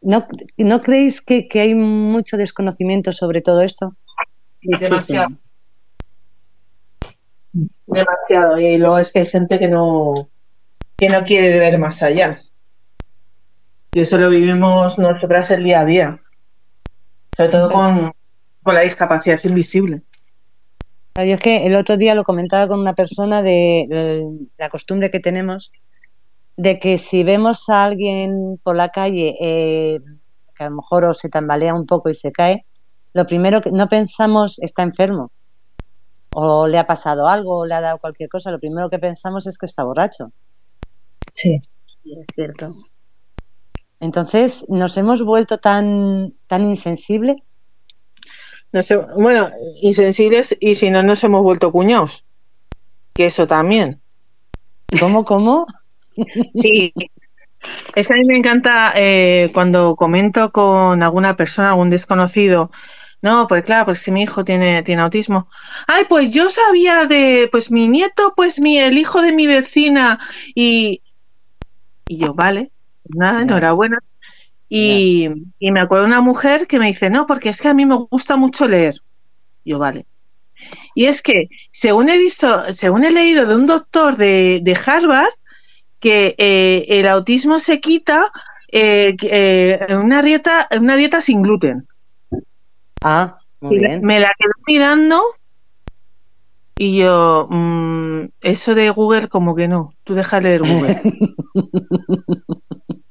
¿No, 0.00 0.24
¿no 0.58 0.80
creéis 0.80 1.20
que, 1.22 1.48
que 1.48 1.58
hay 1.58 1.74
mucho 1.74 2.36
desconocimiento 2.36 3.10
sobre 3.10 3.40
todo 3.40 3.62
esto? 3.62 3.96
Demasiado. 4.62 5.36
Demasiado. 7.86 8.58
Y 8.58 8.76
luego 8.78 8.98
es 8.98 9.12
que 9.12 9.20
hay 9.20 9.26
gente 9.26 9.58
que 9.58 9.68
no, 9.68 10.14
que 10.96 11.08
no 11.08 11.24
quiere 11.24 11.58
ver 11.58 11.78
más 11.78 12.02
allá. 12.02 12.42
Y 13.92 14.00
eso 14.00 14.18
lo 14.18 14.28
vivimos 14.30 14.98
nosotras 14.98 15.50
el 15.50 15.64
día 15.64 15.80
a 15.80 15.84
día. 15.84 16.20
Sobre 17.36 17.50
todo 17.50 17.70
con, 17.70 18.12
con 18.62 18.74
la 18.74 18.80
discapacidad 18.82 19.40
invisible. 19.44 20.02
Es 21.14 21.40
que 21.40 21.66
el 21.66 21.74
otro 21.74 21.96
día 21.96 22.14
lo 22.14 22.24
comentaba 22.24 22.68
con 22.68 22.80
una 22.80 22.94
persona 22.94 23.40
de, 23.40 23.86
de 23.88 24.26
la 24.58 24.68
costumbre 24.68 25.10
que 25.10 25.20
tenemos 25.20 25.72
de 26.56 26.78
que 26.78 26.98
si 26.98 27.22
vemos 27.22 27.68
a 27.68 27.84
alguien 27.84 28.58
por 28.62 28.76
la 28.76 28.88
calle 28.88 29.36
eh, 29.40 30.00
que 30.54 30.64
a 30.64 30.70
lo 30.70 30.76
mejor 30.76 31.04
o 31.04 31.14
se 31.14 31.28
tambalea 31.28 31.74
un 31.74 31.86
poco 31.86 32.08
y 32.08 32.14
se 32.14 32.32
cae, 32.32 32.64
lo 33.12 33.26
primero 33.26 33.60
que 33.60 33.70
no 33.70 33.88
pensamos 33.88 34.58
está 34.58 34.82
enfermo 34.82 35.30
o 36.38 36.68
le 36.68 36.76
ha 36.76 36.86
pasado 36.86 37.28
algo 37.28 37.60
o 37.60 37.66
le 37.66 37.72
ha 37.72 37.80
dado 37.80 37.96
cualquier 37.96 38.28
cosa, 38.28 38.50
lo 38.50 38.60
primero 38.60 38.90
que 38.90 38.98
pensamos 38.98 39.46
es 39.46 39.56
que 39.56 39.64
está 39.64 39.84
borracho. 39.84 40.32
Sí. 41.32 41.62
Es 42.04 42.26
cierto. 42.34 42.76
Entonces 44.00 44.66
nos 44.68 44.98
hemos 44.98 45.24
vuelto 45.24 45.56
tan 45.56 46.34
tan 46.46 46.66
insensibles. 46.66 47.56
No 48.70 48.82
sé, 48.82 48.98
bueno, 49.16 49.48
insensibles 49.80 50.54
y 50.60 50.74
si 50.74 50.90
no 50.90 51.02
nos 51.02 51.24
hemos 51.24 51.42
vuelto 51.42 51.72
cuñados. 51.72 52.26
Que 53.14 53.26
eso 53.26 53.46
también. 53.46 54.02
¿Cómo, 55.00 55.24
cómo? 55.24 55.66
Sí. 56.52 56.92
Es 57.94 58.08
que 58.08 58.14
a 58.14 58.16
mí 58.18 58.24
me 58.26 58.36
encanta 58.36 58.92
eh, 58.94 59.50
cuando 59.54 59.96
comento 59.96 60.52
con 60.52 61.02
alguna 61.02 61.34
persona, 61.34 61.70
algún 61.70 61.88
desconocido. 61.88 62.70
No, 63.22 63.48
pues 63.48 63.64
claro, 63.64 63.86
pues 63.86 64.00
si 64.00 64.12
mi 64.12 64.22
hijo 64.22 64.44
tiene, 64.44 64.82
tiene 64.82 65.02
autismo. 65.02 65.48
Ay, 65.86 66.04
pues 66.08 66.32
yo 66.32 66.48
sabía 66.48 67.06
de, 67.06 67.48
pues 67.50 67.70
mi 67.70 67.88
nieto, 67.88 68.34
pues 68.36 68.60
mi, 68.60 68.78
el 68.78 68.98
hijo 68.98 69.22
de 69.22 69.32
mi 69.32 69.46
vecina. 69.46 70.20
Y, 70.54 71.02
y 72.06 72.18
yo, 72.18 72.34
vale, 72.34 72.70
pues 73.02 73.16
nada, 73.18 73.42
enhorabuena. 73.42 73.98
Y, 74.68 75.28
y 75.58 75.70
me 75.70 75.80
acuerdo 75.80 76.04
de 76.04 76.10
una 76.10 76.20
mujer 76.20 76.66
que 76.66 76.78
me 76.78 76.88
dice, 76.88 77.10
no, 77.10 77.26
porque 77.26 77.48
es 77.48 77.60
que 77.60 77.68
a 77.68 77.74
mí 77.74 77.86
me 77.86 77.96
gusta 77.96 78.36
mucho 78.36 78.68
leer. 78.68 78.96
Yo, 79.64 79.78
vale. 79.78 80.06
Y 80.94 81.06
es 81.06 81.22
que, 81.22 81.48
según 81.70 82.08
he 82.08 82.18
visto, 82.18 82.72
según 82.72 83.04
he 83.04 83.10
leído 83.10 83.46
de 83.46 83.54
un 83.54 83.66
doctor 83.66 84.16
de, 84.16 84.60
de 84.62 84.78
Harvard, 84.86 85.32
que 86.00 86.34
eh, 86.38 86.84
el 86.88 87.06
autismo 87.08 87.58
se 87.58 87.80
quita 87.80 88.30
eh, 88.70 89.16
eh, 89.22 89.78
en 89.88 89.98
una 89.98 90.22
dieta, 90.22 90.66
en 90.70 90.82
una 90.84 90.96
dieta 90.96 91.20
sin 91.20 91.42
gluten. 91.42 91.86
Ah, 93.02 93.38
Me 93.60 94.20
la 94.20 94.30
quedé 94.38 94.52
mirando 94.66 95.22
y 96.78 96.98
yo, 96.98 97.48
mm, 97.50 98.26
eso 98.42 98.74
de 98.74 98.90
Google 98.90 99.28
como 99.28 99.54
que 99.54 99.66
no, 99.66 99.94
tú 100.04 100.14
deja 100.14 100.40
leer 100.40 100.60
Google. 100.60 101.00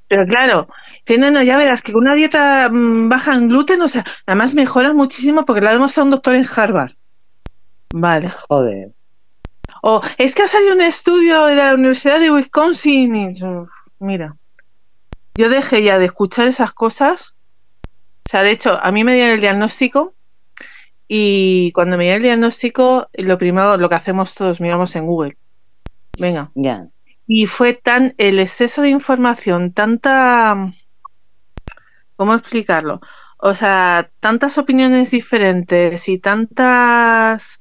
Pero 0.08 0.28
claro, 0.28 0.68
no, 1.18 1.32
no, 1.32 1.42
ya 1.42 1.58
verás 1.58 1.82
que 1.82 1.92
con 1.92 2.04
una 2.04 2.14
dieta 2.14 2.70
mm, 2.70 3.10
baja 3.10 3.34
en 3.34 3.48
gluten, 3.48 3.82
o 3.82 3.88
sea, 3.88 4.06
además 4.28 4.54
mejora 4.54 4.94
muchísimo 4.94 5.46
porque 5.46 5.62
la 5.62 5.72
ha 5.72 5.74
demostrado 5.74 6.06
un 6.06 6.12
doctor 6.12 6.36
en 6.36 6.46
Harvard. 6.56 6.92
Vale. 7.92 8.30
Joder. 8.50 8.92
O 9.82 10.02
es 10.18 10.36
que 10.36 10.44
ha 10.44 10.48
salido 10.48 10.74
un 10.74 10.82
estudio 10.82 11.46
de 11.46 11.56
la 11.56 11.74
Universidad 11.74 12.20
de 12.20 12.32
Wisconsin 12.32 13.16
y, 13.16 13.34
mira, 14.00 14.36
yo 15.36 15.50
dejé 15.50 15.84
ya 15.84 15.98
de 15.98 16.06
escuchar 16.06 16.48
esas 16.48 16.72
cosas. 16.72 17.35
O 18.28 18.32
sea, 18.32 18.42
de 18.42 18.52
hecho, 18.52 18.80
a 18.82 18.92
mí 18.92 19.04
me 19.04 19.14
dieron 19.14 19.36
el 19.36 19.42
diagnóstico 19.42 20.16
y 21.08 21.72
cuando 21.74 21.98
me 21.98 22.06
dio 22.06 22.16
el 22.16 22.24
diagnóstico, 22.24 23.08
lo 23.14 23.38
primero, 23.38 23.78
lo 23.78 23.88
que 23.88 23.96
hacemos 23.96 24.34
todos, 24.34 24.60
miramos 24.60 24.96
en 24.96 25.06
Google. 25.06 25.38
Venga. 26.20 26.52
Ya. 26.56 26.88
Y 27.28 27.46
fue 27.46 27.74
tan 27.74 28.16
el 28.18 28.40
exceso 28.40 28.82
de 28.82 28.90
información, 28.90 29.74
tanta. 29.74 30.74
¿Cómo 32.16 32.34
explicarlo? 32.34 33.02
O 33.38 33.54
sea, 33.54 34.10
tantas 34.20 34.58
opiniones 34.58 35.12
diferentes 35.12 36.08
y 36.08 36.18
tantas 36.18 37.60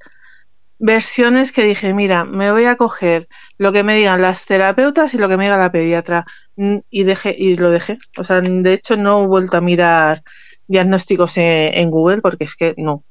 versiones 0.78 1.52
que 1.52 1.64
dije, 1.64 1.92
mira, 1.92 2.24
me 2.24 2.52
voy 2.52 2.64
a 2.64 2.76
coger 2.76 3.28
lo 3.58 3.72
que 3.72 3.82
me 3.82 3.96
digan 3.96 4.22
las 4.22 4.46
terapeutas 4.46 5.12
y 5.14 5.18
lo 5.18 5.28
que 5.28 5.36
me 5.36 5.44
diga 5.44 5.58
la 5.58 5.72
pediatra. 5.72 6.24
Mm, 6.56 6.78
y 6.88 7.04
dejé, 7.04 7.34
y 7.36 7.56
lo 7.56 7.70
dejé. 7.70 7.98
O 8.16 8.24
sea, 8.24 8.40
de 8.40 8.72
hecho 8.72 8.96
no 8.96 9.24
he 9.24 9.26
vuelto 9.26 9.56
a 9.56 9.60
mirar 9.60 10.22
diagnósticos 10.68 11.34
en 11.36 11.90
Google 11.90 12.20
porque 12.20 12.44
es 12.44 12.56
que 12.56 12.74
no 12.76 13.02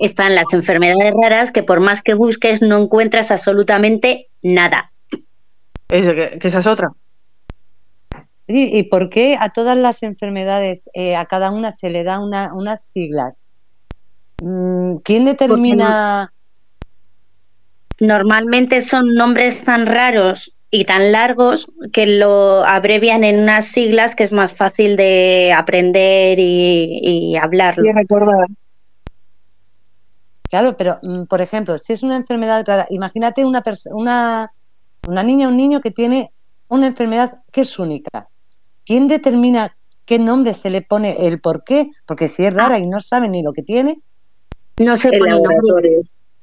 están 0.00 0.34
las 0.34 0.52
enfermedades 0.52 1.14
raras 1.20 1.50
que 1.52 1.62
por 1.62 1.80
más 1.80 2.02
que 2.02 2.14
busques 2.14 2.60
no 2.60 2.78
encuentras 2.78 3.30
absolutamente 3.30 4.28
nada. 4.42 4.90
que, 5.88 6.38
esa 6.42 6.58
es 6.58 6.66
otra. 6.66 6.92
¿Y 8.48 8.82
por 8.84 9.08
qué 9.08 9.36
a 9.38 9.50
todas 9.50 9.78
las 9.78 10.02
enfermedades, 10.02 10.90
eh, 10.94 11.16
a 11.16 11.24
cada 11.26 11.50
una 11.50 11.72
se 11.72 11.88
le 11.88 12.02
da 12.02 12.18
una, 12.18 12.52
unas 12.52 12.84
siglas? 12.84 13.42
Mm, 14.42 14.96
¿Quién 15.04 15.24
determina? 15.24 16.32
Normalmente 18.00 18.80
son 18.80 19.14
nombres 19.14 19.64
tan 19.64 19.86
raros 19.86 20.51
y 20.74 20.86
tan 20.86 21.12
largos 21.12 21.70
que 21.92 22.06
lo 22.06 22.64
abrevian 22.64 23.24
en 23.24 23.40
unas 23.40 23.66
siglas 23.66 24.16
que 24.16 24.24
es 24.24 24.32
más 24.32 24.54
fácil 24.54 24.96
de 24.96 25.52
aprender 25.54 26.38
y, 26.38 26.98
y 27.02 27.36
hablarlo. 27.36 27.86
Y 27.86 27.92
recordar. 27.92 28.48
Claro, 30.48 30.74
pero 30.78 30.98
mm, 31.02 31.24
por 31.24 31.42
ejemplo, 31.42 31.78
si 31.78 31.92
es 31.92 32.02
una 32.02 32.16
enfermedad 32.16 32.64
rara, 32.66 32.86
imagínate 32.88 33.44
una, 33.44 33.62
una, 33.90 34.50
una 35.06 35.22
niña 35.22 35.46
o 35.46 35.50
un 35.50 35.58
niño 35.58 35.82
que 35.82 35.90
tiene 35.90 36.32
una 36.68 36.86
enfermedad 36.86 37.42
que 37.52 37.60
es 37.60 37.78
única. 37.78 38.28
¿Quién 38.86 39.08
determina 39.08 39.76
qué 40.06 40.18
nombre 40.18 40.54
se 40.54 40.70
le 40.70 40.80
pone, 40.80 41.26
el 41.26 41.38
por 41.38 41.64
qué? 41.64 41.90
Porque 42.06 42.30
si 42.30 42.46
es 42.46 42.54
rara 42.54 42.78
y 42.78 42.86
no 42.86 43.02
sabe 43.02 43.28
ni 43.28 43.42
lo 43.42 43.52
que 43.52 43.62
tiene. 43.62 44.00
No 44.78 44.96
se 44.96 45.10
pone 45.18 45.32
nombre. 45.32 46.00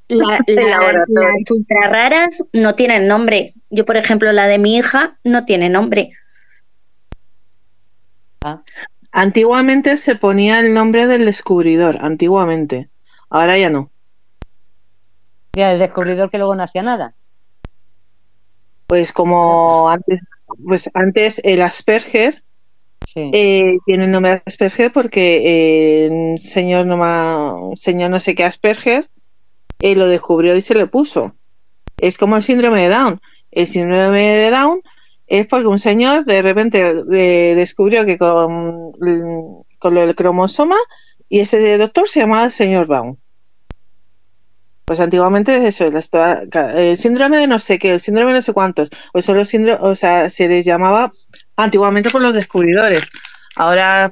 La, 0.09 0.39
las 0.47 1.51
ultra 1.51 1.87
raras 1.89 2.43
no 2.51 2.73
tienen 2.75 3.07
nombre. 3.07 3.53
Yo, 3.69 3.85
por 3.85 3.95
ejemplo, 3.95 4.31
la 4.31 4.47
de 4.47 4.57
mi 4.57 4.75
hija 4.75 5.19
no 5.23 5.45
tiene 5.45 5.69
nombre. 5.69 6.11
Ah. 8.41 8.63
Antiguamente 9.11 9.97
se 9.97 10.15
ponía 10.15 10.59
el 10.59 10.73
nombre 10.73 11.05
del 11.05 11.25
descubridor, 11.25 11.99
antiguamente. 12.01 12.89
Ahora 13.29 13.57
ya 13.57 13.69
no. 13.69 13.91
Ya, 15.53 15.71
el 15.71 15.79
descubridor 15.79 16.31
que 16.31 16.37
luego 16.37 16.55
no 16.55 16.63
hacía 16.63 16.81
nada. 16.81 17.13
Pues 18.87 19.13
como 19.13 19.89
antes, 19.89 20.21
pues 20.65 20.89
antes 20.95 21.39
el 21.43 21.61
Asperger 21.61 22.43
eh, 23.15 23.77
tiene 23.85 24.05
el 24.05 24.11
nombre 24.11 24.31
de 24.31 24.41
Asperger 24.45 24.91
porque 24.91 26.05
el 26.05 26.39
señor 26.39 26.87
no, 26.87 27.71
señor 27.75 28.09
no 28.09 28.19
sé 28.19 28.33
qué 28.33 28.43
Asperger 28.43 29.07
eh, 29.79 29.95
lo 29.95 30.07
descubrió 30.07 30.55
y 30.55 30.61
se 30.61 30.75
le 30.75 30.87
puso. 30.87 31.35
Es 31.97 32.17
como 32.17 32.35
el 32.35 32.43
síndrome 32.43 32.83
de 32.83 32.89
Down. 32.89 33.21
El 33.51 33.67
síndrome 33.67 34.37
de 34.37 34.51
Down 34.51 34.81
es 35.27 35.47
porque 35.47 35.67
un 35.67 35.79
señor 35.79 36.25
de 36.25 36.41
repente 36.41 37.03
descubrió 37.55 38.05
que 38.05 38.17
con, 38.17 38.91
con 39.79 39.95
lo 39.95 40.01
del 40.01 40.15
cromosoma 40.15 40.77
y 41.29 41.41
ese 41.41 41.77
doctor 41.77 42.07
se 42.07 42.21
llamaba 42.21 42.45
el 42.45 42.51
señor 42.51 42.87
Down. 42.87 43.17
Pues 44.85 44.99
antiguamente 44.99 45.55
es 45.55 45.79
eso, 45.79 45.85
el 45.85 46.97
síndrome 46.97 47.37
de 47.37 47.45
no 47.45 47.59
sé 47.59 47.77
qué, 47.77 47.91
el 47.91 47.99
síndrome 47.99 48.31
de 48.31 48.39
no 48.39 48.41
sé 48.41 48.53
cuántos, 48.53 48.89
o 49.13 49.21
solo 49.21 49.45
síndrome, 49.45 49.77
o 49.81 49.95
sea, 49.95 50.31
se 50.31 50.47
les 50.47 50.65
llamaba 50.65 51.11
antiguamente 51.55 52.09
por 52.09 52.23
los 52.23 52.33
descubridores. 52.33 53.07
Ahora 53.55 54.11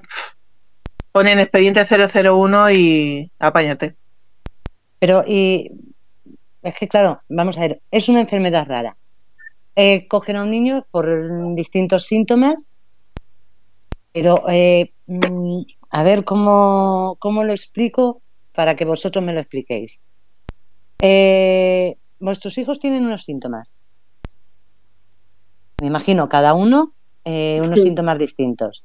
ponen 1.11 1.39
expediente 1.39 1.83
001 1.83 2.69
y 2.69 3.31
apáñate. 3.39 3.95
Pero, 4.99 5.23
y 5.27 5.71
es 6.63 6.75
que, 6.75 6.87
claro, 6.87 7.21
vamos 7.29 7.57
a 7.57 7.61
ver, 7.61 7.81
es 7.91 8.09
una 8.09 8.19
enfermedad 8.21 8.65
rara. 8.67 8.97
Eh, 9.75 10.07
cogen 10.07 10.35
a 10.37 10.43
un 10.43 10.49
niño 10.49 10.85
por 10.89 11.55
distintos 11.55 12.07
síntomas, 12.07 12.67
pero 14.11 14.41
eh, 14.49 14.91
mm, 15.05 15.61
a 15.91 16.03
ver 16.03 16.23
cómo, 16.23 17.15
cómo 17.19 17.43
lo 17.43 17.53
explico 17.53 18.21
para 18.53 18.75
que 18.75 18.85
vosotros 18.85 19.23
me 19.23 19.33
lo 19.33 19.39
expliquéis. 19.39 20.01
Eh, 20.99 21.95
vuestros 22.19 22.57
hijos 22.57 22.79
tienen 22.79 23.05
unos 23.05 23.23
síntomas. 23.23 23.77
Me 25.79 25.87
imagino, 25.87 26.27
cada 26.27 26.55
uno 26.55 26.93
eh, 27.23 27.61
unos 27.63 27.79
síntomas 27.81 28.17
distintos. 28.17 28.83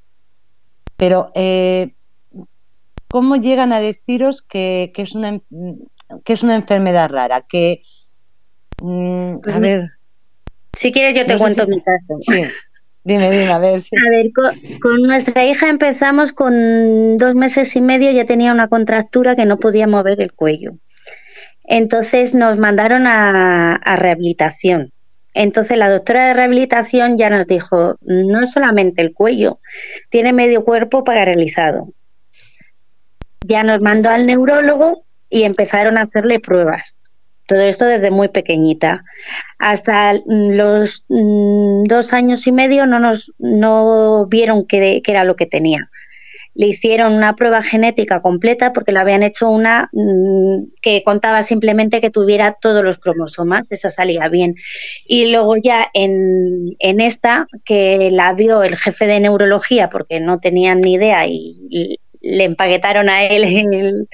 Pero, 0.97 1.33
¿cómo 3.09 3.37
llegan 3.37 3.73
a 3.73 3.81
deciros 3.81 4.43
que, 4.43 4.93
que, 4.95 5.03
es 5.03 5.15
una, 5.15 5.41
que 6.25 6.33
es 6.33 6.43
una 6.43 6.55
enfermedad 6.55 7.11
rara, 7.11 7.45
que... 7.49 7.83
Mm, 8.83 9.37
a 9.37 9.41
pues 9.43 9.61
ver... 9.61 9.91
Si 10.75 10.91
quieres 10.91 11.15
yo 11.15 11.27
te 11.27 11.37
cuento 11.39 11.67
mi 11.67 11.81
caso. 11.81 12.19
Sí. 12.21 12.45
Dime, 13.05 13.31
dime, 13.31 13.51
a 13.51 13.59
ver. 13.59 13.81
A 13.81 14.11
ver, 14.11 14.31
con, 14.81 15.03
nuestra 15.03 15.45
hija 15.45 15.69
empezamos 15.69 16.33
con 16.33 17.17
dos 17.17 17.35
meses 17.35 17.75
y 17.75 17.81
medio, 17.81 18.13
ya 18.13 18.27
tenía 18.27 18.53
una 18.53 18.69
contractura 18.69 19.35
que 19.35 19.45
no 19.45 19.59
podía 19.59 19.89
mover 19.89 20.21
el 20.21 20.33
cuello. 20.33 20.75
Entonces 21.65 22.35
nos 22.35 22.59
mandaron 22.59 23.09
a, 23.09 23.75
a 23.75 23.97
rehabilitación. 23.97 24.93
Entonces 25.35 25.79
la 25.79 25.91
doctora 25.91 26.29
de 26.29 26.35
rehabilitación 26.35 27.19
ya 27.19 27.29
nos 27.29 27.47
dijo, 27.47 27.97
no 28.03 28.43
es 28.43 28.53
solamente 28.53 29.03
el 29.03 29.15
cuello, 29.15 29.59
tiene 30.09 30.33
medio 30.33 30.63
cuerpo 30.63 31.03
paralizado. 31.03 31.93
Ya 33.47 33.65
nos 33.65 33.81
mandó 33.81 34.11
al 34.11 34.27
neurólogo 34.27 35.02
y 35.33 35.45
empezaron 35.45 35.97
a 35.97 36.03
hacerle 36.03 36.39
pruebas. 36.39 36.97
Todo 37.49 37.63
esto 37.63 37.87
desde 37.87 38.11
muy 38.11 38.29
pequeñita. 38.29 39.03
Hasta 39.59 40.15
los 40.27 41.05
mm, 41.09 41.85
dos 41.85 42.13
años 42.13 42.47
y 42.47 42.53
medio 42.53 42.87
no 42.87 43.01
nos 43.01 43.33
no 43.39 44.27
vieron 44.29 44.67
qué, 44.67 45.03
era 45.05 45.25
lo 45.25 45.35
que 45.35 45.47
tenía. 45.47 45.89
Le 46.55 46.67
hicieron 46.67 47.15
una 47.15 47.35
prueba 47.35 47.63
genética 47.63 48.21
completa 48.21 48.75
porque 48.75 48.93
le 48.93 49.01
habían 49.01 49.23
hecho 49.23 49.49
una 49.49 49.89
mm, 49.93 50.65
que 50.83 51.03
contaba 51.03 51.43
simplemente 51.43 52.03
que 52.03 52.11
tuviera 52.11 52.59
todos 52.61 52.85
los 52.85 52.99
cromosomas, 52.99 53.65
esa 53.71 53.89
salía 53.89 54.29
bien. 54.29 54.55
Y 55.07 55.33
luego 55.33 55.57
ya 55.57 55.89
en, 55.95 56.77
en 56.79 57.01
esta, 57.01 57.47
que 57.65 58.11
la 58.13 58.35
vio 58.35 58.63
el 58.63 58.77
jefe 58.77 59.07
de 59.07 59.21
neurología 59.21 59.89
porque 59.89 60.21
no 60.21 60.41
tenían 60.41 60.83
ni 60.83 60.95
idea 60.95 61.27
y 61.27 61.99
le 62.23 62.45
empaquetaron 62.45 63.09
a 63.09 63.25
él 63.25 63.45
en 63.45 63.73
el 63.75 64.09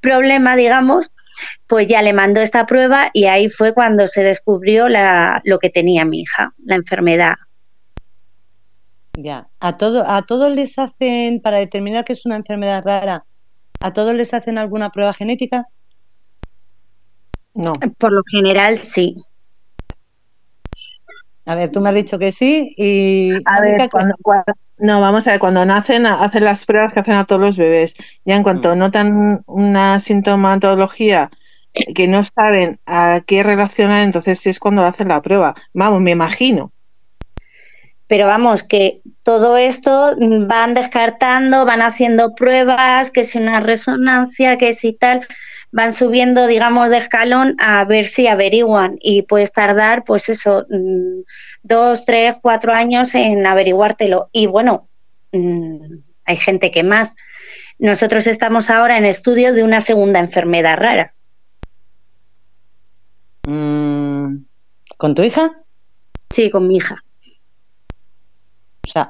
problema, 0.00 0.56
digamos, 0.56 1.10
pues 1.66 1.86
ya 1.86 2.02
le 2.02 2.12
mandó 2.12 2.40
esta 2.40 2.66
prueba 2.66 3.10
y 3.12 3.26
ahí 3.26 3.48
fue 3.48 3.72
cuando 3.74 4.06
se 4.06 4.22
descubrió 4.22 4.88
la, 4.88 5.40
lo 5.44 5.58
que 5.58 5.70
tenía 5.70 6.04
mi 6.04 6.20
hija, 6.20 6.54
la 6.64 6.74
enfermedad. 6.74 7.34
Ya, 9.14 9.48
a, 9.60 9.76
todo, 9.76 10.08
a 10.08 10.22
todos 10.22 10.52
les 10.52 10.78
hacen, 10.78 11.40
para 11.40 11.58
determinar 11.58 12.04
que 12.04 12.12
es 12.12 12.26
una 12.26 12.36
enfermedad 12.36 12.82
rara, 12.84 13.24
¿a 13.80 13.92
todos 13.92 14.14
les 14.14 14.32
hacen 14.34 14.58
alguna 14.58 14.90
prueba 14.90 15.12
genética? 15.12 15.66
No. 17.54 17.72
Por 17.98 18.12
lo 18.12 18.22
general, 18.30 18.78
sí. 18.78 19.16
A 21.44 21.54
ver, 21.54 21.72
tú 21.72 21.80
me 21.80 21.88
has 21.88 21.94
dicho 21.94 22.18
que 22.18 22.30
sí 22.32 22.74
y... 22.76 23.32
A 23.44 23.60
ver, 23.60 23.90
cuando, 23.90 24.14
no, 24.80 25.00
vamos 25.00 25.26
a 25.26 25.32
ver, 25.32 25.40
cuando 25.40 25.64
nacen 25.64 26.06
hacen 26.06 26.44
las 26.44 26.64
pruebas 26.64 26.92
que 26.92 27.00
hacen 27.00 27.14
a 27.14 27.26
todos 27.26 27.40
los 27.40 27.56
bebés. 27.56 27.94
Ya 28.24 28.36
en 28.36 28.42
cuanto 28.42 28.74
mm. 28.74 28.78
notan 28.78 29.42
una 29.46 30.00
sintomatología 30.00 31.30
que 31.94 32.08
no 32.08 32.24
saben 32.24 32.80
a 32.86 33.20
qué 33.26 33.42
relacionar, 33.42 34.02
entonces 34.02 34.46
es 34.46 34.58
cuando 34.58 34.84
hacen 34.84 35.08
la 35.08 35.22
prueba. 35.22 35.54
Vamos, 35.72 36.00
me 36.00 36.10
imagino. 36.10 36.72
Pero 38.06 38.26
vamos, 38.26 38.64
que 38.64 39.02
todo 39.22 39.56
esto 39.56 40.16
van 40.18 40.74
descartando, 40.74 41.64
van 41.64 41.80
haciendo 41.80 42.34
pruebas, 42.34 43.12
que 43.12 43.22
si 43.22 43.38
una 43.38 43.60
resonancia, 43.60 44.58
que 44.58 44.74
si 44.74 44.92
tal, 44.92 45.28
van 45.72 45.92
subiendo, 45.92 46.46
digamos, 46.46 46.90
de 46.90 46.98
escalón 46.98 47.56
a 47.58 47.84
ver 47.84 48.06
si 48.06 48.26
averiguan 48.26 48.96
y 49.00 49.22
puedes 49.22 49.52
tardar, 49.52 50.04
pues 50.04 50.28
eso, 50.28 50.66
mm, 50.68 51.20
dos, 51.62 52.04
tres, 52.04 52.36
cuatro 52.42 52.72
años 52.72 53.14
en 53.14 53.46
averiguártelo. 53.46 54.28
Y 54.32 54.46
bueno, 54.46 54.88
mm, 55.32 55.98
hay 56.24 56.36
gente 56.36 56.70
que 56.70 56.82
más. 56.82 57.16
Nosotros 57.78 58.26
estamos 58.26 58.68
ahora 58.68 58.98
en 58.98 59.04
estudio 59.04 59.52
de 59.52 59.62
una 59.62 59.80
segunda 59.80 60.18
enfermedad 60.18 60.76
rara. 60.76 61.14
Mm, 63.46 64.44
¿Con 64.96 65.14
tu 65.14 65.22
hija? 65.22 65.62
Sí, 66.30 66.50
con 66.50 66.68
mi 66.68 66.76
hija. 66.76 67.02
O 68.86 68.88
sea, 68.88 69.08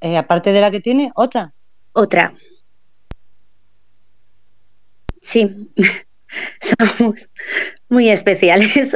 eh, 0.00 0.16
aparte 0.16 0.52
de 0.52 0.60
la 0.60 0.70
que 0.70 0.80
tiene, 0.80 1.10
otra. 1.14 1.52
Otra. 1.92 2.34
Sí, 5.22 5.70
somos 6.60 7.30
muy 7.88 8.10
especiales. 8.10 8.94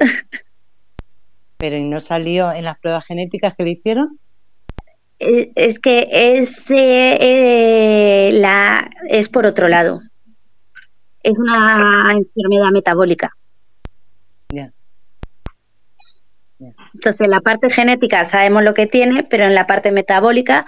Pero 1.56 1.76
¿y 1.76 1.84
no 1.84 2.00
salió 2.00 2.52
en 2.52 2.64
las 2.64 2.78
pruebas 2.78 3.06
genéticas 3.06 3.54
que 3.54 3.62
le 3.62 3.70
hicieron? 3.70 4.18
Eh, 5.20 5.52
es 5.54 5.78
que 5.78 6.08
es, 6.10 6.66
eh, 6.70 8.30
la, 8.34 8.90
es 9.08 9.28
por 9.28 9.46
otro 9.46 9.68
lado. 9.68 10.00
Es 11.22 11.32
una 11.38 12.10
enfermedad 12.12 12.70
metabólica. 12.72 13.30
Ya. 14.50 14.72
Entonces, 16.58 17.20
en 17.20 17.30
la 17.30 17.40
parte 17.40 17.70
genética 17.70 18.24
sabemos 18.24 18.64
lo 18.64 18.74
que 18.74 18.86
tiene, 18.86 19.22
pero 19.30 19.44
en 19.44 19.54
la 19.54 19.66
parte 19.66 19.92
metabólica 19.92 20.66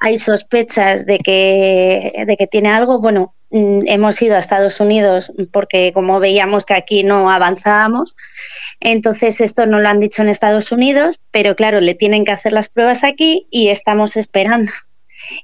hay 0.00 0.16
sospechas 0.16 1.06
de 1.06 1.18
que, 1.18 2.24
de 2.26 2.36
que 2.36 2.46
tiene 2.46 2.70
algo. 2.70 3.00
Bueno, 3.00 3.34
hemos 3.54 4.20
ido 4.20 4.36
a 4.36 4.38
Estados 4.38 4.80
Unidos 4.80 5.32
porque 5.52 5.92
como 5.92 6.18
veíamos 6.18 6.66
que 6.66 6.74
aquí 6.74 7.04
no 7.04 7.30
avanzábamos, 7.30 8.16
entonces 8.80 9.40
esto 9.40 9.66
no 9.66 9.80
lo 9.80 9.88
han 9.88 10.00
dicho 10.00 10.22
en 10.22 10.28
Estados 10.28 10.72
Unidos, 10.72 11.20
pero 11.30 11.54
claro, 11.54 11.80
le 11.80 11.94
tienen 11.94 12.24
que 12.24 12.32
hacer 12.32 12.52
las 12.52 12.68
pruebas 12.68 13.04
aquí 13.04 13.46
y 13.50 13.68
estamos 13.68 14.16
esperando. 14.16 14.72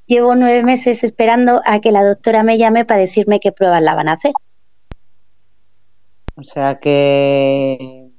Llevo 0.07 0.35
nueve 0.35 0.63
meses 0.63 1.05
esperando 1.05 1.63
a 1.65 1.81
que 1.81 1.93
la 1.93 2.05
doctora 2.05 2.43
me 2.43 2.59
llame 2.59 2.85
para 2.85 3.01
decirme 3.01 3.41
qué 3.41 3.53
pruebas 3.53 3.83
la 3.83 3.95
van 3.95 4.09
a 4.09 4.15
hacer. 4.15 4.33
O 6.35 6.43
sea 6.43 6.81
que 6.81 8.11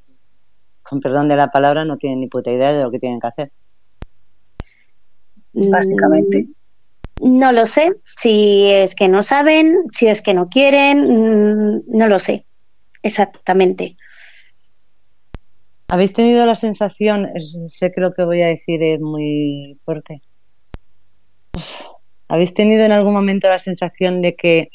con 0.92 1.00
perdón 1.00 1.30
de 1.30 1.38
la 1.38 1.50
palabra, 1.50 1.86
no 1.86 1.96
tienen 1.96 2.20
ni 2.20 2.28
puta 2.28 2.52
idea 2.52 2.74
de 2.74 2.84
lo 2.84 2.92
que 2.92 3.00
tienen 3.00 3.22
que 3.22 3.28
hacer. 3.28 3.52
Básicamente. 5.54 6.44
Mm, 6.44 6.54
no 7.22 7.52
lo 7.52 7.66
sé, 7.66 7.94
si 8.06 8.70
es 8.70 8.96
que 8.96 9.08
no 9.08 9.24
saben, 9.24 9.78
si 9.92 10.08
es 10.08 10.22
que 10.22 10.34
no 10.34 10.50
quieren, 10.50 11.78
mm, 11.78 11.84
no 11.88 12.08
lo 12.08 12.20
sé 12.20 12.46
exactamente. 13.04 13.98
¿Habéis 15.88 16.14
tenido 16.14 16.46
la 16.46 16.56
sensación, 16.56 17.28
sé 17.68 17.92
que 17.92 18.02
lo 18.02 18.14
que 18.14 18.24
voy 18.24 18.42
a 18.42 18.48
decir 18.48 18.82
es 18.82 19.00
muy 19.02 19.78
fuerte, 19.84 20.22
¿habéis 22.30 22.54
tenido 22.54 22.86
en 22.86 22.94
algún 22.94 23.14
momento 23.14 23.50
la 23.50 23.60
sensación 23.60 24.22
de 24.22 24.36
que 24.36 24.70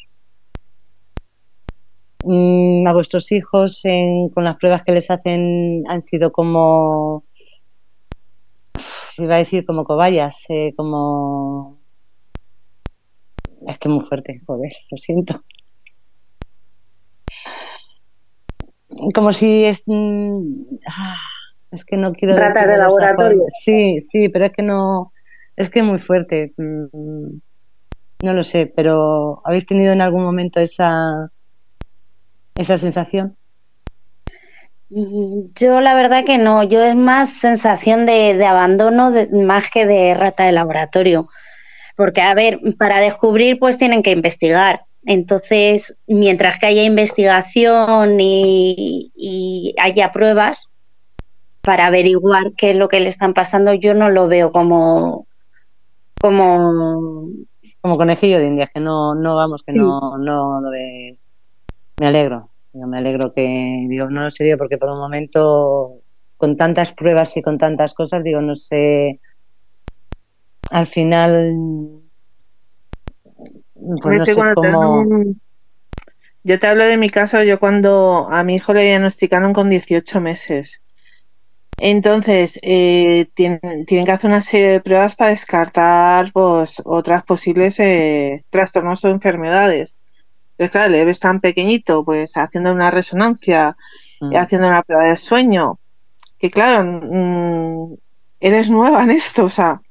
Mm, 2.29 2.85
a 2.89 2.93
vuestros 2.93 3.31
hijos 3.31 3.83
con 4.35 4.43
las 4.43 4.57
pruebas 4.57 4.83
que 4.83 4.91
les 4.91 5.13
hacen 5.13 5.85
han 5.87 6.03
sido 6.03 6.33
como 6.33 7.23
iba 9.19 9.37
a 9.37 9.39
decir 9.39 9.65
como 9.65 9.85
cobayas 9.85 10.45
eh, 10.49 10.75
como 10.77 11.76
es 13.67 13.79
que 13.79 13.89
muy 13.89 14.05
fuerte 14.07 14.43
joder 14.47 14.73
lo 14.91 14.97
siento 14.97 15.43
como 19.15 19.33
si 19.33 19.65
es 19.65 19.83
mm, 19.87 20.79
ah, 20.89 21.21
es 21.71 21.85
que 21.85 21.97
no 21.97 22.13
quiero 22.13 22.35
tratar 22.35 22.67
de 22.67 22.79
laboratorio 22.79 23.43
sí 23.49 24.01
sí 24.01 24.29
pero 24.29 24.47
es 24.47 24.53
que 24.53 24.63
no 24.63 25.13
es 25.57 25.71
que 25.71 25.81
es 25.81 25.85
muy 25.85 25.99
fuerte 25.99 26.55
mm, 26.57 27.39
no 28.23 28.33
lo 28.33 28.45
sé 28.45 28.67
pero 28.67 29.43
habéis 29.45 29.67
tenido 29.67 29.93
en 29.93 30.01
algún 30.01 30.23
momento 30.23 30.61
esa 30.61 31.31
esa 32.57 32.79
sensación? 32.79 33.37
Yo 34.89 35.81
la 35.81 35.95
verdad 35.95 36.25
que 36.25 36.39
no, 36.39 36.63
yo 36.63 36.83
es 36.83 36.95
más 36.95 37.31
sensación 37.33 38.07
de, 38.07 38.45
abandono 38.45 39.13
más 39.33 39.69
que 39.71 39.85
de 39.85 40.15
rata 40.15 40.45
de 40.45 40.53
laboratorio. 40.53 41.29
Porque, 41.97 42.21
a 42.21 42.35
ver, 42.35 42.61
para 42.79 43.01
descubrir 43.01 43.59
pues 43.59 43.79
tienen 43.79 44.03
que 44.03 44.13
investigar. 44.13 44.83
Entonces, 45.05 45.99
mientras 46.07 46.59
que 46.59 46.67
haya 46.67 46.85
investigación 46.85 48.21
y, 48.21 49.13
y 49.17 49.75
haya 49.81 50.13
pruebas 50.13 50.71
para 51.63 51.87
averiguar 51.87 52.53
qué 52.57 52.71
es 52.71 52.77
lo 52.77 52.89
que 52.89 53.01
le 53.01 53.09
están 53.09 53.35
pasando, 53.35 53.75
yo 53.75 53.95
no 53.95 54.11
lo 54.11 54.29
veo 54.29 54.53
como 54.53 55.27
como 56.21 57.29
como 57.81 57.97
conejillo 57.97 58.39
de 58.39 58.47
indias 58.47 58.71
que 58.73 58.81
no 58.81 59.15
no 59.15 59.37
vamos 59.37 59.63
que 59.63 59.73
no 59.73 60.17
no 60.19 60.61
lo 60.61 60.71
ve 60.71 61.19
me 61.99 62.07
alegro. 62.07 62.51
me 62.75 62.99
alegro 62.99 63.33
que, 63.33 63.87
digo, 63.89 64.11
no 64.11 64.23
lo 64.23 64.31
sé, 64.31 64.45
digo, 64.45 64.59
porque 64.59 64.77
por 64.77 64.91
un 64.91 65.01
momento, 65.01 66.01
con 66.37 66.57
tantas 66.57 66.93
pruebas 66.93 67.37
y 67.37 67.43
con 67.43 67.57
tantas 67.57 67.95
cosas, 67.95 68.23
digo, 68.23 68.41
no 68.43 68.55
sé, 68.55 69.21
al 70.71 70.87
final, 70.87 72.01
pues 73.75 74.19
no 74.19 74.25
sé 74.25 74.35
cómo... 74.35 75.05
Yo 76.45 76.61
te 76.61 76.69
hablo 76.69 76.85
de 76.85 76.97
mi 76.97 77.11
caso, 77.11 77.43
yo 77.43 77.59
cuando 77.59 78.29
a 78.31 78.45
mi 78.45 78.55
hijo 78.55 78.73
le 78.73 78.83
diagnosticaron 78.83 79.53
con 79.53 79.69
18 79.69 80.21
meses. 80.21 80.83
Entonces, 81.79 82.59
eh, 82.63 83.27
tienen, 83.35 83.85
que 83.85 84.11
hacer 84.11 84.31
una 84.31 84.41
serie 84.43 84.69
de 84.69 84.81
pruebas 84.81 85.17
para 85.17 85.31
descartar 85.31 86.33
pues, 86.33 86.81
otras 86.85 87.25
posibles 87.25 87.81
eh, 87.81 88.45
trastornos 88.51 89.05
o 89.05 89.09
enfermedades. 89.09 90.05
Entonces, 90.53 90.71
claro, 90.71 90.91
le 90.91 91.05
ves 91.05 91.19
tan 91.19 91.41
pequeñito, 91.41 92.05
pues 92.05 92.37
haciendo 92.37 92.73
una 92.73 92.91
resonancia, 92.91 93.77
y 94.21 94.27
mm. 94.27 94.37
haciendo 94.37 94.69
una 94.69 94.83
prueba 94.83 95.05
de 95.05 95.17
sueño, 95.17 95.79
que 96.39 96.51
claro, 96.51 96.85
mm, 96.85 97.95
eres 98.41 98.71
nueva 98.71 99.03
en 99.05 99.11
esto, 99.11 99.45
o 99.45 99.51
sea, 99.51 99.83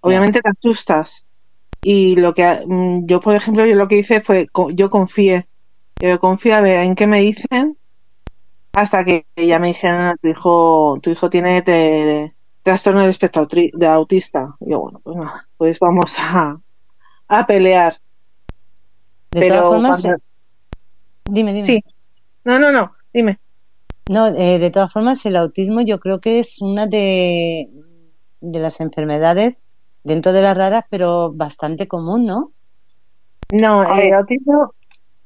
obviamente 0.00 0.40
te 0.40 0.48
asustas. 0.48 1.26
Y 1.82 2.16
lo 2.16 2.34
que 2.34 2.62
mm, 2.66 3.06
yo, 3.06 3.20
por 3.20 3.34
ejemplo, 3.34 3.64
yo 3.66 3.74
lo 3.74 3.88
que 3.88 3.98
hice 3.98 4.20
fue, 4.20 4.48
yo 4.74 4.90
confié, 4.90 5.46
yo 6.00 6.18
confié 6.18 6.54
a 6.54 6.60
ver 6.60 6.84
en 6.84 6.94
qué 6.94 7.06
me 7.06 7.20
dicen, 7.20 7.78
hasta 8.72 9.04
que 9.04 9.26
ya 9.36 9.58
me 9.58 9.68
dijeron, 9.68 10.16
tu 10.20 10.28
hijo, 10.28 10.98
tu 11.02 11.10
hijo 11.10 11.30
tiene 11.30 12.34
trastorno 12.62 13.02
de 13.02 13.10
espectro 13.10 13.46
de 13.46 13.86
autista. 13.86 14.56
Y 14.60 14.70
yo, 14.72 14.80
bueno, 14.80 15.00
pues 15.02 15.16
nada, 15.16 15.48
pues 15.56 15.78
vamos 15.78 16.16
a, 16.18 16.56
a 17.28 17.46
pelear. 17.46 18.00
De 19.30 19.48
todas 19.48 19.64
formas, 19.64 20.02
dime, 21.24 21.52
dime. 21.52 21.66
Sí. 21.66 21.84
No, 22.44 22.58
no, 22.58 22.72
no, 22.72 22.94
dime. 23.12 23.38
No, 24.08 24.28
eh, 24.28 24.58
de 24.58 24.70
todas 24.70 24.92
formas, 24.92 25.24
el 25.26 25.36
autismo 25.36 25.80
yo 25.80 25.98
creo 26.00 26.20
que 26.20 26.38
es 26.38 26.60
una 26.60 26.86
de, 26.86 27.68
de 28.40 28.58
las 28.60 28.80
enfermedades 28.80 29.60
dentro 30.06 30.32
de 30.32 30.42
las 30.42 30.56
raras, 30.56 30.84
pero 30.88 31.32
bastante 31.32 31.88
común, 31.88 32.26
¿no? 32.26 32.52
No, 33.52 33.98
el 33.98 34.12
autismo 34.14 34.72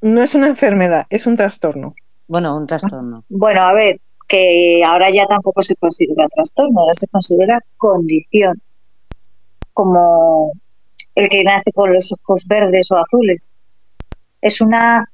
no 0.01 0.23
es 0.23 0.35
una 0.35 0.49
enfermedad, 0.49 1.07
es 1.11 1.27
un 1.27 1.37
trastorno. 1.37 1.95
Bueno, 2.27 2.57
un 2.57 2.67
trastorno. 2.67 3.25
Bueno, 3.29 3.63
a 3.63 3.73
ver, 3.73 3.97
que 4.29 4.83
ahora 4.85 5.11
ya 5.11 5.27
tampoco 5.27 5.63
se 5.63 5.77
considera 5.77 6.29
trastorno, 6.29 6.81
ahora 6.81 6.95
se 6.95 7.09
considera 7.09 7.61
condición, 7.77 8.61
como 9.73 10.53
el 11.15 11.29
que 11.29 11.45
nace 11.45 11.73
con 11.73 11.93
los 11.93 12.13
ojos 12.13 12.47
verdes 12.47 12.91
o 12.91 12.97
azules 12.97 13.51
es 14.41 14.61
una 14.61 15.11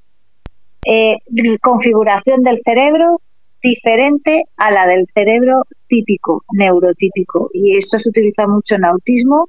eh, 0.84 1.16
configuración 1.60 2.42
del 2.42 2.60
cerebro 2.64 3.20
diferente 3.62 4.44
a 4.56 4.70
la 4.70 4.86
del 4.86 5.06
cerebro 5.12 5.64
típico, 5.88 6.44
neurotípico. 6.52 7.50
Y 7.52 7.76
esto 7.76 7.98
se 7.98 8.08
utiliza 8.08 8.46
mucho 8.46 8.76
en 8.76 8.84
autismo. 8.84 9.48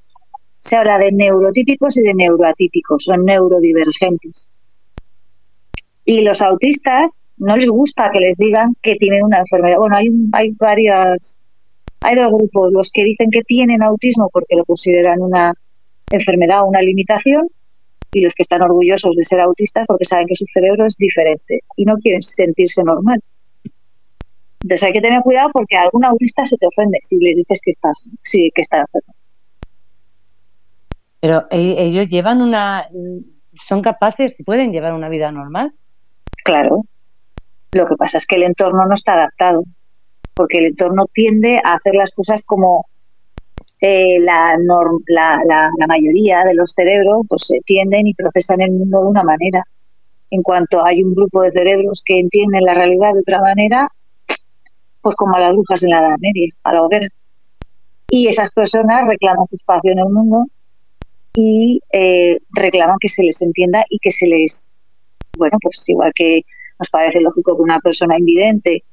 Se 0.67 0.75
habla 0.75 0.97
de 0.97 1.13
neurotípicos 1.13 1.97
y 1.97 2.01
de 2.01 2.13
neuroatípicos, 2.13 3.05
son 3.05 3.23
neurodivergentes. 3.23 4.49
Y 6.03 6.19
los 6.23 6.41
autistas 6.41 7.19
no 7.37 7.55
les 7.55 7.69
gusta 7.69 8.09
que 8.11 8.19
les 8.19 8.35
digan 8.35 8.73
que 8.81 8.95
tienen 8.95 9.23
una 9.23 9.39
enfermedad. 9.39 9.77
Bueno, 9.77 9.95
hay, 9.95 10.09
hay 10.33 10.51
varias, 10.59 11.39
hay 12.01 12.17
dos 12.17 12.33
grupos, 12.33 12.73
los 12.73 12.91
que 12.91 13.05
dicen 13.05 13.29
que 13.31 13.43
tienen 13.43 13.81
autismo 13.81 14.29
porque 14.29 14.57
lo 14.57 14.65
consideran 14.65 15.21
una 15.21 15.53
enfermedad 16.11 16.63
o 16.63 16.65
una 16.65 16.81
limitación 16.81 17.47
y 18.11 18.19
los 18.19 18.33
que 18.35 18.41
están 18.41 18.61
orgullosos 18.61 19.15
de 19.15 19.23
ser 19.23 19.39
autistas 19.39 19.85
porque 19.87 20.03
saben 20.03 20.27
que 20.27 20.35
su 20.35 20.45
cerebro 20.47 20.85
es 20.85 20.97
diferente 20.97 21.61
y 21.77 21.85
no 21.85 21.95
quieren 21.95 22.21
sentirse 22.21 22.83
normal. 22.83 23.21
Entonces 24.63 24.83
hay 24.85 24.91
que 24.91 25.01
tener 25.01 25.21
cuidado 25.21 25.49
porque 25.53 25.77
algún 25.77 26.03
autista 26.03 26.45
se 26.45 26.57
te 26.57 26.67
ofende 26.67 26.97
si 26.99 27.15
les 27.19 27.37
dices 27.37 27.61
que 27.63 27.71
estás, 27.71 28.03
sí, 28.21 28.51
que 28.53 28.63
estás 28.63 28.81
enfermo. 28.81 29.13
Pero 31.27 31.45
e-, 31.49 31.83
ellos 31.83 32.07
llevan 32.07 32.41
una, 32.41 32.85
son 33.51 33.81
capaces, 33.81 34.41
pueden 34.45 34.71
llevar 34.71 34.93
una 34.93 35.09
vida 35.09 35.29
normal. 35.29 35.73
Claro. 36.45 36.85
Lo 37.73 37.85
que 37.85 37.97
pasa 37.97 38.17
es 38.17 38.25
que 38.25 38.37
el 38.37 38.43
entorno 38.43 38.85
no 38.85 38.93
está 38.93 39.15
adaptado, 39.15 39.65
porque 40.33 40.59
el 40.59 40.67
entorno 40.67 41.05
tiende 41.11 41.59
a 41.61 41.73
hacer 41.73 41.95
las 41.95 42.13
cosas 42.13 42.43
como 42.43 42.85
eh, 43.81 44.21
la, 44.21 44.55
la, 45.07 45.41
la, 45.45 45.87
mayoría 45.87 46.45
de 46.45 46.53
los 46.53 46.71
cerebros 46.71 47.25
pues 47.27 47.51
tienden 47.65 48.07
y 48.07 48.13
procesan 48.13 48.61
el 48.61 48.71
mundo 48.71 49.01
de 49.01 49.07
una 49.07 49.23
manera. 49.23 49.65
En 50.29 50.41
cuanto 50.41 50.85
hay 50.85 51.03
un 51.03 51.13
grupo 51.13 51.41
de 51.41 51.51
cerebros 51.51 52.03
que 52.05 52.21
entienden 52.21 52.63
la 52.63 52.73
realidad 52.73 53.13
de 53.13 53.19
otra 53.19 53.41
manera, 53.41 53.89
pues 55.01 55.13
como 55.17 55.35
a 55.35 55.41
las 55.41 55.51
brujas 55.51 55.83
en 55.83 55.89
la 55.89 55.99
Edad 55.99 56.17
Media, 56.19 56.53
a 56.63 56.73
la 56.73 56.83
hoguera. 56.83 57.07
Y 58.09 58.29
esas 58.29 58.49
personas 58.53 59.05
reclaman 59.05 59.45
su 59.47 59.55
espacio 59.55 59.91
en 59.91 59.99
el 59.99 60.09
mundo 60.09 60.45
y 61.39 61.79
eh, 61.93 62.39
reclaman 62.49 62.97
que 62.99 63.09
se 63.09 63.21
les 63.21 63.39
entienda 63.43 63.85
y 63.91 63.99
que 63.99 64.09
se 64.09 64.25
les, 64.25 64.71
bueno, 65.37 65.59
pues 65.61 65.87
igual 65.87 66.11
que 66.15 66.41
nos 66.79 66.89
parece 66.89 67.21
lógico 67.21 67.55
que 67.55 67.61
una 67.61 67.79
persona 67.79 68.17
invidente 68.17 68.83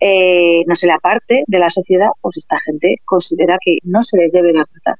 eh, 0.00 0.64
no 0.66 0.74
se 0.74 0.88
le 0.88 0.94
aparte 0.94 1.44
de 1.46 1.58
la 1.60 1.70
sociedad, 1.70 2.08
pues 2.20 2.38
esta 2.38 2.58
gente 2.66 2.96
considera 3.04 3.56
que 3.64 3.78
no 3.84 4.02
se 4.02 4.16
les 4.16 4.32
debe 4.32 4.52
de 4.52 4.60
apartar 4.60 4.96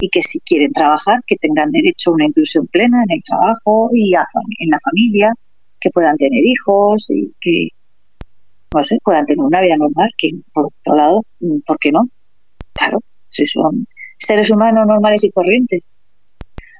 y 0.00 0.08
que 0.08 0.20
si 0.22 0.40
quieren 0.40 0.72
trabajar, 0.72 1.20
que 1.28 1.36
tengan 1.36 1.70
derecho 1.70 2.10
a 2.10 2.14
una 2.14 2.24
inclusión 2.24 2.66
plena 2.66 3.04
en 3.04 3.12
el 3.12 3.22
trabajo 3.22 3.90
y 3.92 4.12
en 4.14 4.70
la 4.70 4.80
familia, 4.80 5.32
que 5.80 5.90
puedan 5.90 6.16
tener 6.16 6.44
hijos 6.44 7.06
y 7.08 7.32
que 7.40 7.68
no 8.74 8.82
sé, 8.82 8.98
puedan 9.04 9.26
tener 9.26 9.44
una 9.44 9.60
vida 9.60 9.76
normal, 9.76 10.10
que 10.18 10.30
por 10.52 10.66
otro 10.66 10.96
lado, 10.96 11.22
¿por 11.66 11.78
qué 11.78 11.92
no? 11.92 12.08
Claro, 12.72 12.98
si 13.28 13.46
son 13.46 13.86
seres 14.18 14.50
humanos 14.50 14.86
normales 14.88 15.22
y 15.24 15.30
corrientes. 15.30 15.84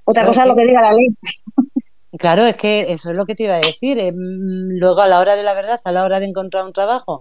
Otra 0.05 0.27
cosa 0.27 0.43
es 0.43 0.49
lo 0.49 0.57
que 0.57 0.67
diga 0.67 0.83
la 0.83 0.93
ley. 0.93 1.09
Claro, 2.19 2.45
es 2.47 2.57
que 2.57 2.93
eso 2.93 3.11
es 3.11 3.17
lo 3.17 3.25
que 3.25 3.35
te 3.35 3.45
iba 3.45 3.55
a 3.55 3.61
decir. 3.61 3.99
Eh, 3.99 4.13
mm, 4.13 4.79
luego, 4.79 5.01
a 5.01 5.09
la 5.09 5.21
hora 5.21 5.37
de 5.37 5.43
la 5.43 5.55
verdad, 5.55 5.81
a 5.85 5.93
la 5.93 6.05
hora 6.05 6.19
de 6.19 6.27
encontrar 6.27 6.65
un 6.65 6.73
trabajo, 6.73 7.19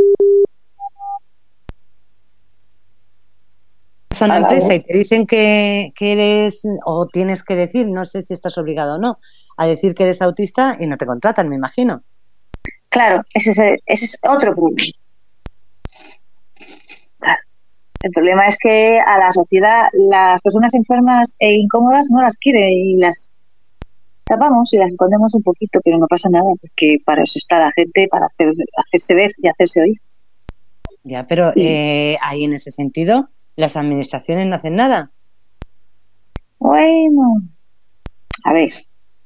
a 4.22 4.26
una 4.26 4.38
empresa 4.38 4.76
y 4.76 4.80
te 4.82 4.98
dicen 4.98 5.28
que, 5.28 5.94
eres, 6.00 6.64
o 6.86 7.08
tienes 7.08 7.44
que 7.44 7.56
decir, 7.56 7.88
no 7.88 8.06
sé 8.06 8.22
si 8.22 8.34
estás 8.34 8.58
obligado 8.58 8.96
o 8.96 8.98
no, 8.98 9.20
a 9.58 9.68
decir 9.68 9.94
que 9.94 10.04
eres 10.04 10.22
autista 10.22 10.76
y 10.80 10.88
no 10.88 10.98
te 10.98 11.06
contratan, 11.06 11.48
me 11.48 11.56
imagino. 11.56 12.04
Claro, 12.90 13.22
ese 13.34 13.52
es, 13.52 13.60
ese 13.86 14.06
es 14.06 14.20
otro 14.28 14.56
problema. 14.56 14.92
El 18.02 18.12
problema 18.12 18.48
es 18.48 18.58
que 18.58 18.98
a 19.00 19.18
la 19.18 19.32
sociedad 19.32 19.88
las 19.94 20.42
personas 20.42 20.74
enfermas 20.74 21.36
e 21.38 21.52
incómodas 21.52 22.08
no 22.10 22.22
las 22.22 22.38
quiere 22.38 22.72
y 22.72 22.96
las 22.96 23.34
tapamos 24.24 24.74
y 24.74 24.78
las 24.78 24.92
escondemos 24.92 25.34
un 25.36 25.44
poquito, 25.44 25.82
pero 25.84 25.98
no 25.98 26.08
pasa 26.08 26.30
nada, 26.30 26.50
porque 26.62 26.98
para 27.04 27.24
eso 27.24 27.40
está 27.40 27.60
la 27.60 27.72
gente, 27.74 28.08
para 28.10 28.28
hacer, 28.28 28.54
hacerse 28.78 29.16
ver 29.16 29.32
y 29.38 29.48
hacerse 29.50 29.82
oír. 29.82 30.02
Ya, 31.04 31.28
pero 31.28 31.52
eh, 31.56 32.18
ahí 32.22 32.46
en 32.46 32.54
ese 32.54 32.72
sentido, 32.72 33.30
las 33.56 33.76
administraciones 33.76 34.46
no 34.46 34.56
hacen 34.56 34.76
nada. 34.76 35.12
Bueno, 36.60 37.42
a 38.46 38.54
ver, 38.54 38.72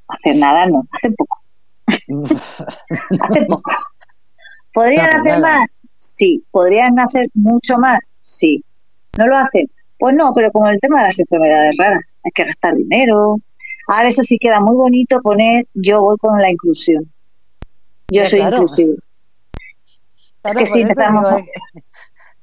hacer 0.07 0.35
nada 0.37 0.65
no, 0.67 0.87
hacen 0.91 1.13
poco. 1.15 1.41
hace 3.27 3.45
poco. 3.45 3.71
¿Podrían 4.73 5.21
hacer 5.21 5.39
más? 5.39 5.81
Sí. 5.97 6.43
¿Podrían 6.51 6.99
hacer 6.99 7.27
mucho 7.33 7.77
más? 7.77 8.13
Sí. 8.21 8.63
¿No 9.17 9.27
lo 9.27 9.37
hacen? 9.37 9.69
Pues 9.97 10.15
no, 10.15 10.33
pero 10.33 10.51
como 10.51 10.67
el 10.67 10.79
tema 10.79 10.99
de 10.99 11.07
las 11.07 11.19
enfermedades 11.19 11.75
raras, 11.77 12.03
hay 12.23 12.31
que 12.31 12.43
gastar 12.45 12.75
dinero. 12.75 13.37
Ahora 13.87 14.07
eso 14.07 14.23
sí 14.23 14.37
queda 14.39 14.59
muy 14.59 14.75
bonito 14.75 15.21
poner 15.21 15.67
yo 15.73 16.01
voy 16.01 16.17
con 16.17 16.41
la 16.41 16.49
inclusión. 16.49 17.11
Yo 18.09 18.25
soy 18.25 18.41
inclusivo. 18.41 18.95
es 20.43 20.55
que 20.55 20.65
sí, 20.65 20.81
empezamos 20.81 21.27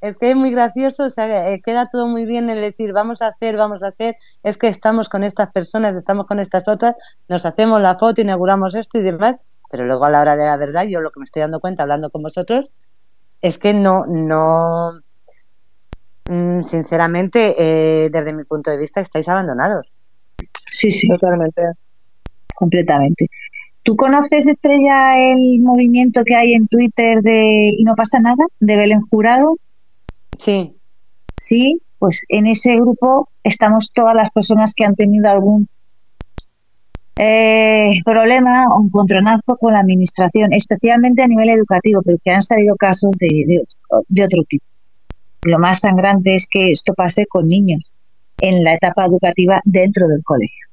Es 0.00 0.16
que 0.16 0.30
es 0.30 0.36
muy 0.36 0.50
gracioso, 0.50 1.04
o 1.04 1.10
sea, 1.10 1.52
eh, 1.52 1.60
queda 1.60 1.90
todo 1.90 2.06
muy 2.06 2.24
bien 2.24 2.48
el 2.48 2.62
decir, 2.62 2.92
vamos 2.94 3.20
a 3.20 3.28
hacer, 3.28 3.58
vamos 3.58 3.82
a 3.82 3.88
hacer, 3.88 4.16
es 4.42 4.56
que 4.56 4.68
estamos 4.68 5.10
con 5.10 5.24
estas 5.24 5.52
personas, 5.52 5.94
estamos 5.94 6.26
con 6.26 6.40
estas 6.40 6.68
otras, 6.68 6.96
nos 7.28 7.44
hacemos 7.44 7.82
la 7.82 7.98
foto, 7.98 8.22
inauguramos 8.22 8.74
esto 8.74 8.98
y 8.98 9.02
demás, 9.02 9.36
pero 9.70 9.86
luego 9.86 10.04
a 10.04 10.10
la 10.10 10.20
hora 10.20 10.36
de 10.36 10.44
la 10.44 10.56
verdad, 10.56 10.84
yo 10.86 11.00
lo 11.00 11.10
que 11.10 11.20
me 11.20 11.24
estoy 11.24 11.40
dando 11.40 11.60
cuenta 11.60 11.84
hablando 11.84 12.10
con 12.10 12.22
vosotros 12.22 12.72
es 13.40 13.58
que 13.58 13.72
no, 13.72 14.04
no, 14.06 15.00
mm, 16.28 16.62
sinceramente, 16.62 17.54
eh, 17.56 18.10
desde 18.10 18.32
mi 18.32 18.44
punto 18.44 18.70
de 18.70 18.76
vista, 18.76 19.00
estáis 19.00 19.28
abandonados. 19.28 19.90
Sí, 20.72 20.90
sí, 20.90 21.08
totalmente. 21.08 21.62
Completamente. 22.54 23.28
¿Tú 23.82 23.96
conoces, 23.96 24.46
Estrella, 24.46 25.32
el 25.32 25.60
movimiento 25.60 26.22
que 26.24 26.34
hay 26.34 26.52
en 26.52 26.68
Twitter 26.68 27.22
de 27.22 27.72
Y 27.76 27.82
no 27.84 27.94
pasa 27.94 28.20
nada, 28.20 28.44
de 28.58 28.76
Belén 28.76 29.00
Jurado? 29.02 29.56
Sí. 30.36 30.76
Sí, 31.38 31.80
pues 31.98 32.26
en 32.28 32.46
ese 32.46 32.74
grupo 32.76 33.30
estamos 33.42 33.90
todas 33.92 34.14
las 34.14 34.30
personas 34.30 34.74
que 34.74 34.84
han 34.84 34.96
tenido 34.96 35.30
algún 35.30 35.68
eh, 37.22 38.00
problema 38.02 38.64
o 38.74 38.82
encontronazo 38.82 39.58
con 39.58 39.74
la 39.74 39.80
administración, 39.80 40.54
especialmente 40.54 41.22
a 41.22 41.26
nivel 41.26 41.50
educativo, 41.50 42.00
porque 42.00 42.30
han 42.30 42.40
salido 42.40 42.76
casos 42.76 43.10
de, 43.18 43.62
de, 44.08 44.24
otro 44.24 44.42
tipo. 44.48 44.64
Lo 45.42 45.58
más 45.58 45.80
sangrante 45.80 46.34
es 46.34 46.46
que 46.50 46.70
esto 46.70 46.94
pase 46.94 47.26
con 47.26 47.46
niños 47.46 47.90
en 48.40 48.64
la 48.64 48.72
etapa 48.72 49.04
educativa 49.04 49.60
dentro 49.66 50.08
del 50.08 50.24
colegio. 50.24 50.66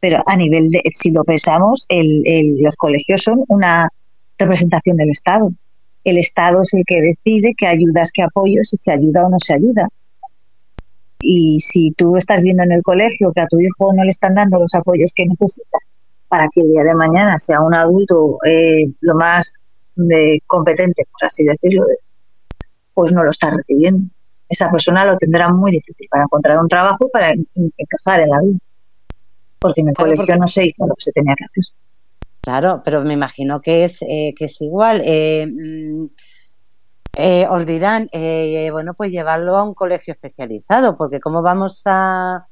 Pero 0.00 0.22
a 0.26 0.34
nivel 0.34 0.70
de, 0.70 0.80
si 0.94 1.10
lo 1.10 1.24
pensamos, 1.24 1.86
los 1.90 2.76
colegios 2.76 3.22
son 3.22 3.44
una 3.48 3.90
representación 4.38 4.96
del 4.96 5.10
Estado. 5.10 5.52
El 6.04 6.16
Estado 6.16 6.62
es 6.62 6.72
el 6.72 6.84
que 6.86 7.02
decide 7.02 7.52
qué 7.54 7.66
ayudas, 7.66 8.12
qué 8.14 8.22
apoyos, 8.22 8.70
si 8.70 8.78
se 8.78 8.92
ayuda 8.92 9.26
o 9.26 9.28
no 9.28 9.38
se 9.38 9.52
ayuda. 9.52 9.88
Y 11.22 11.60
si 11.60 11.92
tú 11.92 12.16
estás 12.16 12.42
viendo 12.42 12.62
en 12.64 12.72
el 12.72 12.82
colegio 12.82 13.32
que 13.32 13.40
a 13.40 13.46
tu 13.46 13.60
hijo 13.60 13.92
no 13.94 14.04
le 14.04 14.10
están 14.10 14.34
dando 14.34 14.58
los 14.58 14.74
apoyos 14.74 15.12
que 15.14 15.24
necesita 15.24 15.78
para 16.28 16.48
que 16.52 16.60
el 16.60 16.72
día 16.72 16.82
de 16.82 16.94
mañana 16.94 17.38
sea 17.38 17.60
un 17.60 17.74
adulto 17.74 18.38
eh, 18.44 18.90
lo 19.00 19.14
más 19.14 19.54
de 19.94 20.42
competente, 20.46 21.04
por 21.12 21.26
así 21.26 21.44
decirlo, 21.44 21.84
pues 22.94 23.12
no 23.12 23.22
lo 23.22 23.30
está 23.30 23.50
recibiendo. 23.50 24.08
Esa 24.48 24.70
persona 24.70 25.04
lo 25.04 25.16
tendrá 25.16 25.48
muy 25.48 25.70
difícil 25.70 26.08
para 26.10 26.24
encontrar 26.24 26.58
un 26.58 26.68
trabajo 26.68 27.08
para 27.12 27.32
encajar 27.32 28.20
en 28.20 28.28
la 28.30 28.40
vida. 28.40 28.58
Porque 29.58 29.80
en 29.80 29.88
el 29.88 29.94
colegio 29.94 30.36
no 30.36 30.46
se 30.46 30.66
hizo 30.66 30.86
lo 30.86 30.94
que 30.94 31.02
se 31.02 31.12
tenía 31.12 31.34
que 31.36 31.44
hacer. 31.44 31.64
Claro, 32.40 32.82
pero 32.84 33.02
me 33.04 33.14
imagino 33.14 33.60
que 33.60 33.84
es, 33.84 34.02
eh, 34.02 34.34
que 34.36 34.46
es 34.46 34.60
igual. 34.60 35.00
Eh, 35.04 35.46
mm, 35.46 36.06
eh, 37.14 37.46
os 37.48 37.66
dirán, 37.66 38.08
eh, 38.12 38.70
bueno, 38.72 38.94
pues 38.94 39.10
llevarlo 39.10 39.56
a 39.56 39.64
un 39.64 39.74
colegio 39.74 40.12
especializado, 40.12 40.96
porque 40.96 41.20
¿cómo 41.20 41.42
vamos 41.42 41.82
a... 41.86 42.46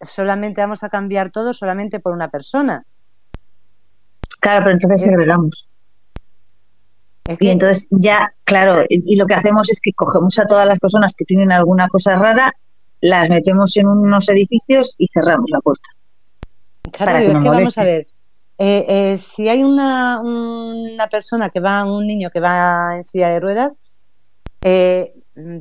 solamente 0.00 0.60
vamos 0.60 0.82
a 0.84 0.88
cambiar 0.88 1.30
todo 1.30 1.52
solamente 1.52 2.00
por 2.00 2.14
una 2.14 2.28
persona? 2.28 2.84
Claro, 4.40 4.64
pero 4.64 4.72
entonces 4.72 5.02
segregamos. 5.02 5.68
Y 7.40 7.48
entonces 7.48 7.88
ya, 7.90 8.32
claro, 8.44 8.84
y, 8.88 9.16
lo 9.16 9.26
que 9.26 9.34
hacemos 9.34 9.68
es 9.70 9.80
que 9.82 9.92
cogemos 9.92 10.38
a 10.38 10.46
todas 10.46 10.66
las 10.66 10.78
personas 10.78 11.14
que 11.14 11.26
tienen 11.26 11.52
alguna 11.52 11.88
cosa 11.88 12.16
rara, 12.16 12.54
las 13.02 13.28
metemos 13.28 13.76
en 13.76 13.86
unos 13.86 14.30
edificios 14.30 14.94
y 14.96 15.08
cerramos 15.12 15.50
la 15.50 15.60
puerta. 15.60 15.88
Claro, 16.90 17.18
es 17.18 17.44
que 17.44 17.50
vamos 17.50 17.76
a 17.76 17.84
ver, 17.84 18.06
eh, 18.58 18.84
eh, 18.88 19.18
si 19.18 19.48
hay 19.48 19.62
una, 19.62 20.20
una 20.20 21.08
persona 21.08 21.48
que 21.50 21.60
va, 21.60 21.84
un 21.84 22.06
niño 22.06 22.30
que 22.30 22.40
va 22.40 22.96
en 22.96 23.04
silla 23.04 23.28
de 23.30 23.38
ruedas, 23.38 23.78
eh, 24.62 25.14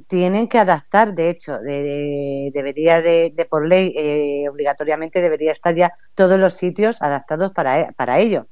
tienen 0.08 0.48
que 0.48 0.58
adaptar, 0.58 1.14
de 1.14 1.30
hecho, 1.30 1.60
debería 1.60 3.00
de, 3.02 3.48
por 3.48 3.68
ley, 3.68 4.48
obligatoriamente 4.48 5.22
debería 5.22 5.52
estar 5.52 5.76
ya 5.76 5.94
todos 6.16 6.40
los 6.40 6.56
sitios 6.56 7.04
adaptados 7.04 7.52
para, 7.52 7.82
e, 7.82 7.94
para 7.94 8.18
ello. 8.18 8.48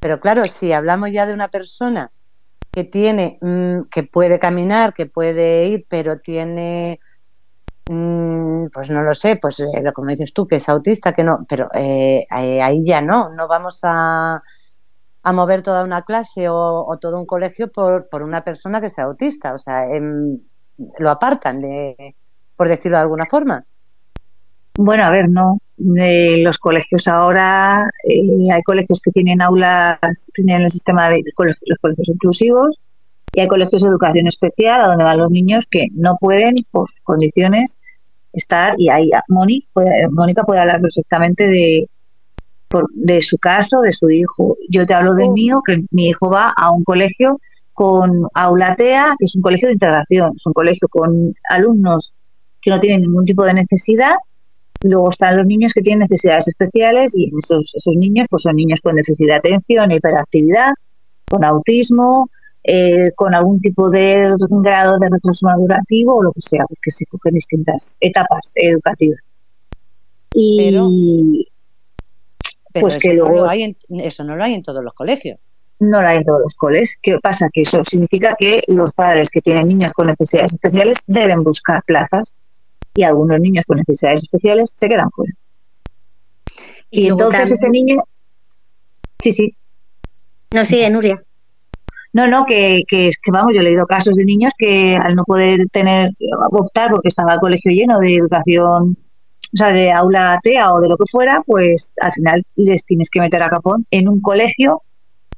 Pero 0.00 0.20
claro, 0.20 0.46
si 0.46 0.72
hablamos 0.72 1.12
ya 1.12 1.26
de 1.26 1.34
una 1.34 1.48
persona 1.48 2.10
que 2.70 2.84
tiene, 2.84 3.38
mm, 3.42 3.88
que 3.90 4.04
puede 4.04 4.38
caminar, 4.38 4.94
que 4.94 5.04
puede 5.04 5.66
ir, 5.66 5.86
pero 5.88 6.18
tiene 6.20 7.00
pues 7.88 8.90
no 8.90 9.02
lo 9.02 9.14
sé, 9.14 9.36
pues 9.36 9.60
eh, 9.60 9.92
como 9.94 10.10
dices 10.10 10.34
tú, 10.34 10.46
que 10.46 10.56
es 10.56 10.68
autista, 10.68 11.12
que 11.12 11.24
no, 11.24 11.46
pero 11.48 11.68
eh, 11.74 12.26
eh, 12.38 12.62
ahí 12.62 12.84
ya 12.84 13.00
no, 13.00 13.30
no 13.30 13.48
vamos 13.48 13.80
a, 13.82 14.42
a 15.22 15.32
mover 15.32 15.62
toda 15.62 15.84
una 15.84 16.02
clase 16.02 16.48
o, 16.50 16.98
todo 17.00 17.18
un 17.18 17.24
colegio 17.24 17.72
por, 17.72 18.08
por, 18.10 18.22
una 18.22 18.44
persona 18.44 18.82
que 18.82 18.90
sea 18.90 19.04
autista, 19.04 19.54
o 19.54 19.58
sea, 19.58 19.86
em, 19.86 20.38
lo 20.98 21.10
apartan, 21.10 21.62
de, 21.62 22.14
por 22.56 22.68
decirlo 22.68 22.98
de 22.98 23.02
alguna 23.02 23.24
forma. 23.24 23.64
Bueno, 24.76 25.04
a 25.04 25.10
ver, 25.10 25.28
no. 25.30 25.58
los 25.78 26.58
colegios 26.58 27.08
ahora, 27.08 27.90
hay 28.04 28.62
colegios 28.64 29.00
que 29.00 29.10
tienen 29.10 29.40
aulas, 29.40 29.98
tienen 30.34 30.62
el 30.62 30.70
sistema 30.70 31.08
de 31.08 31.22
los 31.24 31.78
colegios 31.80 32.08
inclusivos, 32.08 32.78
Y 33.34 33.40
hay 33.40 33.46
colegios 33.46 33.82
de 33.82 33.88
educación 33.88 34.26
especial 34.26 34.80
a 34.80 34.88
donde 34.88 35.04
van 35.04 35.18
los 35.18 35.30
niños 35.30 35.66
que 35.70 35.86
no 35.94 36.16
pueden, 36.20 36.56
por 36.70 36.86
condiciones, 37.04 37.78
estar. 38.32 38.74
Y 38.78 38.88
ahí 38.88 39.10
Mónica 39.28 40.44
puede 40.44 40.60
hablar 40.60 40.80
perfectamente 40.80 41.46
de, 41.46 41.88
de 42.94 43.20
su 43.22 43.38
caso, 43.38 43.80
de 43.80 43.92
su 43.92 44.10
hijo. 44.10 44.56
Yo 44.68 44.86
te 44.86 44.94
hablo 44.94 45.14
del 45.14 45.28
oh. 45.28 45.32
mío, 45.32 45.62
que 45.64 45.84
mi 45.90 46.08
hijo 46.08 46.30
va 46.30 46.52
a 46.56 46.70
un 46.70 46.84
colegio 46.84 47.40
con 47.72 48.26
Aulatea, 48.34 49.14
que 49.18 49.26
es 49.26 49.36
un 49.36 49.42
colegio 49.42 49.68
de 49.68 49.74
integración, 49.74 50.32
es 50.34 50.44
un 50.46 50.52
colegio 50.52 50.88
con 50.88 51.32
alumnos 51.48 52.12
que 52.60 52.70
no 52.70 52.80
tienen 52.80 53.02
ningún 53.02 53.24
tipo 53.24 53.44
de 53.44 53.54
necesidad. 53.54 54.14
Luego 54.82 55.10
están 55.10 55.36
los 55.36 55.46
niños 55.46 55.72
que 55.72 55.80
tienen 55.80 56.00
necesidades 56.00 56.48
especiales 56.48 57.16
y 57.16 57.30
esos, 57.36 57.72
esos 57.74 57.94
niños 57.94 58.26
pues 58.30 58.42
son 58.42 58.56
niños 58.56 58.80
con 58.80 58.96
déficit 58.96 59.26
de 59.26 59.34
atención, 59.34 59.90
hiperactividad, 59.92 60.72
con 61.28 61.44
autismo, 61.44 62.30
eh, 62.64 63.12
con 63.14 63.34
algún 63.34 63.60
tipo 63.60 63.88
de 63.90 64.34
grado 64.38 64.98
de 64.98 65.08
retraso 65.08 65.46
madurativo 65.46 66.16
o 66.16 66.22
lo 66.22 66.32
que 66.32 66.40
sea, 66.40 66.64
porque 66.66 66.90
se 66.90 67.06
cogen 67.06 67.34
distintas 67.34 67.98
etapas 68.00 68.52
educativas. 68.56 69.20
Y 70.34 71.48
pues 72.72 72.98
que 72.98 73.14
luego... 73.14 73.46
hay 73.48 73.76
eso 73.88 74.24
no 74.24 74.36
lo 74.36 74.44
hay 74.44 74.54
en 74.54 74.62
todos 74.62 74.84
los 74.84 74.92
colegios 74.92 75.38
no 75.80 76.02
la 76.02 76.10
hay 76.10 76.18
en 76.18 76.24
todos 76.24 76.40
los 76.42 76.54
coles. 76.54 76.98
¿Qué 77.00 77.18
pasa? 77.20 77.48
Que 77.52 77.62
eso 77.62 77.84
significa 77.84 78.34
que 78.38 78.62
los 78.66 78.92
padres 78.92 79.30
que 79.30 79.40
tienen 79.40 79.68
niños 79.68 79.92
con 79.92 80.08
necesidades 80.08 80.54
especiales 80.54 81.04
deben 81.06 81.44
buscar 81.44 81.82
plazas 81.84 82.34
y 82.94 83.04
algunos 83.04 83.40
niños 83.40 83.64
con 83.64 83.78
necesidades 83.78 84.24
especiales 84.24 84.72
se 84.74 84.88
quedan 84.88 85.10
fuera. 85.10 85.32
Y, 86.90 87.08
entonces 87.08 87.52
ese 87.52 87.68
niño... 87.68 88.02
Sí, 89.20 89.32
sí. 89.32 89.54
No, 90.52 90.64
sigue, 90.64 90.88
Nuria. 90.90 91.22
No, 92.12 92.26
no, 92.26 92.46
que, 92.46 92.82
que, 92.88 93.10
que 93.22 93.30
vamos, 93.30 93.54
yo 93.54 93.60
he 93.60 93.64
leído 93.64 93.86
casos 93.86 94.14
de 94.14 94.24
niños 94.24 94.52
que 94.56 94.96
al 94.96 95.14
no 95.14 95.24
poder 95.24 95.68
tener, 95.70 96.10
optar 96.50 96.90
porque 96.90 97.08
estaba 97.08 97.34
el 97.34 97.40
colegio 97.40 97.70
lleno 97.70 97.98
de 97.98 98.16
educación, 98.16 98.96
o 99.52 99.56
sea, 99.56 99.72
de 99.72 99.92
aula 99.92 100.38
TEA 100.42 100.72
o 100.72 100.80
de 100.80 100.88
lo 100.88 100.96
que 100.96 101.04
fuera, 101.10 101.42
pues 101.46 101.94
al 102.00 102.12
final 102.12 102.42
les 102.56 102.84
tienes 102.84 103.08
que 103.10 103.20
meter 103.20 103.42
a 103.42 103.48
capón 103.48 103.86
en 103.90 104.08
un 104.08 104.20
colegio 104.20 104.82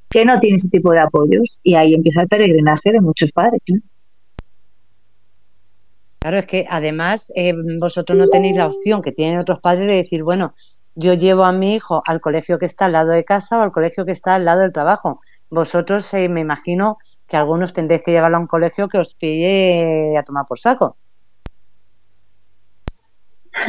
que 0.08 0.24
no 0.24 0.40
tiene 0.40 0.56
ese 0.56 0.68
tipo 0.68 0.92
de 0.92 1.00
apoyos 1.00 1.60
y 1.62 1.74
ahí 1.74 1.94
empieza 1.94 2.22
el 2.22 2.28
peregrinaje 2.28 2.90
de 2.92 3.00
muchos 3.00 3.30
padres. 3.30 3.60
Claro, 6.18 6.38
es 6.38 6.46
que 6.46 6.66
además 6.68 7.32
eh, 7.36 7.54
vosotros 7.78 8.18
no 8.18 8.28
tenéis 8.28 8.56
la 8.56 8.66
opción 8.66 9.00
que 9.00 9.12
tienen 9.12 9.38
otros 9.38 9.60
padres 9.60 9.86
de 9.86 9.94
decir, 9.94 10.24
bueno, 10.24 10.54
yo 10.96 11.14
llevo 11.14 11.44
a 11.44 11.52
mi 11.52 11.74
hijo 11.74 12.02
al 12.04 12.20
colegio 12.20 12.58
que 12.58 12.66
está 12.66 12.86
al 12.86 12.92
lado 12.92 13.12
de 13.12 13.24
casa 13.24 13.58
o 13.58 13.62
al 13.62 13.72
colegio 13.72 14.04
que 14.04 14.12
está 14.12 14.34
al 14.34 14.44
lado 14.44 14.60
del 14.62 14.72
trabajo. 14.72 15.20
Vosotros 15.50 16.12
eh, 16.14 16.28
me 16.28 16.40
imagino 16.40 16.98
que 17.28 17.36
algunos 17.36 17.72
tendréis 17.72 18.02
que 18.02 18.12
llevarlo 18.12 18.36
a 18.38 18.40
un 18.40 18.46
colegio 18.46 18.88
que 18.88 18.98
os 18.98 19.14
pille 19.14 20.16
a 20.16 20.22
tomar 20.22 20.46
por 20.46 20.58
saco. 20.58 20.96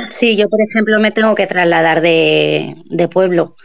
Sí, 0.09 0.37
yo 0.37 0.47
por 0.47 0.61
ejemplo 0.61 0.99
me 0.99 1.11
tengo 1.11 1.35
que 1.35 1.47
trasladar 1.47 2.01
de, 2.01 2.75
de 2.85 3.07
pueblo 3.07 3.55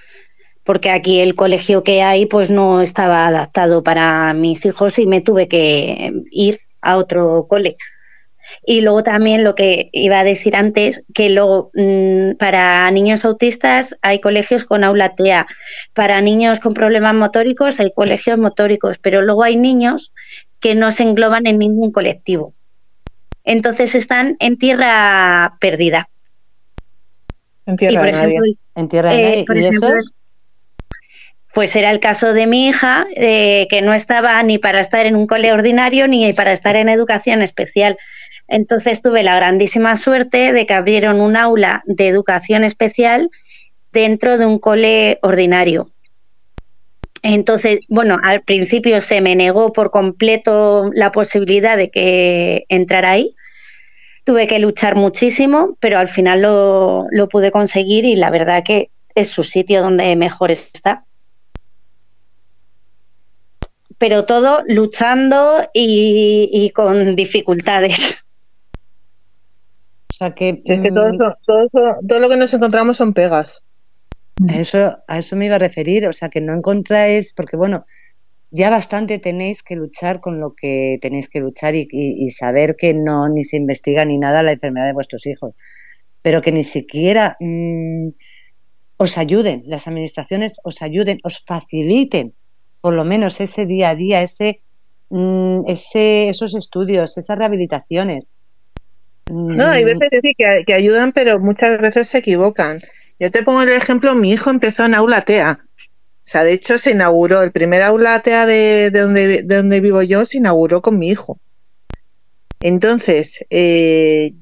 porque 0.67 0.91
aquí 0.91 1.21
el 1.21 1.37
colegio 1.37 1.85
que 1.85 2.03
hay 2.03 2.27
pues 2.27 2.51
no 2.51 2.83
estaba 2.83 3.29
adaptado 3.29 3.85
para 3.85 4.35
mis 4.35 4.67
hijos 4.67 4.99
y 4.99 5.07
me 5.07 5.21
tuve 5.21 5.49
que 5.49 6.13
ir 6.33 6.59
a 6.83 6.97
otro 6.97 7.47
cole. 7.49 7.77
Y 8.65 8.81
luego 8.81 9.03
también 9.03 9.45
lo 9.45 9.55
que 9.55 9.91
iba 9.93 10.21
a 10.21 10.25
decir 10.25 10.57
antes, 10.57 11.05
que 11.15 11.31
luego 11.31 11.71
mm, 11.75 12.37
para 12.39 12.91
niños 12.91 13.25
autistas 13.25 13.97
hay 14.03 14.21
colegios 14.21 14.65
con 14.65 14.85
aula 14.85 15.15
TEA, 15.15 15.47
para 15.95 16.21
niños 16.21 16.61
con 16.61 16.75
problemas 16.75 17.15
motóricos 17.15 17.81
hay 17.81 17.93
colegios 17.93 18.39
motóricos, 18.39 18.99
pero 18.99 19.23
luego 19.23 19.43
hay 19.43 19.57
niños 19.57 20.13
que 20.61 20.75
no 20.75 20.91
se 20.91 21.03
engloban 21.03 21.47
en 21.47 21.59
ningún 21.59 21.93
colectivo. 21.93 22.53
Entonces 23.45 23.95
están 23.95 24.37
en 24.41 24.59
tierra 24.59 25.57
perdida. 25.61 26.09
En 27.67 27.77
tierra 27.77 28.03
de 28.03 28.13
nadie. 28.13 28.39
En 28.75 28.89
tierra 28.89 29.11
de 29.11 29.41
eh, 29.41 29.45
nadie. 29.49 29.63
¿Y 29.63 29.67
eso? 29.67 29.89
Pues 31.55 31.75
era 31.75 31.91
el 31.91 32.01
caso 32.01 32.35
de 32.35 32.47
mi 32.47 32.69
hija, 32.69 33.07
eh, 33.17 33.67
que 33.71 33.81
no 33.81 33.95
estaba 33.95 34.43
ni 34.43 34.59
para 34.59 34.81
estar 34.81 35.07
en 35.07 35.17
un 35.17 35.27
cole 35.27 35.53
ordinario 35.53 36.07
ni 36.07 36.33
para 36.35 36.53
estar 36.53 36.77
en 36.77 36.89
educación 36.89 37.41
especial. 37.41 37.97
Entonces 38.49 39.03
tuve 39.03 39.23
la 39.23 39.37
grandísima 39.37 39.97
suerte 39.97 40.53
de 40.53 40.67
que 40.67 40.75
abrieron 40.75 41.21
un 41.21 41.37
aula 41.37 41.83
de 41.87 42.09
educación 42.09 42.65
especial 42.65 43.31
dentro 43.93 44.39
de 44.39 44.47
un 44.47 44.59
cole 44.59 45.19
ordinario. 45.23 45.91
Entonces, 47.23 47.81
bueno, 47.89 48.19
al 48.23 48.43
principio 48.43 49.01
se 49.01 49.21
me 49.21 49.35
negó 49.35 49.73
por 49.73 49.91
completo 49.91 50.91
la 50.95 51.11
posibilidad 51.11 51.77
de 51.77 51.91
que 51.91 52.67
entrara 52.69 53.13
ahí. 53.13 53.35
Tuve 54.25 54.47
que 54.47 54.59
luchar 54.59 54.95
muchísimo, 54.95 55.77
pero 55.81 55.99
al 55.99 56.09
final 56.09 56.43
lo, 56.43 57.29
pude 57.29 57.51
conseguir 57.51 58.05
y 58.05 58.15
la 58.15 58.31
verdad 58.31 58.63
que 58.65 58.91
es 59.15 59.29
su 59.29 59.45
sitio 59.45 59.83
donde 59.83 60.15
mejor 60.15 60.51
está 60.51 61.03
pero 63.99 64.27
todo 64.27 64.63
luchando 64.67 65.69
y, 65.73 66.71
con 66.75 67.17
dificultades. 67.17 68.17
O 70.17 70.19
sea 70.19 70.35
que, 70.35 70.61
es 70.65 70.81
que 70.81 70.91
todo, 70.91 71.13
mm, 71.13 72.07
todo, 72.09 72.21
lo 72.21 72.31
que 72.31 72.39
nos 72.39 72.55
encontramos 72.55 72.97
son 72.97 73.13
pegas. 73.13 73.63
A 74.49 74.59
eso, 74.59 74.97
a 75.07 75.19
eso 75.19 75.37
me 75.37 75.45
iba 75.45 75.57
a 75.57 75.59
referir, 75.59 76.09
o 76.09 76.13
sea 76.15 76.31
que 76.31 76.41
no 76.41 76.55
encontráis, 76.55 77.35
porque 77.35 77.59
bueno, 77.59 77.85
ya 78.51 78.71
bastante 78.71 79.19
tenéis 79.19 79.63
que 79.63 79.77
luchar 79.77 80.21
con 80.21 80.41
lo 80.41 80.55
que 80.55 80.97
tenéis 81.03 81.29
que 81.29 81.41
luchar 81.41 81.75
y, 81.75 82.31
saber 82.31 82.77
que 82.77 82.95
no 82.95 83.29
ni 83.29 83.45
se 83.45 83.59
investiga 83.59 84.07
ni 84.07 84.17
nada 84.17 84.43
la 84.43 84.53
enfermedad 84.53 84.87
de 84.87 84.95
vuestros 84.95 85.27
hijos, 85.27 85.55
pero 86.23 86.41
que 86.41 86.51
ni 86.51 86.65
siquiera 86.65 87.37
mm, 87.39 88.09
os 88.97 89.19
ayuden, 89.19 89.65
las 89.67 89.87
administraciones 89.87 90.61
os 90.65 90.81
ayuden, 90.81 91.19
os 91.25 91.45
faciliten 91.45 92.33
por 92.81 92.95
lo 92.95 93.05
menos 93.05 93.39
ese 93.43 93.67
día 93.67 93.91
a 93.91 93.95
día, 93.95 94.23
ese, 94.23 94.63
mm, 95.11 95.61
ese 95.67 96.31
esos 96.31 96.55
estudios, 96.55 97.19
esas 97.19 97.37
rehabilitaciones. 97.37 98.31
No, 99.31 99.67
hay 99.67 99.85
veces 99.85 100.09
que, 100.23 100.65
que, 100.67 100.75
ayudan, 100.75 101.13
pero 101.13 101.41
muchas 101.41 101.81
veces 101.81 102.09
se 102.09 102.19
equivocan. 102.19 102.81
Yo 103.19 103.31
te 103.31 103.43
pongo 103.43 103.63
el 103.63 103.71
ejemplo, 103.71 104.15
mi 104.15 104.33
hijo 104.33 104.51
empezó 104.51 104.85
en 104.85 104.95
aula 104.95 105.21
TEA. 105.21 105.59
O 105.61 106.29
sea, 106.29 106.45
de 106.45 106.53
hecho 106.53 106.79
se 106.79 106.93
inauguró, 106.93 107.43
el 107.43 107.53
primer 107.53 107.83
aula 107.83 108.21
TEA 108.21 108.47
de, 108.47 108.91
donde, 108.91 109.43
de 109.43 109.57
donde 109.57 109.81
vivo 109.81 110.03
yo 110.03 110.25
se 110.25 110.39
inauguró 110.39 110.83
con 110.83 110.99
mi 110.99 111.09
hijo. 111.09 111.41
Entonces, 112.61 113.45
eh, 113.51 114.35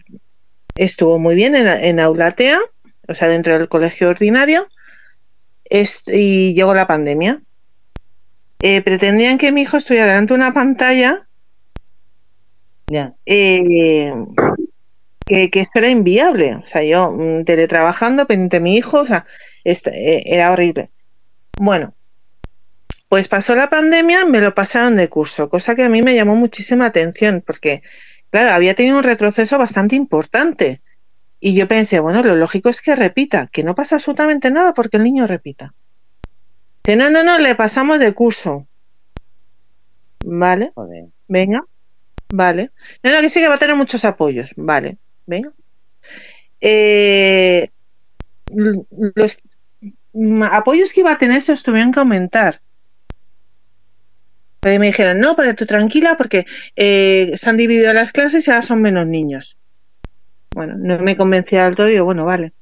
estuvo 0.74 1.18
muy 1.18 1.34
bien 1.34 1.54
en, 1.54 1.66
en 1.66 2.00
aula 2.00 2.32
TEA, 2.32 2.60
o 3.08 3.14
sea, 3.14 3.28
dentro 3.28 3.58
del 3.58 3.68
colegio 3.68 4.10
ordinario, 4.10 4.68
y 5.70 6.54
llegó 6.54 6.74
la 6.74 6.86
pandemia. 6.86 7.42
Eh, 8.60 8.82
pretendían 8.82 9.38
que 9.38 9.52
mi 9.52 9.62
hijo 9.62 9.76
estuviera 9.76 10.06
delante 10.06 10.34
de 10.34 10.40
una 10.40 10.54
pantalla 10.54 11.26
eh, 13.26 14.12
que, 15.26 15.50
que, 15.50 15.60
esto 15.60 15.78
era 15.78 15.90
inviable. 15.90 16.56
O 16.56 16.66
sea, 16.66 16.82
yo 16.82 17.10
mm, 17.10 17.44
teletrabajando, 17.44 18.26
pendiente 18.26 18.56
de 18.56 18.60
mi 18.60 18.76
hijo, 18.76 19.00
o 19.00 19.06
sea, 19.06 19.26
eh, 19.64 20.22
era 20.26 20.52
horrible. 20.52 20.90
Bueno, 21.58 21.94
pues 23.08 23.28
pasó 23.28 23.54
la 23.54 23.70
pandemia, 23.70 24.24
me 24.24 24.40
lo 24.40 24.54
pasaron 24.54 24.96
de 24.96 25.08
curso, 25.08 25.48
cosa 25.48 25.74
que 25.74 25.84
a 25.84 25.88
mí 25.88 26.02
me 26.02 26.14
llamó 26.14 26.34
muchísima 26.36 26.86
atención, 26.86 27.42
porque, 27.46 27.82
claro, 28.30 28.52
había 28.52 28.74
tenido 28.74 28.96
un 28.98 29.04
retroceso 29.04 29.58
bastante 29.58 29.96
importante. 29.96 30.82
Y 31.40 31.54
yo 31.54 31.68
pensé, 31.68 32.00
bueno, 32.00 32.22
lo 32.22 32.36
lógico 32.36 32.70
es 32.70 32.80
que 32.80 32.96
repita, 32.96 33.48
que 33.52 33.62
no 33.62 33.74
pasa 33.74 33.96
absolutamente 33.96 34.50
nada 34.50 34.74
porque 34.74 34.96
el 34.96 35.04
niño 35.04 35.26
repita. 35.26 35.74
Dice, 36.82 36.96
no, 36.96 37.10
no, 37.10 37.22
no, 37.22 37.38
le 37.38 37.54
pasamos 37.54 37.98
de 37.98 38.12
curso. 38.14 38.66
Vale. 40.24 40.72
Venga. 41.28 41.64
Vale. 42.32 42.70
No, 43.02 43.12
no, 43.12 43.20
que 43.20 43.28
sí 43.28 43.40
que 43.40 43.48
va 43.48 43.54
a 43.54 43.58
tener 43.58 43.76
muchos 43.76 44.04
apoyos. 44.04 44.52
Vale. 44.56 44.98
Venga. 45.26 45.52
Eh, 46.60 47.70
los 48.54 49.38
apoyos 50.50 50.92
que 50.92 51.00
iba 51.00 51.12
a 51.12 51.18
tener 51.18 51.42
se 51.42 51.52
los 51.52 51.62
tuvieron 51.62 51.92
que 51.92 52.00
aumentar. 52.00 52.60
me 54.62 54.78
dijeron, 54.78 55.20
no, 55.20 55.36
pero 55.36 55.54
tú 55.54 55.66
tranquila 55.66 56.16
porque 56.16 56.46
eh, 56.76 57.32
se 57.36 57.50
han 57.50 57.56
dividido 57.56 57.92
las 57.92 58.12
clases 58.12 58.46
y 58.46 58.50
ahora 58.50 58.62
son 58.62 58.80
menos 58.80 59.06
niños. 59.06 59.58
Bueno, 60.54 60.74
no 60.78 60.98
me 61.00 61.16
convencía 61.16 61.64
del 61.64 61.74
todo, 61.74 61.86
digo, 61.86 62.04
bueno, 62.04 62.24
vale. 62.24 62.52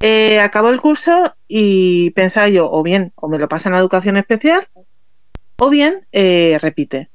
Eh, 0.00 0.40
acabó 0.40 0.70
el 0.70 0.80
curso 0.80 1.36
y 1.46 2.10
pensaba 2.12 2.48
yo, 2.48 2.70
o 2.70 2.82
bien, 2.82 3.12
o 3.16 3.28
me 3.28 3.38
lo 3.38 3.48
pasan 3.48 3.74
a 3.74 3.78
educación 3.78 4.16
especial, 4.16 4.66
o 5.58 5.68
bien 5.68 6.06
eh, 6.12 6.58
repite. 6.60 7.10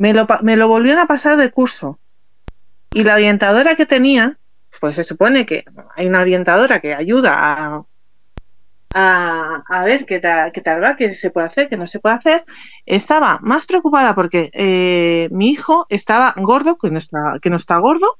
Me 0.00 0.14
lo, 0.14 0.26
me 0.42 0.56
lo 0.56 0.66
volvieron 0.66 1.00
a 1.00 1.06
pasar 1.06 1.36
de 1.36 1.50
curso. 1.50 2.00
Y 2.94 3.04
la 3.04 3.14
orientadora 3.14 3.74
que 3.74 3.86
tenía, 3.86 4.38
pues 4.80 4.96
se 4.96 5.04
supone 5.04 5.46
que 5.46 5.64
hay 5.96 6.06
una 6.06 6.20
orientadora 6.20 6.80
que 6.80 6.94
ayuda 6.94 7.34
a, 7.34 7.84
a, 8.94 9.84
ver 9.84 10.04
qué 10.04 10.18
tal, 10.18 10.52
qué 10.52 10.60
tal 10.60 10.82
va, 10.82 10.96
qué 10.96 11.14
se 11.14 11.30
puede 11.30 11.46
hacer, 11.46 11.68
qué 11.68 11.76
no 11.76 11.86
se 11.86 12.00
puede 12.00 12.16
hacer. 12.16 12.44
Estaba 12.86 13.38
más 13.40 13.66
preocupada 13.66 14.14
porque 14.14 14.50
eh, 14.52 15.28
mi 15.30 15.50
hijo 15.50 15.86
estaba 15.88 16.34
gordo, 16.36 16.76
que 16.76 16.90
no 16.90 16.98
está, 16.98 17.38
que 17.40 17.50
no 17.50 17.56
está 17.56 17.78
gordo, 17.78 18.18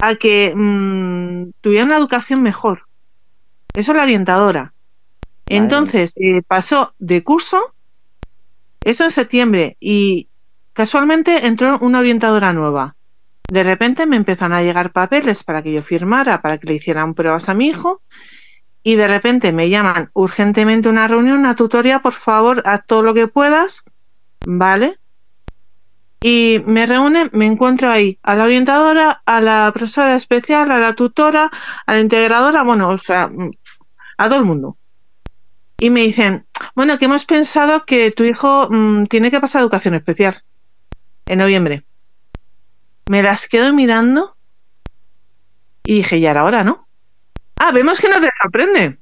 a 0.00 0.14
que 0.16 0.54
mm, 0.54 1.50
tuviera 1.60 1.84
una 1.84 1.98
educación 1.98 2.42
mejor. 2.42 2.86
Eso 3.74 3.92
es 3.92 3.96
la 3.96 4.04
orientadora. 4.04 4.72
Entonces, 5.46 6.14
eh, 6.16 6.42
pasó 6.46 6.94
de 6.98 7.22
curso, 7.22 7.74
eso 8.82 9.04
en 9.04 9.10
septiembre, 9.10 9.76
y 9.78 10.28
casualmente 10.72 11.46
entró 11.46 11.78
una 11.80 11.98
orientadora 11.98 12.52
nueva. 12.52 12.93
De 13.48 13.62
repente 13.62 14.06
me 14.06 14.16
empezaron 14.16 14.56
a 14.56 14.62
llegar 14.62 14.92
papeles 14.92 15.44
para 15.44 15.62
que 15.62 15.72
yo 15.72 15.82
firmara, 15.82 16.40
para 16.40 16.58
que 16.58 16.66
le 16.66 16.74
hicieran 16.74 17.14
pruebas 17.14 17.48
a 17.48 17.54
mi 17.54 17.68
hijo, 17.68 18.02
y 18.82 18.96
de 18.96 19.08
repente 19.08 19.52
me 19.52 19.70
llaman 19.70 20.10
urgentemente 20.12 20.88
una 20.88 21.08
reunión, 21.08 21.38
una 21.38 21.54
tutoría, 21.54 22.00
por 22.00 22.12
favor, 22.12 22.62
haz 22.66 22.86
todo 22.86 23.02
lo 23.02 23.14
que 23.14 23.28
puedas, 23.28 23.82
¿vale? 24.46 24.98
Y 26.20 26.62
me 26.66 26.86
reúnen, 26.86 27.30
me 27.32 27.46
encuentro 27.46 27.90
ahí 27.90 28.18
a 28.22 28.34
la 28.34 28.44
orientadora, 28.44 29.22
a 29.26 29.40
la 29.40 29.70
profesora 29.74 30.16
especial, 30.16 30.70
a 30.70 30.78
la 30.78 30.94
tutora, 30.94 31.50
a 31.86 31.92
la 31.92 32.00
integradora, 32.00 32.62
bueno, 32.62 32.88
o 32.88 32.98
sea, 32.98 33.30
a 34.16 34.28
todo 34.28 34.38
el 34.38 34.44
mundo. 34.44 34.78
Y 35.78 35.90
me 35.90 36.00
dicen, 36.00 36.46
bueno, 36.74 36.98
que 36.98 37.06
hemos 37.06 37.26
pensado 37.26 37.84
que 37.84 38.10
tu 38.10 38.24
hijo 38.24 38.68
mm, 38.70 39.04
tiene 39.06 39.30
que 39.30 39.40
pasar 39.40 39.60
educación 39.60 39.94
especial 39.94 40.42
en 41.26 41.38
noviembre. 41.38 41.84
Me 43.08 43.22
las 43.22 43.48
quedo 43.48 43.72
mirando 43.72 44.36
y 45.84 45.96
dije, 45.96 46.20
ya 46.20 46.30
era 46.30 46.44
hora, 46.44 46.64
¿no? 46.64 46.86
Ah, 47.56 47.70
vemos 47.72 48.00
que 48.00 48.08
no 48.08 48.20
te 48.20 48.28
sorprende. 48.40 48.98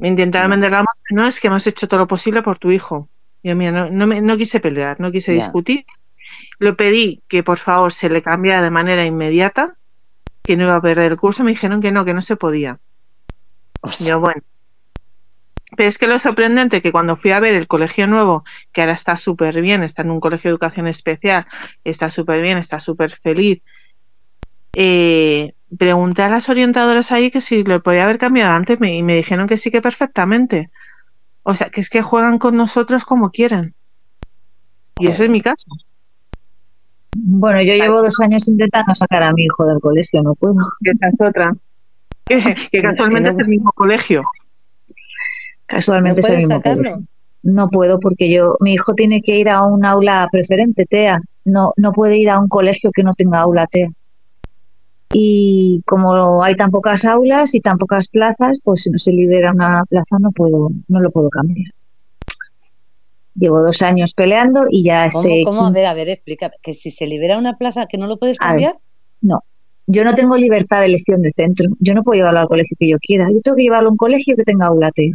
Me 0.00 0.08
intentaron 0.08 0.50
vender 0.50 0.70
la 0.70 0.80
moto. 0.80 0.92
No, 1.10 1.26
es 1.26 1.40
que 1.40 1.48
hemos 1.48 1.66
hecho 1.66 1.88
todo 1.88 2.00
lo 2.00 2.06
posible 2.06 2.42
por 2.42 2.58
tu 2.58 2.70
hijo. 2.70 3.08
Yo, 3.42 3.56
mira, 3.56 3.72
no, 3.72 3.90
no, 3.90 4.06
me, 4.06 4.20
no 4.20 4.36
quise 4.36 4.60
pelear, 4.60 5.00
no 5.00 5.10
quise 5.10 5.32
discutir. 5.32 5.86
Lo 6.58 6.76
pedí 6.76 7.22
que 7.28 7.42
por 7.42 7.58
favor 7.58 7.92
se 7.92 8.08
le 8.08 8.22
cambiara 8.22 8.62
de 8.62 8.70
manera 8.70 9.04
inmediata, 9.04 9.76
que 10.42 10.56
no 10.56 10.64
iba 10.64 10.76
a 10.76 10.82
perder 10.82 11.12
el 11.12 11.18
curso. 11.18 11.44
Me 11.44 11.52
dijeron 11.52 11.80
que 11.80 11.90
no, 11.90 12.04
que 12.04 12.14
no 12.14 12.22
se 12.22 12.36
podía. 12.36 12.78
Yo, 14.00 14.20
bueno. 14.20 14.42
Pero 15.78 15.90
es 15.90 15.96
que 15.96 16.08
lo 16.08 16.18
sorprendente 16.18 16.82
que 16.82 16.90
cuando 16.90 17.14
fui 17.14 17.30
a 17.30 17.38
ver 17.38 17.54
el 17.54 17.68
colegio 17.68 18.08
nuevo, 18.08 18.42
que 18.72 18.80
ahora 18.80 18.94
está 18.94 19.16
súper 19.16 19.62
bien, 19.62 19.84
está 19.84 20.02
en 20.02 20.10
un 20.10 20.18
colegio 20.18 20.48
de 20.48 20.54
educación 20.54 20.88
especial, 20.88 21.46
está 21.84 22.10
súper 22.10 22.42
bien, 22.42 22.58
está 22.58 22.80
súper 22.80 23.12
feliz, 23.12 23.62
eh, 24.72 25.54
pregunté 25.78 26.22
a 26.22 26.30
las 26.30 26.48
orientadoras 26.48 27.12
ahí 27.12 27.30
que 27.30 27.40
si 27.40 27.62
lo 27.62 27.80
podía 27.80 28.02
haber 28.02 28.18
cambiado 28.18 28.56
antes 28.56 28.76
y 28.82 29.04
me 29.04 29.14
dijeron 29.14 29.46
que 29.46 29.56
sí 29.56 29.70
que 29.70 29.80
perfectamente. 29.80 30.68
O 31.44 31.54
sea, 31.54 31.70
que 31.70 31.80
es 31.80 31.90
que 31.90 32.02
juegan 32.02 32.38
con 32.38 32.56
nosotros 32.56 33.04
como 33.04 33.30
quieren. 33.30 33.76
Y 34.98 35.06
ese 35.06 35.26
es 35.26 35.30
mi 35.30 35.42
caso. 35.42 35.68
Bueno, 37.16 37.62
yo 37.62 37.74
llevo 37.74 38.02
dos 38.02 38.18
años 38.18 38.48
intentando 38.48 38.96
sacar 38.96 39.22
a 39.22 39.32
mi 39.32 39.44
hijo 39.44 39.64
del 39.64 39.78
colegio, 39.78 40.24
no 40.24 40.34
puedo. 40.34 40.56
Esa 40.82 41.06
es 41.06 41.20
otra. 41.20 41.52
Que, 42.72 42.82
casualmente 42.82 43.30
es 43.30 43.38
el 43.38 43.46
mismo 43.46 43.70
colegio. 43.72 44.24
Casualmente 45.68 46.20
es 46.20 46.28
el 46.28 46.38
mismo 46.38 46.60
colegio. 46.60 47.02
No 47.44 47.68
puedo 47.68 48.00
porque 48.00 48.28
yo, 48.28 48.56
mi 48.58 48.74
hijo 48.74 48.94
tiene 48.94 49.22
que 49.22 49.38
ir 49.38 49.48
a 49.48 49.62
un 49.62 49.84
aula 49.84 50.28
preferente, 50.32 50.86
TEA. 50.86 51.20
No, 51.44 51.72
no 51.76 51.92
puede 51.92 52.18
ir 52.18 52.30
a 52.30 52.40
un 52.40 52.48
colegio 52.48 52.90
que 52.92 53.04
no 53.04 53.12
tenga 53.12 53.38
aula 53.38 53.68
TEA 53.68 53.90
y 55.12 55.82
como 55.86 56.42
hay 56.42 56.54
tan 56.54 56.70
pocas 56.70 57.04
aulas 57.04 57.54
y 57.54 57.60
tan 57.60 57.78
pocas 57.78 58.08
plazas, 58.08 58.58
pues 58.62 58.82
si 58.82 58.90
no 58.90 58.98
se 58.98 59.12
libera 59.12 59.52
una 59.52 59.84
plaza 59.88 60.16
no 60.20 60.30
puedo, 60.32 60.70
no 60.88 61.00
lo 61.00 61.10
puedo 61.10 61.30
cambiar. 61.30 61.70
Llevo 63.34 63.62
dos 63.62 63.82
años 63.82 64.14
peleando 64.14 64.64
y 64.68 64.84
ya 64.84 65.06
estoy. 65.06 65.44
¿Cómo? 65.44 65.66
A 65.66 65.70
ver, 65.70 65.86
a 65.86 65.94
ver, 65.94 66.08
explica. 66.08 66.50
Que 66.60 66.74
si 66.74 66.90
se 66.90 67.06
libera 67.06 67.38
una 67.38 67.56
plaza, 67.56 67.86
¿que 67.86 67.96
no 67.96 68.06
lo 68.06 68.18
puedes 68.18 68.38
cambiar? 68.38 68.74
no. 69.20 69.42
Yo 69.90 70.04
no 70.04 70.14
tengo 70.14 70.36
libertad 70.36 70.80
de 70.80 70.86
elección 70.86 71.22
de 71.22 71.30
centro. 71.30 71.70
Yo 71.78 71.94
no 71.94 72.02
puedo 72.02 72.18
llevarlo 72.18 72.40
al 72.40 72.48
colegio 72.48 72.76
que 72.78 72.90
yo 72.90 72.98
quiera. 73.00 73.30
Yo 73.32 73.40
tengo 73.40 73.56
que 73.56 73.62
llevarlo 73.62 73.88
a 73.88 73.92
un 73.92 73.96
colegio 73.96 74.36
que 74.36 74.42
tenga 74.42 74.66
aula 74.66 74.90
TEA. 74.92 75.12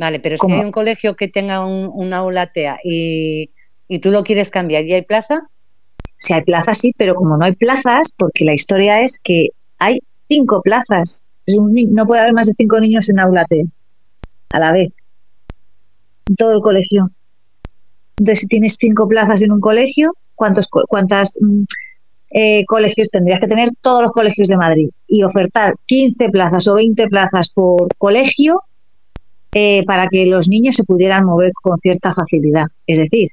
Vale, 0.00 0.18
pero 0.18 0.38
si 0.38 0.50
hay 0.50 0.60
un 0.60 0.72
colegio 0.72 1.14
que 1.14 1.28
tenga 1.28 1.62
un, 1.62 2.14
aula 2.14 2.46
TEA 2.46 2.78
y, 2.82 3.50
y 3.86 3.98
tú 3.98 4.10
lo 4.10 4.24
quieres 4.24 4.50
cambiar 4.50 4.84
y 4.84 4.94
hay 4.94 5.02
plaza. 5.02 5.42
Si 6.16 6.32
hay 6.32 6.42
plazas, 6.42 6.78
sí, 6.78 6.94
pero 6.96 7.14
como 7.14 7.36
no 7.36 7.44
hay 7.44 7.54
plazas, 7.54 8.08
porque 8.16 8.46
la 8.46 8.54
historia 8.54 9.02
es 9.02 9.20
que 9.22 9.48
hay 9.78 9.98
cinco 10.26 10.62
plazas. 10.62 11.22
No 11.46 12.06
puede 12.06 12.22
haber 12.22 12.32
más 12.32 12.46
de 12.46 12.54
cinco 12.54 12.80
niños 12.80 13.10
en 13.10 13.20
aula 13.20 13.44
T 13.44 13.66
a 14.54 14.58
la 14.58 14.72
vez. 14.72 14.90
En 16.30 16.36
todo 16.36 16.52
el 16.52 16.62
colegio. 16.62 17.10
Entonces, 18.16 18.40
si 18.40 18.46
tienes 18.46 18.76
cinco 18.80 19.06
plazas 19.06 19.42
en 19.42 19.52
un 19.52 19.60
colegio, 19.60 20.14
¿cuántos 20.34 20.66
cuántas 20.88 21.36
mm, 21.42 21.64
eh, 22.30 22.64
colegios 22.64 23.10
tendrías 23.10 23.40
que 23.40 23.48
tener? 23.48 23.68
Todos 23.82 24.04
los 24.04 24.12
colegios 24.12 24.48
de 24.48 24.56
Madrid. 24.56 24.88
Y 25.06 25.24
ofertar 25.24 25.74
15 25.84 26.30
plazas 26.30 26.66
o 26.68 26.74
20 26.76 27.06
plazas 27.08 27.50
por 27.50 27.94
colegio 27.98 28.62
eh, 29.54 29.84
para 29.84 30.08
que 30.08 30.26
los 30.26 30.48
niños 30.48 30.76
se 30.76 30.84
pudieran 30.84 31.24
mover 31.24 31.52
con 31.52 31.76
cierta 31.78 32.14
facilidad. 32.14 32.66
Es 32.86 32.98
decir, 32.98 33.30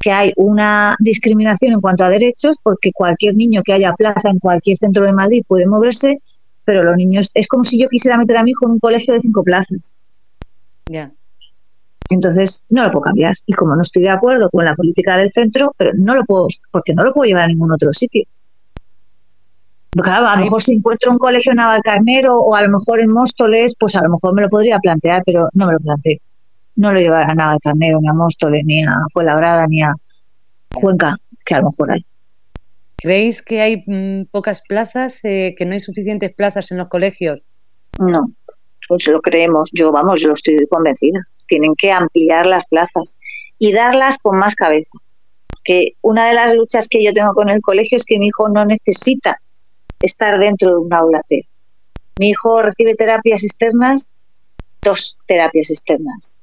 que 0.00 0.12
hay 0.12 0.32
una 0.36 0.96
discriminación 1.00 1.72
en 1.72 1.80
cuanto 1.80 2.04
a 2.04 2.08
derechos, 2.08 2.56
porque 2.62 2.92
cualquier 2.92 3.34
niño 3.34 3.62
que 3.64 3.72
haya 3.72 3.92
plaza 3.94 4.30
en 4.30 4.38
cualquier 4.38 4.76
centro 4.76 5.04
de 5.04 5.12
Madrid 5.12 5.42
puede 5.46 5.66
moverse, 5.66 6.20
pero 6.64 6.82
los 6.82 6.96
niños, 6.96 7.30
es 7.34 7.48
como 7.48 7.64
si 7.64 7.80
yo 7.80 7.88
quisiera 7.88 8.18
meter 8.18 8.36
a 8.36 8.42
mi 8.42 8.50
hijo 8.50 8.66
en 8.66 8.72
un 8.72 8.78
colegio 8.78 9.14
de 9.14 9.20
cinco 9.20 9.42
plazas. 9.42 9.94
Ya. 10.90 11.12
Entonces, 12.08 12.64
no 12.68 12.84
lo 12.84 12.92
puedo 12.92 13.02
cambiar. 13.02 13.34
Y 13.46 13.52
como 13.52 13.74
no 13.74 13.82
estoy 13.82 14.02
de 14.02 14.10
acuerdo 14.10 14.48
con 14.50 14.64
la 14.64 14.74
política 14.74 15.16
del 15.16 15.32
centro, 15.32 15.74
pero 15.76 15.92
no 15.94 16.14
lo 16.14 16.24
puedo, 16.24 16.46
porque 16.70 16.94
no 16.94 17.02
lo 17.02 17.12
puedo 17.12 17.26
llevar 17.26 17.44
a 17.44 17.48
ningún 17.48 17.72
otro 17.72 17.92
sitio. 17.92 18.24
Porque 19.96 20.10
a 20.10 20.20
lo 20.20 20.44
mejor 20.44 20.62
si 20.62 20.74
encuentro 20.74 21.10
un 21.10 21.18
colegio 21.18 21.52
en 21.52 21.56
Navalcarnero 21.56 22.38
o 22.38 22.54
a 22.54 22.62
lo 22.62 22.68
mejor 22.68 23.00
en 23.00 23.10
Móstoles, 23.10 23.74
pues 23.78 23.96
a 23.96 24.02
lo 24.02 24.10
mejor 24.10 24.34
me 24.34 24.42
lo 24.42 24.50
podría 24.50 24.78
plantear, 24.78 25.22
pero 25.24 25.48
no 25.54 25.66
me 25.66 25.72
lo 25.72 25.78
planteo 25.78 26.18
no 26.76 26.92
lo 26.92 27.00
llevará 27.00 27.32
a 27.32 27.58
Carnero, 27.58 27.98
ni 28.00 28.08
a 28.08 28.12
Móstoles, 28.12 28.64
ni 28.64 28.84
a 28.84 28.92
Fuenlabrada, 29.12 29.66
ni 29.66 29.82
a 29.82 29.92
Cuenca, 30.72 31.16
que 31.44 31.54
a 31.54 31.60
lo 31.60 31.70
mejor 31.70 31.92
hay. 31.92 32.04
¿Creéis 32.96 33.42
que 33.42 33.60
hay 33.60 33.82
mm, 33.86 34.26
pocas 34.30 34.62
plazas, 34.62 35.24
eh, 35.24 35.54
que 35.58 35.66
no 35.66 35.72
hay 35.72 35.80
suficientes 35.80 36.32
plazas 36.34 36.70
en 36.70 36.78
los 36.78 36.88
colegios? 36.88 37.40
No, 37.98 38.30
pues 38.88 39.06
lo 39.08 39.20
creemos. 39.20 39.70
Yo, 39.72 39.90
vamos, 39.90 40.22
yo 40.22 40.30
estoy 40.30 40.56
convencida. 40.68 41.20
Tienen 41.48 41.74
que 41.76 41.92
ampliar 41.92 42.46
las 42.46 42.64
plazas 42.66 43.18
y 43.58 43.72
darlas 43.72 44.18
con 44.18 44.38
más 44.38 44.54
cabeza. 44.54 44.90
Que 45.64 45.94
una 46.02 46.28
de 46.28 46.34
las 46.34 46.54
luchas 46.54 46.88
que 46.88 47.02
yo 47.02 47.12
tengo 47.12 47.32
con 47.32 47.48
el 47.48 47.60
colegio 47.60 47.96
es 47.96 48.04
que 48.04 48.18
mi 48.18 48.28
hijo 48.28 48.48
no 48.48 48.64
necesita 48.64 49.40
estar 50.00 50.38
dentro 50.38 50.70
de 50.72 50.78
un 50.78 50.92
aula 50.92 51.22
T. 51.28 51.46
Mi 52.18 52.30
hijo 52.30 52.62
recibe 52.62 52.94
terapias 52.94 53.44
externas, 53.44 54.10
dos 54.82 55.16
terapias 55.26 55.70
externas 55.70 56.38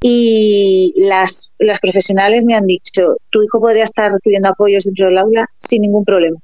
y 0.00 0.94
las, 0.96 1.50
las 1.58 1.80
profesionales 1.80 2.44
me 2.44 2.54
han 2.54 2.66
dicho, 2.66 3.16
tu 3.30 3.42
hijo 3.42 3.60
podría 3.60 3.84
estar 3.84 4.12
recibiendo 4.12 4.48
apoyos 4.48 4.84
dentro 4.84 5.06
del 5.06 5.18
aula 5.18 5.46
sin 5.56 5.82
ningún 5.82 6.04
problema. 6.04 6.38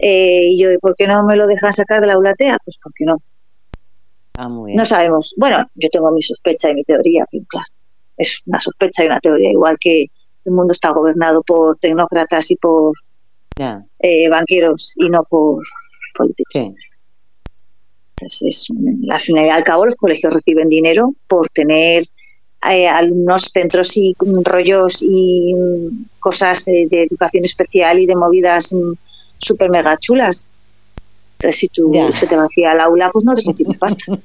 Eh, 0.00 0.50
y 0.50 0.62
yo, 0.62 0.68
¿por 0.80 0.96
qué 0.96 1.06
no 1.06 1.24
me 1.24 1.36
lo 1.36 1.46
dejan 1.46 1.72
sacar 1.72 2.00
del 2.00 2.10
aula 2.10 2.34
TEA? 2.34 2.58
Pues 2.64 2.78
porque 2.82 3.04
no. 3.04 3.18
Ah, 4.36 4.48
no 4.48 4.84
sabemos. 4.84 5.34
Bueno, 5.36 5.68
yo 5.74 5.88
tengo 5.90 6.10
mi 6.12 6.22
sospecha 6.22 6.70
y 6.70 6.74
mi 6.74 6.84
teoría, 6.84 7.26
claro, 7.48 7.66
es 8.16 8.42
una 8.46 8.60
sospecha 8.60 9.02
y 9.02 9.06
una 9.06 9.20
teoría, 9.20 9.50
igual 9.50 9.76
que 9.80 10.06
el 10.44 10.52
mundo 10.52 10.72
está 10.72 10.90
gobernado 10.90 11.42
por 11.42 11.76
tecnócratas 11.76 12.50
y 12.50 12.56
por 12.56 12.92
eh, 13.58 14.28
banqueros 14.28 14.94
y 14.96 15.08
no 15.08 15.24
por 15.24 15.64
políticos. 16.16 16.74
Pues 18.16 18.42
es, 18.42 18.68
al 19.10 19.20
final 19.20 19.46
y 19.46 19.50
al 19.50 19.64
cabo 19.64 19.86
los 19.86 19.94
colegios 19.94 20.32
reciben 20.32 20.66
dinero 20.66 21.14
por 21.28 21.48
tener 21.50 22.04
eh, 22.68 22.88
alumnos, 22.88 23.50
centros 23.52 23.96
y 23.96 24.16
rollos 24.44 25.02
y 25.02 25.54
cosas 26.18 26.66
eh, 26.68 26.88
de 26.90 27.04
educación 27.04 27.44
especial 27.44 28.00
y 28.00 28.06
de 28.06 28.16
movidas 28.16 28.72
mm, 28.72 28.92
súper 29.38 29.70
mega 29.70 29.96
chulas. 29.98 30.48
Entonces, 31.38 31.60
si 31.60 31.68
tú 31.68 31.92
se 32.14 32.26
te 32.26 32.34
vacía 32.34 32.72
el 32.72 32.80
aula, 32.80 33.10
pues 33.12 33.24
no 33.24 33.34
te 33.36 33.42
recibes 33.46 33.78
pasta. 33.78 34.04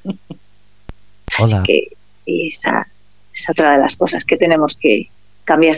Así 1.38 1.56
que 1.64 1.88
esa 2.26 2.88
es 3.34 3.50
otra 3.50 3.74
de 3.74 3.80
las 3.80 3.96
cosas 3.96 4.26
que 4.26 4.38
tenemos 4.38 4.76
que 4.78 5.10
cambiar. 5.44 5.78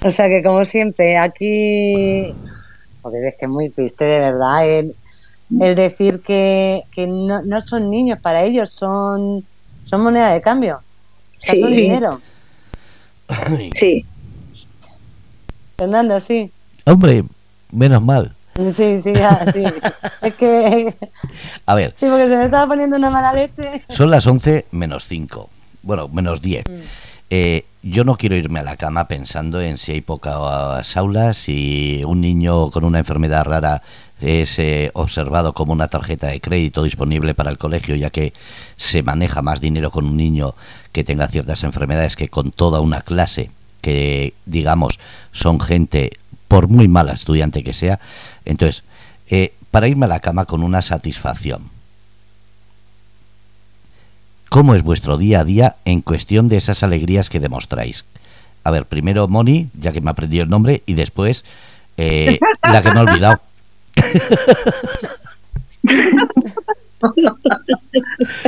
O 0.04 0.10
sea 0.10 0.28
que, 0.28 0.42
como 0.42 0.64
siempre, 0.64 1.18
aquí. 1.18 2.34
Joder, 3.02 3.24
es 3.26 3.36
que 3.36 3.44
es 3.44 3.50
muy 3.50 3.68
triste, 3.70 4.04
de 4.04 4.18
verdad. 4.18 4.66
El, 4.66 4.94
el 5.60 5.74
decir 5.76 6.20
que, 6.20 6.84
que 6.92 7.06
no, 7.06 7.42
no, 7.42 7.60
son 7.60 7.90
niños 7.90 8.18
para 8.18 8.42
ellos, 8.42 8.70
son, 8.70 9.44
son 9.84 10.02
moneda 10.02 10.32
de 10.32 10.40
cambio. 10.40 10.80
sí, 11.38 11.60
son 11.60 11.70
dinero. 11.70 12.20
Sí. 13.74 14.04
Fernando, 15.76 16.20
sí. 16.20 16.50
Hombre, 16.84 17.24
menos 17.70 18.02
mal. 18.02 18.34
Sí, 18.74 19.00
sí, 19.02 19.12
ya, 19.14 19.50
sí. 19.52 19.64
Es 20.22 20.34
que. 20.34 20.94
A 21.66 21.74
ver. 21.74 21.94
Sí, 21.96 22.06
porque 22.06 22.28
se 22.28 22.36
me 22.36 22.44
estaba 22.44 22.66
poniendo 22.66 22.96
una 22.96 23.10
mala 23.10 23.32
leche. 23.32 23.84
Son 23.88 24.10
las 24.10 24.26
11 24.26 24.66
menos 24.72 25.06
5. 25.06 25.48
Bueno, 25.82 26.08
menos 26.08 26.42
10. 26.42 26.64
Eh, 27.30 27.64
yo 27.82 28.04
no 28.04 28.16
quiero 28.16 28.36
irme 28.36 28.60
a 28.60 28.62
la 28.64 28.76
cama 28.76 29.08
pensando 29.08 29.60
en 29.60 29.78
si 29.78 29.92
hay 29.92 30.00
pocas 30.00 30.96
aulas, 30.96 31.36
si 31.38 32.02
un 32.06 32.20
niño 32.20 32.70
con 32.70 32.84
una 32.84 32.98
enfermedad 32.98 33.44
rara 33.44 33.82
es 34.20 34.58
eh, 34.58 34.90
observado 34.92 35.54
como 35.54 35.72
una 35.72 35.88
tarjeta 35.88 36.28
de 36.28 36.40
crédito 36.40 36.82
disponible 36.82 37.34
para 37.34 37.50
el 37.50 37.56
colegio, 37.56 37.96
ya 37.96 38.10
que 38.10 38.34
se 38.76 39.02
maneja 39.02 39.40
más 39.40 39.60
dinero 39.60 39.90
con 39.90 40.04
un 40.04 40.16
niño 40.16 40.54
que 40.92 41.04
tenga 41.04 41.26
ciertas 41.28 41.64
enfermedades 41.64 42.16
que 42.16 42.28
con 42.28 42.50
toda 42.50 42.80
una 42.80 43.00
clase 43.00 43.50
que, 43.80 44.34
digamos, 44.44 44.98
son 45.32 45.58
gente, 45.58 46.18
por 46.48 46.68
muy 46.68 46.86
mala 46.86 47.12
estudiante 47.12 47.62
que 47.62 47.72
sea. 47.72 47.98
Entonces, 48.44 48.84
eh, 49.30 49.54
para 49.70 49.88
irme 49.88 50.04
a 50.04 50.08
la 50.10 50.20
cama 50.20 50.44
con 50.44 50.62
una 50.62 50.82
satisfacción. 50.82 51.79
¿Cómo 54.50 54.74
es 54.74 54.82
vuestro 54.82 55.16
día 55.16 55.40
a 55.40 55.44
día 55.44 55.76
en 55.86 56.02
cuestión 56.02 56.48
de 56.48 56.58
esas 56.58 56.82
alegrías 56.82 57.30
que 57.30 57.40
demostráis? 57.40 58.04
A 58.64 58.70
ver, 58.70 58.84
primero 58.84 59.26
Moni, 59.28 59.68
ya 59.80 59.92
que 59.92 60.00
me 60.02 60.10
ha 60.10 60.12
aprendido 60.12 60.42
el 60.44 60.50
nombre, 60.50 60.82
y 60.86 60.94
después 60.94 61.44
eh, 61.96 62.38
la 62.62 62.82
que 62.82 62.90
me 62.90 62.98
he 62.98 63.02
olvidado. 63.02 63.40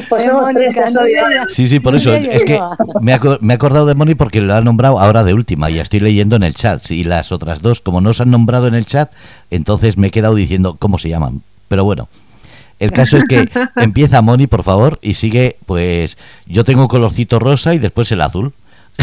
Pues 0.09 0.29
olvidado. 0.29 1.47
Sí, 1.49 1.69
sí, 1.69 1.81
por 1.81 1.95
eso. 1.95 2.13
Es 2.15 2.45
que 2.45 2.61
me 3.01 3.13
he, 3.13 3.15
aco- 3.15 3.39
me 3.41 3.55
he 3.55 3.57
acordado 3.57 3.87
de 3.87 3.95
Moni 3.95 4.15
porque 4.15 4.41
lo 4.41 4.55
ha 4.55 4.61
nombrado 4.61 4.99
ahora 5.01 5.25
de 5.25 5.33
última 5.35 5.71
y 5.71 5.79
estoy 5.79 6.01
leyendo 6.01 6.37
en 6.37 6.43
el 6.43 6.55
chat. 6.55 6.91
Y 6.91 7.05
las 7.05 7.33
otras 7.33 7.63
dos, 7.63 7.81
como 7.81 8.01
no 8.01 8.13
se 8.13 8.25
han 8.25 8.31
nombrado 8.31 8.67
en 8.67 8.75
el 8.75 8.85
chat, 8.87 9.11
entonces 9.51 9.97
me 9.97 10.09
he 10.09 10.11
quedado 10.11 10.35
diciendo 10.35 10.77
cómo 10.79 10.99
se 10.99 11.09
llaman. 11.09 11.43
Pero 11.69 11.85
bueno, 11.85 12.09
el 12.85 12.93
caso 12.93 13.17
es 13.19 13.25
que 13.25 13.49
empieza 13.77 14.21
Moni, 14.23 14.47
por 14.47 14.63
favor, 14.63 14.99
y 15.03 15.15
sigue, 15.15 15.57
pues 15.67 16.19
yo 16.47 16.65
tengo 16.65 16.89
colorcito 16.89 17.39
rosa 17.39 17.75
y 17.75 17.79
después 17.79 18.11
el 18.13 18.21
azul. 18.21 18.53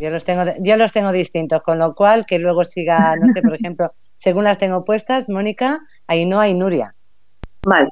Yo 0.00 0.10
los 0.10 0.24
tengo, 0.24 0.42
yo 0.58 0.76
los 0.76 0.90
tengo 0.90 1.12
distintos, 1.12 1.62
con 1.62 1.78
lo 1.78 1.94
cual 1.94 2.26
que 2.26 2.40
luego 2.40 2.64
siga, 2.64 3.14
no 3.14 3.32
sé, 3.32 3.40
por 3.40 3.54
ejemplo, 3.54 3.92
según 4.16 4.42
las 4.42 4.58
tengo 4.58 4.84
puestas, 4.84 5.28
Mónica, 5.28 5.78
Ainhoa 6.08 6.48
y 6.48 6.54
Nuria. 6.54 6.96
Vale. 7.64 7.90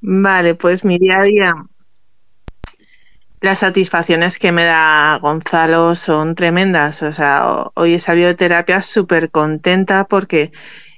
Vale, 0.00 0.56
pues 0.56 0.84
mi 0.84 0.98
día 0.98 1.20
a 1.20 1.22
día, 1.22 1.54
las 3.40 3.60
satisfacciones 3.60 4.38
que 4.40 4.50
me 4.50 4.64
da 4.64 5.18
Gonzalo 5.22 5.94
son 5.94 6.34
tremendas. 6.34 7.02
O 7.02 7.12
sea, 7.12 7.46
ho- 7.48 7.72
hoy 7.76 7.94
he 7.94 7.98
salido 8.00 8.26
de 8.28 8.34
terapia 8.34 8.82
súper 8.82 9.30
contenta 9.30 10.04
porque 10.04 10.50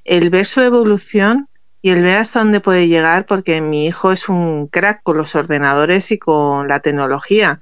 el 0.04 0.30
ver 0.30 0.46
su 0.46 0.62
evolución 0.62 1.48
y 1.81 1.91
el 1.91 2.03
ver 2.03 2.16
hasta 2.18 2.41
dónde 2.41 2.61
puede 2.61 2.89
llegar, 2.89 3.26
porque 3.26 3.61
mi 3.61 3.87
hijo 3.87 4.12
es 4.12 4.29
un 4.29 4.66
crack 4.66 5.03
con 5.03 5.16
los 5.16 5.35
ordenadores 5.35 6.11
y 6.11 6.18
con 6.18 6.68
la 6.68 6.81
tecnología. 6.81 7.61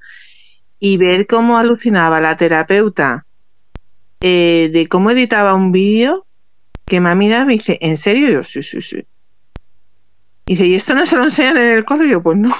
Y 0.79 0.97
ver 0.97 1.27
cómo 1.27 1.59
alucinaba 1.59 2.21
la 2.21 2.37
terapeuta 2.37 3.27
eh, 4.21 4.71
de 4.73 4.89
cómo 4.89 5.11
editaba 5.11 5.55
un 5.55 5.73
vídeo, 5.73 6.27
que 6.87 6.97
y 6.97 7.01
me 7.01 7.45
dice, 7.47 7.79
¿en 7.81 7.97
serio? 7.97 8.31
Yo, 8.31 8.43
sí, 8.45 8.62
sí, 8.62 8.81
sí. 8.81 9.05
Y 10.47 10.53
dice, 10.53 10.67
¿y 10.67 10.75
esto 10.75 10.95
no 10.95 11.05
se 11.05 11.17
lo 11.17 11.25
enseñan 11.25 11.57
en 11.57 11.79
el 11.79 11.85
colegio? 11.85 12.23
Pues 12.23 12.39
no. 12.39 12.55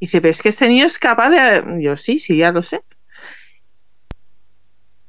Dice, 0.00 0.20
pero 0.20 0.30
es 0.30 0.42
que 0.42 0.48
este 0.48 0.68
niño 0.68 0.86
es 0.86 0.98
capaz 0.98 1.28
de... 1.28 1.82
Yo 1.82 1.94
sí, 1.94 2.18
sí, 2.18 2.38
ya 2.38 2.50
lo 2.50 2.62
sé. 2.62 2.82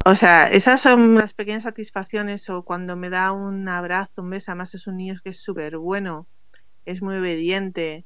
O 0.06 0.14
sea, 0.14 0.48
esas 0.48 0.82
son 0.82 1.14
las 1.14 1.32
pequeñas 1.32 1.62
satisfacciones 1.62 2.50
o 2.50 2.62
cuando 2.62 2.94
me 2.94 3.08
da 3.08 3.32
un 3.32 3.66
abrazo, 3.68 4.22
un 4.22 4.30
beso, 4.30 4.50
además 4.50 4.74
es 4.74 4.86
un 4.86 4.98
niño 4.98 5.14
que 5.22 5.30
es 5.30 5.42
súper 5.42 5.78
bueno, 5.78 6.26
es 6.84 7.00
muy 7.00 7.16
obediente 7.16 8.04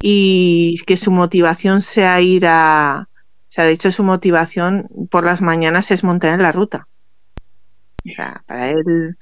y 0.00 0.76
que 0.86 0.96
su 0.96 1.10
motivación 1.10 1.82
sea 1.82 2.20
ir 2.20 2.46
a... 2.46 3.08
O 3.12 3.52
sea, 3.52 3.64
de 3.64 3.72
hecho 3.72 3.92
su 3.92 4.04
motivación 4.04 4.88
por 5.10 5.24
las 5.24 5.42
mañanas 5.42 5.90
es 5.90 6.04
montar 6.04 6.32
en 6.32 6.42
la 6.42 6.52
ruta. 6.52 6.86
O 8.06 8.08
sea, 8.08 8.42
para 8.46 8.70
él 8.70 9.16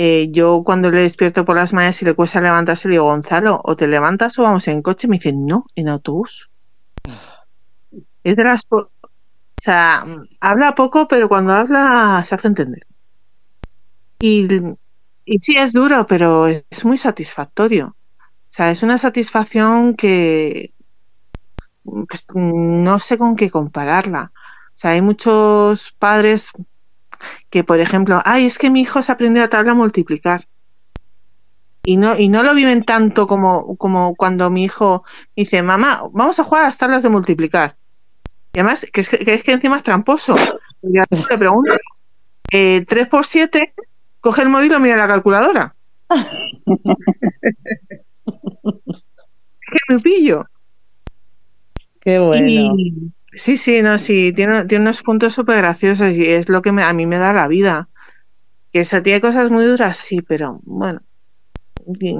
eh, 0.00 0.28
yo 0.30 0.62
cuando 0.64 0.90
le 0.90 1.00
despierto 1.00 1.44
por 1.44 1.56
las 1.56 1.72
mañanas 1.72 2.00
y 2.02 2.04
le 2.04 2.14
cuesta 2.14 2.40
levantarse, 2.40 2.86
le 2.86 2.92
digo, 2.92 3.06
Gonzalo, 3.06 3.60
o 3.64 3.74
te 3.74 3.88
levantas 3.88 4.38
o 4.38 4.42
vamos 4.42 4.68
en 4.68 4.82
coche. 4.82 5.08
Me 5.08 5.16
dice, 5.16 5.32
no, 5.32 5.66
en 5.74 5.88
autobús. 5.88 6.50
Es 8.22 8.36
de 8.36 8.44
las... 8.44 8.66
O 9.58 9.60
sea, 9.60 10.06
habla 10.40 10.74
poco, 10.74 11.08
pero 11.08 11.28
cuando 11.28 11.52
habla 11.52 12.22
se 12.24 12.34
hace 12.34 12.48
entender. 12.48 12.86
Y, 14.20 14.46
y 15.24 15.38
sí, 15.40 15.56
es 15.56 15.72
duro, 15.72 16.06
pero 16.06 16.46
es 16.46 16.84
muy 16.84 16.98
satisfactorio. 16.98 17.96
O 18.18 18.52
sea, 18.52 18.70
es 18.70 18.82
una 18.82 18.98
satisfacción 18.98 19.94
que 19.94 20.74
pues, 21.84 22.26
no 22.34 22.98
sé 22.98 23.18
con 23.18 23.36
qué 23.36 23.50
compararla. 23.50 24.32
O 24.34 24.76
sea, 24.80 24.92
hay 24.92 25.02
muchos 25.02 25.92
padres 25.98 26.52
que, 27.50 27.64
por 27.64 27.80
ejemplo, 27.80 28.22
ay, 28.24 28.46
es 28.46 28.58
que 28.58 28.70
mi 28.70 28.82
hijo 28.82 29.02
se 29.02 29.12
aprendió 29.12 29.42
la 29.42 29.48
tabla 29.48 29.72
a 29.72 29.76
multiplicar. 29.76 30.46
Y 31.84 31.96
no, 31.96 32.16
y 32.18 32.28
no 32.28 32.42
lo 32.42 32.54
viven 32.54 32.84
tanto 32.84 33.26
como, 33.26 33.76
como 33.78 34.14
cuando 34.14 34.50
mi 34.50 34.64
hijo 34.64 35.04
dice, 35.34 35.62
mamá, 35.62 36.02
vamos 36.12 36.38
a 36.38 36.44
jugar 36.44 36.64
a 36.64 36.66
las 36.66 36.78
tablas 36.78 37.02
de 37.02 37.08
multiplicar. 37.08 37.77
Y 38.52 38.58
además, 38.58 38.86
que 38.92 39.00
es 39.02 39.08
que, 39.08 39.18
que 39.18 39.34
es 39.34 39.44
que 39.44 39.52
encima 39.52 39.76
es 39.76 39.82
tramposo. 39.82 40.36
Y 40.82 40.98
a 40.98 41.04
veces 41.10 41.28
le 41.30 41.38
pregunto, 41.38 41.72
eh, 42.52 42.84
3 42.86 43.08
por 43.08 43.24
7, 43.26 43.74
coge 44.20 44.42
el 44.42 44.48
móvil 44.48 44.66
y 44.66 44.70
lo 44.74 44.80
mira 44.80 44.96
la 44.96 45.06
calculadora. 45.08 45.74
que 49.70 49.94
me 49.94 50.00
pillo. 50.00 50.44
Qué 52.00 52.18
bueno. 52.18 52.74
Y 52.78 53.12
sí, 53.34 53.56
sí, 53.56 53.82
no, 53.82 53.98
sí, 53.98 54.32
tiene, 54.34 54.64
tiene 54.64 54.82
unos 54.84 55.02
puntos 55.02 55.34
súper 55.34 55.58
graciosos 55.58 56.14
y 56.14 56.26
es 56.26 56.48
lo 56.48 56.62
que 56.62 56.72
me- 56.72 56.82
a 56.82 56.92
mí 56.92 57.06
me 57.06 57.18
da 57.18 57.32
la 57.32 57.48
vida. 57.48 57.88
Que 58.72 58.80
eso 58.80 59.02
tiene 59.02 59.20
cosas 59.20 59.50
muy 59.50 59.64
duras, 59.64 59.98
sí, 59.98 60.20
pero 60.22 60.60
bueno, 60.64 61.00
y 62.00 62.14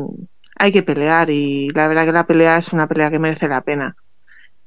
hay 0.56 0.72
que 0.72 0.82
pelear 0.82 1.30
y 1.30 1.68
la 1.70 1.88
verdad 1.88 2.06
que 2.06 2.12
la 2.12 2.26
pelea 2.26 2.58
es 2.58 2.72
una 2.72 2.88
pelea 2.88 3.10
que 3.10 3.18
merece 3.18 3.48
la 3.48 3.60
pena. 3.62 3.96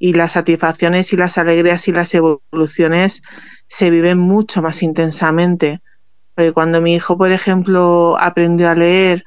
Y 0.04 0.14
las 0.14 0.32
satisfacciones 0.32 1.14
y 1.14 1.16
las 1.16 1.38
alegrías 1.38 1.88
y 1.88 1.92
las 1.92 2.12
evoluciones 2.16 3.22
se 3.68 3.92
viven 3.92 4.18
mucho 4.18 4.64
más 4.64 4.82
intensamente. 4.82 5.80
Porque 6.34 6.54
cuando 6.54 6.82
mi 6.82 6.96
hijo, 6.96 7.20
por 7.20 7.32
ejemplo, 7.32 8.18
aprendió 8.20 8.68
a 8.72 8.74
leer 8.74 9.24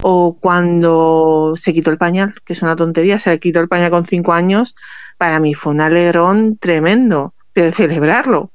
o 0.00 0.38
cuando 0.40 1.54
se 1.56 1.74
quitó 1.74 1.90
el 1.90 1.98
pañal, 1.98 2.36
que 2.44 2.52
es 2.52 2.62
una 2.62 2.76
tontería, 2.76 3.18
se 3.18 3.30
le 3.30 3.40
quitó 3.40 3.58
el 3.58 3.66
pañal 3.66 3.90
con 3.90 4.06
cinco 4.06 4.32
años, 4.32 4.76
para 5.18 5.40
mí 5.40 5.52
fue 5.52 5.72
un 5.72 5.80
alegrón 5.80 6.58
tremendo 6.58 7.34
de 7.52 7.72
celebrarlo. 7.72 8.52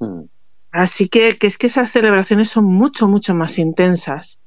Mm. 0.00 0.24
Así 0.72 1.08
que, 1.08 1.38
que 1.38 1.46
es 1.46 1.56
que 1.56 1.68
esas 1.68 1.90
celebraciones 1.90 2.50
son 2.50 2.66
mucho, 2.66 3.08
mucho 3.08 3.34
más 3.34 3.58
intensas. 3.58 4.40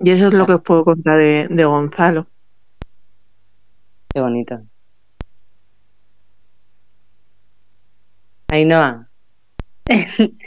Y 0.00 0.10
eso 0.10 0.28
es 0.28 0.34
lo 0.34 0.44
que 0.44 0.52
os 0.52 0.60
puedo 0.60 0.84
contar 0.84 1.16
de, 1.16 1.48
de 1.48 1.64
Gonzalo. 1.64 2.26
Qué 4.16 4.22
bonito. 4.22 4.62
Ainhoa. 8.48 9.10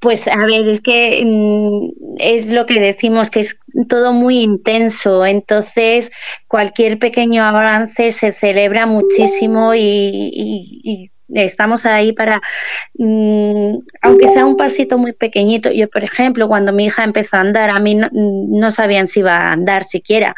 Pues 0.00 0.26
a 0.26 0.36
ver, 0.36 0.68
es 0.68 0.80
que 0.80 1.22
mm, 1.22 2.16
es 2.18 2.50
lo 2.50 2.64
que 2.64 2.80
decimos, 2.80 3.30
que 3.30 3.40
es 3.40 3.58
todo 3.90 4.14
muy 4.14 4.40
intenso, 4.40 5.24
entonces 5.26 6.12
cualquier 6.48 6.98
pequeño 6.98 7.42
avance 7.42 8.10
se 8.10 8.32
celebra 8.32 8.86
muchísimo 8.86 9.74
y, 9.74 11.10
estamos 11.28 11.86
ahí 11.86 12.12
para, 12.12 12.40
mm, 12.94 13.78
aunque 14.02 14.28
sea 14.28 14.46
un 14.46 14.56
pasito 14.56 14.98
muy 14.98 15.12
pequeñito, 15.12 15.70
yo 15.72 15.88
por 15.88 16.04
ejemplo, 16.04 16.48
cuando 16.48 16.72
mi 16.72 16.86
hija 16.86 17.04
empezó 17.04 17.36
a 17.36 17.40
andar, 17.40 17.70
a 17.70 17.80
mí 17.80 17.98
no 18.12 18.70
sabían 18.70 19.08
si 19.08 19.20
iba 19.20 19.36
a 19.36 19.52
andar 19.52 19.84
siquiera, 19.84 20.34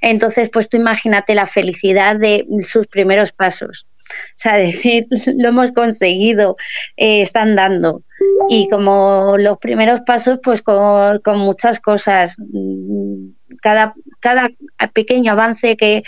entonces 0.00 0.50
pues 0.52 0.68
tú 0.68 0.76
imagínate 0.76 1.34
la 1.34 1.46
felicidad 1.46 2.16
de 2.16 2.46
sus 2.62 2.86
primeros 2.86 3.32
pasos. 3.32 3.86
O 4.08 4.36
sea, 4.36 4.54
decir, 4.56 5.06
lo 5.36 5.48
hemos 5.48 5.72
conseguido, 5.72 6.56
eh, 6.96 7.22
están 7.22 7.56
dando. 7.56 8.02
Y 8.48 8.68
como 8.68 9.36
los 9.38 9.58
primeros 9.58 10.00
pasos, 10.02 10.38
pues 10.42 10.62
con, 10.62 11.38
muchas 11.38 11.80
cosas. 11.80 12.36
Mm, 12.38 13.30
Cada, 13.62 13.94
cada 14.20 14.50
pequeño 14.92 15.32
avance 15.32 15.76
que, 15.76 16.02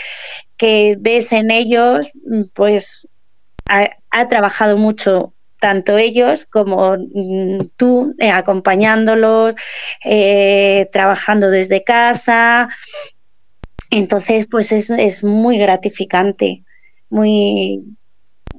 que 0.56 0.96
ves 0.98 1.32
en 1.32 1.50
ellos, 1.50 2.10
mm, 2.26 2.44
pues 2.54 3.08
ha, 3.66 3.90
ha 4.10 4.28
trabajado 4.28 4.76
mucho 4.76 5.34
tanto 5.60 5.98
ellos 5.98 6.46
como 6.46 6.96
mm, 6.96 7.58
tú, 7.76 8.14
eh, 8.18 8.30
acompañándolos, 8.30 9.54
eh, 10.04 10.86
trabajando 10.92 11.50
desde 11.50 11.84
casa. 11.84 12.68
Entonces, 13.90 14.46
pues 14.50 14.72
es, 14.72 14.90
es 14.90 15.24
muy 15.24 15.58
gratificante, 15.58 16.62
muy, 17.08 17.82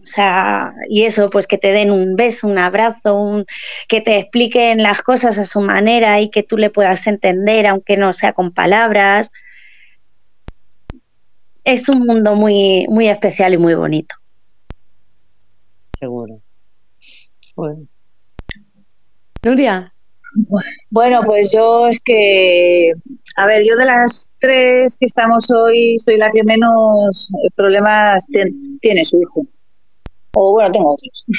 sea, 0.10 0.74
y 0.90 1.04
eso, 1.04 1.30
pues 1.30 1.48
que 1.48 1.58
te 1.58 1.72
den 1.72 1.92
un 1.92 2.16
beso, 2.16 2.48
un 2.48 2.58
abrazo, 2.58 3.16
un, 3.16 3.46
que 3.88 4.02
te 4.02 4.18
expliquen 4.18 4.82
las 4.84 5.02
cosas 5.02 5.38
a 5.38 5.46
su 5.46 5.62
manera 5.62 6.20
y 6.20 6.30
que 6.30 6.44
tú 6.44 6.58
le 6.58 6.70
puedas 6.70 7.08
entender, 7.08 7.68
aunque 7.68 7.96
no 7.96 8.12
sea 8.14 8.34
con 8.34 8.52
palabras. 8.52 9.32
Es 11.64 11.90
un 11.90 12.00
mundo 12.06 12.36
muy, 12.36 12.86
muy 12.90 13.08
especial 13.08 13.54
y 13.54 13.58
muy 13.58 13.76
bonito. 13.76 14.16
Seguro. 15.98 16.40
Bueno. 17.56 17.88
Nuria. 19.44 19.94
Bueno, 20.90 21.22
pues 21.26 21.52
yo 21.52 21.88
es 21.88 22.00
que, 22.02 22.94
a 23.40 23.46
ver, 23.46 23.64
yo 23.66 23.78
de 23.78 23.86
las 23.86 24.30
tres 24.42 24.98
que 24.98 25.06
estamos 25.06 25.50
hoy 25.50 25.98
soy 25.98 26.18
la 26.18 26.30
que 26.30 26.44
menos 26.44 27.32
problemas 27.56 28.28
tiene 28.82 29.06
su 29.06 29.22
hijo. 29.22 29.48
O 30.34 30.52
bueno, 30.54 30.72
tengo 30.72 30.94
otros. 30.94 31.26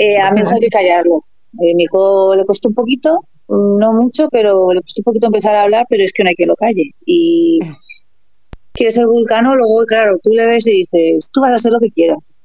Eh, 0.00 0.16
a 0.16 0.30
mi 0.30 0.42
hijo 0.42 0.54
hay 0.54 0.60
que 0.60 0.68
callarlo. 0.68 1.24
A 1.54 1.74
mi 1.74 1.82
hijo 1.82 2.32
le 2.36 2.44
costó 2.44 2.68
un 2.68 2.74
poquito, 2.76 3.18
no 3.48 3.92
mucho, 3.92 4.28
pero 4.30 4.72
le 4.72 4.80
costó 4.80 5.00
un 5.00 5.04
poquito 5.04 5.26
empezar 5.26 5.56
a 5.56 5.62
hablar, 5.62 5.86
pero 5.88 6.04
es 6.04 6.12
que 6.12 6.22
no 6.22 6.28
hay 6.28 6.36
que 6.36 6.46
lo 6.46 6.54
calle. 6.54 6.92
Y 7.04 7.58
quiere 8.74 8.92
ser 8.92 9.06
vulcanólogo 9.06 9.82
y 9.82 9.86
claro, 9.86 10.20
tú 10.22 10.30
le 10.30 10.46
ves 10.46 10.68
y 10.68 10.84
dices, 10.84 11.28
tú 11.32 11.40
vas 11.40 11.50
a 11.50 11.54
hacer 11.56 11.72
lo 11.72 11.80
que 11.80 11.90
quieras. 11.90 12.36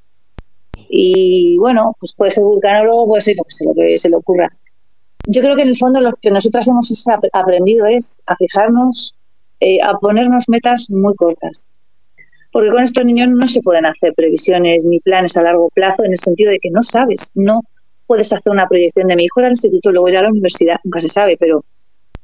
Y 0.89 1.56
bueno, 1.60 1.95
pues 1.99 2.16
puede 2.16 2.32
ser 2.32 2.43
vulcanólogo, 2.43 3.06
puede 3.06 3.22
ser 3.22 3.36
lo 3.38 3.43
que, 3.43 3.66
lo 3.66 3.76
que 3.76 3.97
se 3.99 4.10
le 4.10 4.16
ocurra. 4.16 4.49
Yo 5.26 5.41
creo 5.41 5.55
que 5.55 5.61
en 5.61 5.69
el 5.69 5.78
fondo 5.78 6.01
lo 6.01 6.13
que 6.21 6.32
nosotras 6.32 6.67
hemos 6.67 7.05
aprendido 7.32 7.86
es 7.86 8.21
a 8.26 8.36
fijarnos, 8.36 9.15
eh, 9.61 9.82
a 9.82 9.93
ponernos 9.93 10.49
metas 10.49 10.89
muy 10.89 11.15
cortas. 11.15 11.65
Porque 12.51 12.69
con 12.69 12.84
estos 12.84 13.05
niños 13.05 13.30
no 13.30 13.47
se 13.47 13.61
pueden 13.61 13.86
hacer 13.86 14.13
previsiones 14.15 14.86
ni 14.86 14.99
planes 14.99 15.38
a 15.38 15.41
largo 15.41 15.69
plazo 15.69 16.03
en 16.03 16.11
el 16.11 16.17
sentido 16.17 16.51
de 16.51 16.59
que 16.59 16.69
no 16.69 16.82
sabes, 16.82 17.32
no 17.36 17.61
puedes 18.05 18.34
hacer 18.34 18.51
una 18.51 18.67
proyección 18.67 19.07
de 19.07 19.15
mi 19.15 19.24
hijo 19.24 19.39
al 19.39 19.51
instituto, 19.51 19.91
luego 19.91 20.09
ir 20.09 20.17
a 20.17 20.24
la 20.24 20.30
universidad, 20.30 20.76
nunca 20.84 20.99
se 20.99 21.07
sabe, 21.07 21.38
pero 21.39 21.63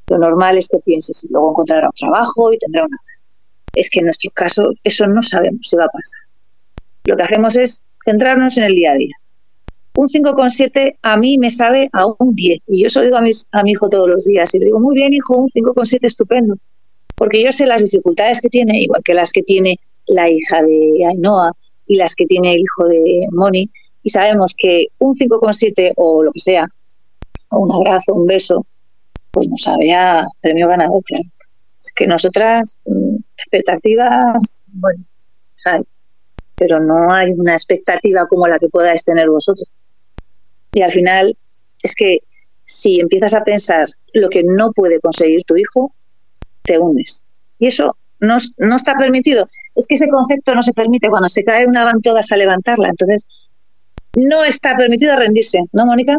lo 0.10 0.18
normal 0.18 0.58
es 0.58 0.68
que 0.68 0.78
pienses, 0.80 1.26
luego 1.30 1.52
encontrará 1.52 1.88
un 1.88 1.93
trabajo 1.93 2.52
y 2.52 2.58
tendrá 2.58 2.86
una... 2.86 2.97
Es 3.74 3.89
que 3.89 4.00
en 4.00 4.06
nuestro 4.06 4.30
caso 4.32 4.72
eso 4.84 5.08
no 5.08 5.22
sabemos 5.22 5.62
si 5.64 5.78
va 5.78 5.86
a 5.86 5.89
pasar. 5.89 6.22
Lo 7.06 7.16
que 7.16 7.24
hacemos 7.24 7.56
es 7.56 7.82
centrarnos 8.04 8.58
en 8.58 8.66
el 8.66 8.76
día 8.76 8.91
a 8.91 8.95
día 8.95 9.18
un 10.00 10.08
5,7 10.08 10.95
a 11.02 11.18
mí 11.18 11.38
me 11.38 11.50
sabe 11.50 11.89
a 11.91 12.06
un 12.06 12.34
10. 12.34 12.64
Y 12.68 12.82
yo 12.82 12.88
eso 12.88 13.02
digo 13.02 13.18
a, 13.18 13.20
a 13.20 13.64
mi 13.64 13.72
hijo 13.72 13.89
todos 13.89 14.08
los 14.08 14.24
días. 14.24 14.56
Y 14.56 14.60
le 14.60 14.68
digo, 14.68 14.80
muy 14.80 14.95
bien, 14.95 15.14
hijo, 15.14 15.36
un 15.36 15.50
5,7 15.50 16.06
estupendo. 16.06 16.56
Porque 17.16 17.43
yo 17.43 17.52
sé 17.52 17.66
las 17.66 17.84
dificultades 17.84 18.39
que 18.39 18.47
tiene, 18.47 18.80
igual 18.80 19.02
que 19.04 19.14
las 19.14 19.34
que 19.34 19.43
tiene 19.43 19.78
la 20.08 20.30
hija 20.30 20.64
de 20.64 21.06
Ainhoa 21.06 21.52
y 21.86 21.97
las 21.97 22.16
que 22.16 22.26
tiene 22.28 22.54
el 22.54 22.62
hijo 22.62 22.88
de 22.88 23.28
Moni. 23.34 23.70
Y 24.02 24.10
sabemos 24.10 24.56
que 24.58 24.86
un 25.00 25.16
5,7 25.16 25.91
o 25.97 26.24
lo 26.24 26.32
que 26.32 26.39
sea, 26.39 26.66
o 27.50 27.60
un 27.60 27.72
abrazo, 27.74 28.14
un 28.14 28.26
beso, 28.26 28.66
pues 29.32 29.50
nos 29.50 29.62
sabe 29.64 29.93
premio 30.39 30.70
ganador, 30.70 31.04
claro. 31.04 31.26
Es 31.84 31.91
que 31.91 32.08
nosotras, 32.08 32.78
mm, 32.86 33.18
expectativas, 33.38 34.62
bueno, 34.68 35.04
hay, 35.66 35.82
pero 36.56 36.80
no 36.80 37.12
hay 37.12 37.32
una 37.32 37.52
expectativa 37.52 38.26
como 38.30 38.47
la 38.47 38.60
que 38.60 38.70
podáis 38.70 39.04
tener 39.04 39.30
vosotros. 39.30 39.70
Y 40.74 40.82
al 40.82 40.91
final 40.91 41.38
es 41.84 41.93
que 41.95 42.20
si 42.65 42.99
empiezas 42.99 43.34
a 43.34 43.43
pensar 43.43 43.88
lo 44.13 44.30
que 44.30 44.43
no 44.43 44.72
puede 44.72 44.99
conseguir 44.99 45.43
tu 45.43 45.57
hijo, 45.57 45.93
te 46.63 46.78
hundes. 46.78 47.24
Y 47.57 47.67
eso 47.67 47.97
no, 48.20 48.38
no 48.57 48.76
está 48.76 48.95
permitido. 48.95 49.49
Es 49.76 49.88
que 49.88 49.95
ese 49.95 50.07
concepto 50.07 50.53
no 50.53 50.61
se 50.61 50.74
permite. 50.74 51.09
Cuando 51.09 51.30
se 51.30 51.43
cae 51.43 51.65
una 51.65 51.84
van 51.84 52.01
todas 52.01 52.32
a 52.32 52.36
levantarla. 52.36 52.89
Entonces, 52.89 53.26
no 54.15 54.43
está 54.43 54.76
permitido 54.76 55.15
rendirse, 55.15 55.59
¿no, 55.72 55.86
Mónica? 55.86 56.15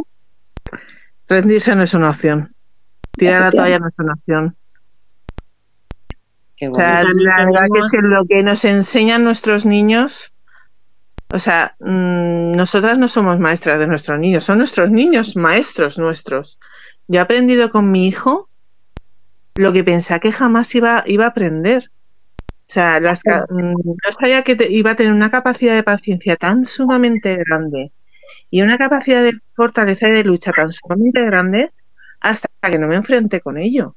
Rendirse 1.28 1.74
no 1.74 1.82
es 1.82 1.94
una 1.94 2.10
opción. 2.10 2.54
Tirar 3.12 3.42
la 3.42 3.50
toalla 3.50 3.78
no 3.78 3.88
es 3.88 3.94
una 3.98 4.12
opción. 4.14 4.56
O 6.68 6.74
sea, 6.74 7.02
la 7.02 7.44
verdad 7.46 7.66
que 7.72 7.78
es 7.78 7.86
que 7.90 7.98
lo 8.02 8.24
que 8.26 8.42
nos 8.42 8.64
enseñan 8.64 9.24
nuestros 9.24 9.64
niños 9.64 10.32
o 11.32 11.38
sea, 11.38 11.76
mm, 11.80 12.52
nosotras 12.52 12.98
no 12.98 13.08
somos 13.08 13.38
maestras 13.38 13.78
de 13.78 13.86
nuestros 13.86 14.18
niños, 14.18 14.44
son 14.44 14.58
nuestros 14.58 14.90
niños 14.90 15.36
maestros 15.36 15.98
nuestros. 15.98 16.58
Yo 17.08 17.20
he 17.20 17.22
aprendido 17.22 17.70
con 17.70 17.90
mi 17.90 18.08
hijo 18.08 18.48
lo 19.54 19.72
que 19.72 19.84
pensé 19.84 20.18
que 20.20 20.32
jamás 20.32 20.74
iba, 20.74 21.04
iba 21.06 21.24
a 21.24 21.28
aprender. 21.28 21.90
O 22.68 22.72
sea, 22.72 23.00
las, 23.00 23.22
mm, 23.24 23.74
no 23.74 24.12
sabía 24.18 24.42
que 24.42 24.56
iba 24.70 24.92
a 24.92 24.96
tener 24.96 25.12
una 25.12 25.30
capacidad 25.30 25.74
de 25.74 25.82
paciencia 25.82 26.36
tan 26.36 26.64
sumamente 26.64 27.36
grande 27.36 27.92
y 28.50 28.62
una 28.62 28.78
capacidad 28.78 29.22
de 29.22 29.32
fortaleza 29.54 30.08
y 30.08 30.12
de 30.12 30.24
lucha 30.24 30.52
tan 30.52 30.72
sumamente 30.72 31.24
grande 31.24 31.72
hasta 32.20 32.48
que 32.70 32.78
no 32.78 32.88
me 32.88 32.96
enfrenté 32.96 33.40
con 33.40 33.58
ello. 33.58 33.94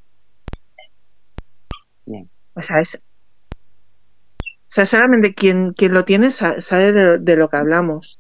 O 2.56 2.62
sea, 2.62 2.80
es, 2.80 3.02
sea, 4.74 4.88
solamente 4.88 5.36
quien, 5.36 5.74
quien 5.74 5.94
lo 5.94 6.04
tiene 6.04 6.32
sabe 6.32 6.92
de, 7.20 7.36
lo 7.36 7.48
que 7.48 7.58
hablamos. 7.58 8.20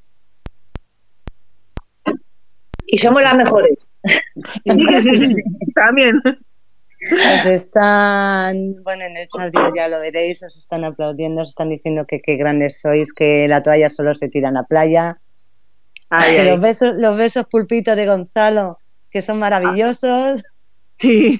Y 2.85 2.99
somos 2.99 3.23
las 3.23 3.33
mejores. 3.33 3.91
También. 5.73 6.21
Os 6.25 7.45
están, 7.47 8.55
bueno, 8.83 9.03
en 9.03 9.17
el 9.17 9.27
chat 9.27 9.51
ya 9.75 9.87
lo 9.87 9.99
veréis, 9.99 10.43
os 10.43 10.55
están 10.55 10.83
aplaudiendo, 10.83 11.41
os 11.41 11.49
están 11.49 11.69
diciendo 11.69 12.05
que 12.05 12.21
qué 12.21 12.37
grandes 12.37 12.79
sois, 12.79 13.13
que 13.13 13.47
la 13.47 13.63
toalla 13.63 13.89
solo 13.89 14.13
se 14.13 14.29
tira 14.29 14.49
en 14.49 14.53
la 14.53 14.63
playa. 14.63 15.17
que 16.09 16.45
los 16.45 16.61
besos, 16.61 16.93
los 16.97 17.17
besos 17.17 17.47
pulpitos 17.47 17.95
de 17.95 18.05
Gonzalo, 18.05 18.77
que 19.09 19.23
son 19.23 19.39
maravillosos. 19.39 20.43
Sí. 20.97 21.39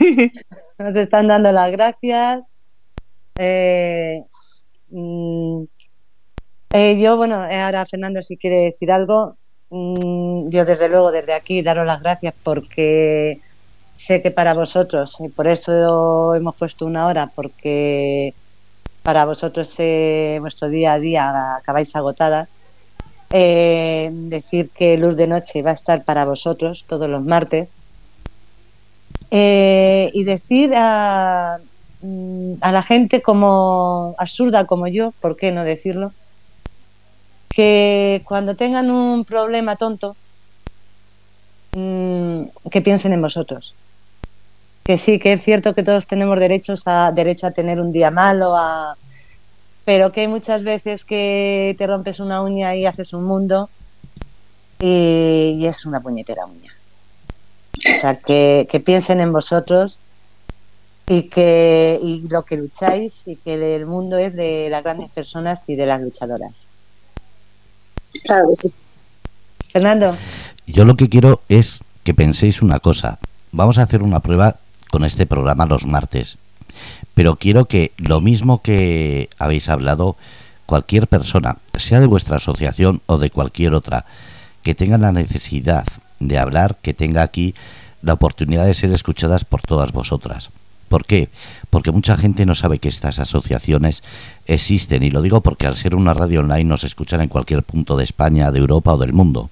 Nos 0.80 0.95
están 0.95 1.28
dando 1.28 1.51
las 1.51 1.72
gracias. 1.72 2.41
Eh, 3.38 4.24
Mm, 4.93 5.63
eh, 6.73 6.99
yo, 7.01 7.17
bueno, 7.17 7.45
eh, 7.47 7.59
ahora 7.61 7.85
Fernando 7.85 8.21
si 8.21 8.37
quiere 8.37 8.57
decir 8.57 8.91
algo, 8.91 9.37
mm, 9.69 10.49
yo 10.49 10.65
desde 10.65 10.89
luego 10.89 11.11
desde 11.11 11.33
aquí 11.33 11.61
daros 11.63 11.85
las 11.87 12.01
gracias 12.01 12.33
porque 12.43 13.39
sé 13.97 14.21
que 14.21 14.31
para 14.31 14.53
vosotros, 14.53 15.17
y 15.19 15.29
por 15.29 15.47
eso 15.47 16.35
hemos 16.35 16.55
puesto 16.55 16.85
una 16.85 17.07
hora, 17.07 17.31
porque 17.35 18.33
para 19.03 19.25
vosotros 19.25 19.73
eh, 19.79 20.37
vuestro 20.41 20.69
día 20.69 20.93
a 20.93 20.99
día 20.99 21.55
acabáis 21.57 21.95
agotada. 21.95 22.47
decir 23.31 24.69
que 24.69 24.97
Luz 24.97 25.15
de 25.15 25.27
Noche 25.27 25.63
va 25.63 25.71
a 25.71 25.73
estar 25.73 26.03
para 26.03 26.25
vosotros 26.25 26.85
todos 26.87 27.09
los 27.09 27.23
martes. 27.23 27.75
y 29.31 30.23
decir 30.23 30.71
a, 30.75 31.59
a 32.62 32.72
la 32.72 32.84
gente 32.84 33.22
como 33.22 34.16
absurda 34.18 34.66
como 34.66 34.88
yo, 34.88 35.12
¿por 35.22 35.38
qué 35.38 35.51
no 35.51 35.64
decirlo? 35.64 36.12
Que 37.49 38.22
cuando 38.26 38.56
tengan 38.56 38.91
un 38.91 39.24
problema 39.26 39.78
tonto, 39.78 40.16
mm, 41.74 42.43
que 42.70 42.82
piensen 42.82 43.14
en 43.14 43.22
vosotros. 43.22 43.74
Que 44.84 44.97
sí, 44.97 45.18
que 45.18 45.34
es 45.34 45.41
cierto 45.41 45.74
que 45.74 45.84
todos 45.84 46.08
tenemos 46.08 46.39
derechos 46.39 46.84
a, 46.88 47.12
derecho 47.14 47.47
a 47.47 47.51
tener 47.51 47.80
un 47.80 47.93
día 47.93 48.12
malo, 48.12 48.56
a, 48.58 48.97
pero 49.86 50.12
que 50.12 50.22
hay 50.22 50.28
muchas 50.28 50.64
veces 50.64 51.06
que 51.06 51.76
te 51.78 51.88
rompes 51.88 52.20
una 52.20 52.41
uña 52.41 52.76
y 52.76 52.86
haces 52.86 53.14
un 53.14 53.24
mundo 53.24 53.70
y, 54.80 55.56
y 55.58 55.66
es 55.68 55.86
una 55.86 56.01
puñetera 56.01 56.45
uña. 56.45 56.74
O 57.95 57.99
sea, 57.99 58.16
que, 58.16 58.68
que 58.70 58.80
piensen 58.82 59.22
en 59.22 59.32
vosotros 59.32 59.99
y 61.08 61.24
que 61.24 61.99
y 62.01 62.28
lo 62.30 62.43
que 62.43 62.58
lucháis 62.58 63.28
y 63.28 63.36
que 63.36 63.76
el 63.76 63.86
mundo 63.86 64.18
es 64.18 64.36
de 64.36 64.70
las 64.70 64.84
grandes 64.84 65.10
personas 65.10 65.68
y 65.68 65.76
de 65.76 65.86
las 65.86 66.01
luchadoras. 66.01 66.68
Claro 68.24 68.49
sí. 68.54 68.72
Fernando. 69.70 70.16
Yo 70.68 70.86
lo 70.86 70.95
que 70.95 71.10
quiero 71.10 71.41
es 71.49 71.80
que 72.04 72.14
penséis 72.14 72.62
una 72.62 72.80
cosa. 72.80 73.20
Vamos 73.51 73.78
a 73.78 73.84
hacer 73.84 74.04
una 74.04 74.20
prueba 74.20 74.58
con 74.89 75.04
este 75.04 75.26
programa 75.26 75.66
los 75.66 75.86
martes. 75.86 76.38
Pero 77.14 77.36
quiero 77.36 77.66
que 77.66 77.91
lo 77.97 78.22
mismo 78.22 78.62
que 78.62 79.30
habéis 79.38 79.70
hablado, 79.70 80.16
cualquier 80.66 81.08
persona, 81.08 81.58
sea 81.76 81.99
de 81.99 82.08
vuestra 82.08 82.38
asociación 82.38 83.01
o 83.06 83.18
de 83.18 83.30
cualquier 83.30 83.74
otra, 83.74 84.06
que 84.64 84.76
tenga 84.76 84.97
la 84.97 85.12
necesidad 85.12 85.86
de 86.20 86.38
hablar, 86.38 86.78
que 86.82 86.93
tenga 86.93 87.22
aquí 87.22 87.54
la 88.01 88.14
oportunidad 88.14 88.66
de 88.66 88.74
ser 88.74 88.91
escuchadas 88.91 89.45
por 89.45 89.62
todas 89.62 89.91
vosotras. 89.91 90.49
¿Por 90.93 91.07
qué? 91.07 91.29
Porque 91.71 91.91
mucha 91.91 92.15
gente 92.17 92.45
no 92.45 92.53
sabe 92.53 92.77
que 92.77 92.87
estas 92.87 93.17
asociaciones 93.17 94.03
existen 94.45 95.01
y 95.01 95.09
lo 95.09 95.23
digo 95.23 95.41
porque 95.41 95.65
al 95.65 95.75
ser 95.75 95.95
una 95.95 96.13
radio 96.13 96.41
online 96.41 96.65
nos 96.65 96.83
escuchan 96.83 97.19
en 97.21 97.29
cualquier 97.29 97.63
punto 97.63 97.97
de 97.97 98.03
España, 98.03 98.51
de 98.51 98.59
Europa 98.59 98.93
o 98.93 98.99
del 98.99 99.11
mundo. 99.11 99.49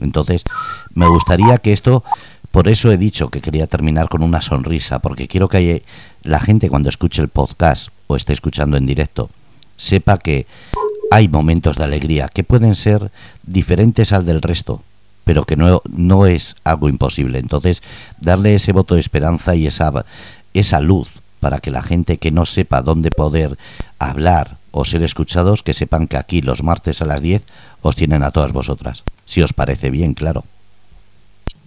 Entonces, 0.00 0.42
me 0.94 1.06
gustaría 1.06 1.58
que 1.58 1.74
esto, 1.74 2.02
por 2.50 2.66
eso 2.66 2.90
he 2.90 2.96
dicho 2.96 3.28
que 3.28 3.42
quería 3.42 3.66
terminar 3.66 4.08
con 4.08 4.22
una 4.22 4.40
sonrisa, 4.40 5.00
porque 5.00 5.28
quiero 5.28 5.50
que 5.50 5.82
la 6.22 6.40
gente 6.40 6.70
cuando 6.70 6.88
escuche 6.88 7.20
el 7.20 7.28
podcast 7.28 7.88
o 8.06 8.16
esté 8.16 8.32
escuchando 8.32 8.78
en 8.78 8.86
directo, 8.86 9.28
sepa 9.76 10.16
que 10.16 10.46
hay 11.10 11.28
momentos 11.28 11.76
de 11.76 11.84
alegría 11.84 12.30
que 12.32 12.42
pueden 12.42 12.74
ser 12.74 13.10
diferentes 13.42 14.14
al 14.14 14.24
del 14.24 14.40
resto, 14.40 14.82
pero 15.24 15.44
que 15.44 15.56
no, 15.56 15.82
no 15.90 16.24
es 16.24 16.56
algo 16.64 16.88
imposible. 16.88 17.38
Entonces, 17.38 17.82
darle 18.18 18.54
ese 18.54 18.72
voto 18.72 18.94
de 18.94 19.00
esperanza 19.00 19.54
y 19.54 19.66
esa, 19.66 19.92
esa 20.54 20.80
luz 20.80 21.20
para 21.40 21.58
que 21.60 21.70
la 21.70 21.82
gente 21.82 22.18
que 22.18 22.30
no 22.30 22.44
sepa 22.44 22.82
dónde 22.82 23.10
poder 23.10 23.56
hablar 23.98 24.58
o 24.72 24.84
ser 24.84 25.02
escuchados, 25.02 25.62
que 25.62 25.74
sepan 25.74 26.06
que 26.06 26.16
aquí 26.16 26.42
los 26.42 26.62
martes 26.62 27.02
a 27.02 27.06
las 27.06 27.22
10 27.22 27.44
os 27.82 27.96
tienen 27.96 28.22
a 28.22 28.30
todas 28.30 28.52
vosotras. 28.52 29.04
Si 29.24 29.42
os 29.42 29.52
parece 29.52 29.90
bien, 29.90 30.14
claro. 30.14 30.44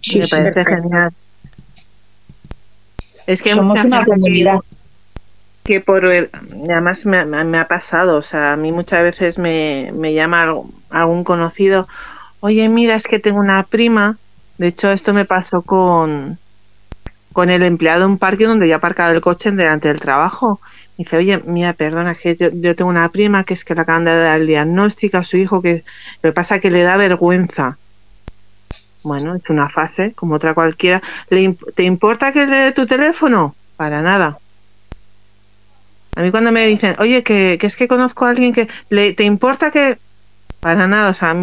Sí, 0.00 0.20
me 0.20 0.28
parece 0.28 0.64
genial. 0.64 1.12
Es 3.26 3.42
que 3.42 3.54
Somos 3.54 3.82
una 3.84 4.04
comunidad. 4.04 4.60
Que, 5.64 5.80
por 5.80 6.04
además 6.04 7.06
me, 7.06 7.24
me, 7.24 7.58
ha 7.58 7.66
pasado, 7.66 8.18
o 8.18 8.22
sea, 8.22 8.52
a 8.52 8.56
mí 8.56 8.70
muchas 8.70 9.02
veces 9.02 9.38
me, 9.38 9.90
me 9.94 10.12
llama 10.12 10.54
algún 10.90 11.24
conocido, 11.24 11.88
oye, 12.40 12.68
mira, 12.68 12.96
es 12.96 13.04
que 13.04 13.18
tengo 13.18 13.40
una 13.40 13.62
prima, 13.62 14.18
de 14.58 14.66
hecho 14.66 14.90
esto 14.90 15.14
me 15.14 15.24
pasó 15.24 15.62
con, 15.62 16.38
con 17.34 17.50
el 17.50 17.64
empleado 17.64 18.00
de 18.00 18.06
un 18.06 18.18
parque 18.18 18.44
donde 18.46 18.68
yo 18.68 18.76
aparcado 18.76 19.12
el 19.12 19.20
coche 19.20 19.50
delante 19.50 19.88
del 19.88 19.98
trabajo. 19.98 20.60
dice, 20.96 21.16
oye, 21.16 21.42
mira, 21.44 21.72
perdona, 21.72 22.14
que 22.14 22.36
yo, 22.36 22.48
yo, 22.52 22.76
tengo 22.76 22.88
una 22.88 23.10
prima 23.10 23.42
que 23.42 23.54
es 23.54 23.64
que 23.64 23.74
le 23.74 23.80
acaban 23.80 24.04
de 24.04 24.16
dar 24.16 24.40
el 24.40 24.46
diagnóstico 24.46 25.18
a 25.18 25.24
su 25.24 25.36
hijo, 25.36 25.60
que 25.60 25.82
lo 26.22 26.30
que 26.30 26.32
pasa 26.32 26.56
es 26.56 26.62
que 26.62 26.70
le 26.70 26.84
da 26.84 26.96
vergüenza. 26.96 27.76
Bueno, 29.02 29.34
es 29.34 29.50
una 29.50 29.68
fase, 29.68 30.12
como 30.12 30.36
otra 30.36 30.54
cualquiera. 30.54 31.02
¿Le, 31.28 31.56
¿Te 31.74 31.82
importa 31.82 32.32
que 32.32 32.46
le 32.46 32.56
dé 32.56 32.72
tu 32.72 32.86
teléfono? 32.86 33.56
Para 33.76 34.00
nada. 34.00 34.38
A 36.14 36.22
mí 36.22 36.30
cuando 36.30 36.52
me 36.52 36.64
dicen, 36.68 36.94
oye, 37.00 37.24
que, 37.24 37.58
es 37.60 37.76
que 37.76 37.88
conozco 37.88 38.26
a 38.26 38.30
alguien 38.30 38.52
que... 38.52 38.68
Le, 38.90 39.12
¿Te 39.12 39.24
importa 39.24 39.72
que...? 39.72 39.98
Para 40.60 40.86
nada, 40.86 41.10
o 41.10 41.14
sea, 41.14 41.34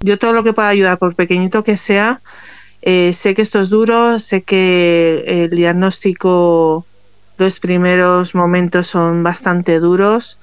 yo 0.00 0.18
todo 0.18 0.34
lo 0.34 0.44
que 0.44 0.52
pueda 0.52 0.68
ayudar, 0.68 0.98
por 0.98 1.14
pequeñito 1.14 1.64
que 1.64 1.78
sea, 1.78 2.20
eh, 2.86 3.14
sé 3.14 3.32
que 3.32 3.40
esto 3.40 3.62
es 3.62 3.70
duro, 3.70 4.18
sé 4.18 4.42
que 4.42 5.24
el 5.26 5.48
diagnóstico, 5.48 6.84
los 7.38 7.58
primeros 7.58 8.34
momentos 8.34 8.88
son 8.88 9.22
bastante 9.22 9.78
duros, 9.78 10.38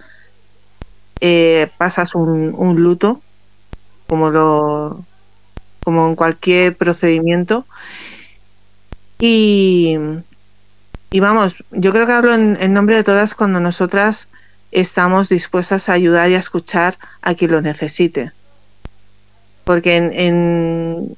eh, 1.19 1.69
pasas 1.77 2.15
un, 2.15 2.81
luto, 2.81 3.21
como 4.07 4.31
lo 4.31 5.05
como 5.83 6.07
en 6.09 6.15
cualquier 6.15 6.75
procedimiento. 6.75 7.67
Y, 9.19 9.97
y 11.11 11.19
vamos, 11.19 11.53
yo 11.69 11.91
creo 11.91 12.07
que 12.07 12.11
hablo 12.13 12.33
en, 12.33 12.73
nombre 12.73 12.95
de 12.95 13.03
todas 13.03 13.35
cuando 13.35 13.59
nosotras 13.59 14.29
estamos 14.71 15.29
dispuestas 15.29 15.89
a 15.89 15.93
ayudar 15.93 16.31
y 16.31 16.35
a 16.35 16.39
escuchar 16.39 16.97
a 17.21 17.35
quien 17.35 17.51
lo 17.51 17.61
necesite. 17.61 18.31
Porque 19.63 19.95
en, 19.95 21.15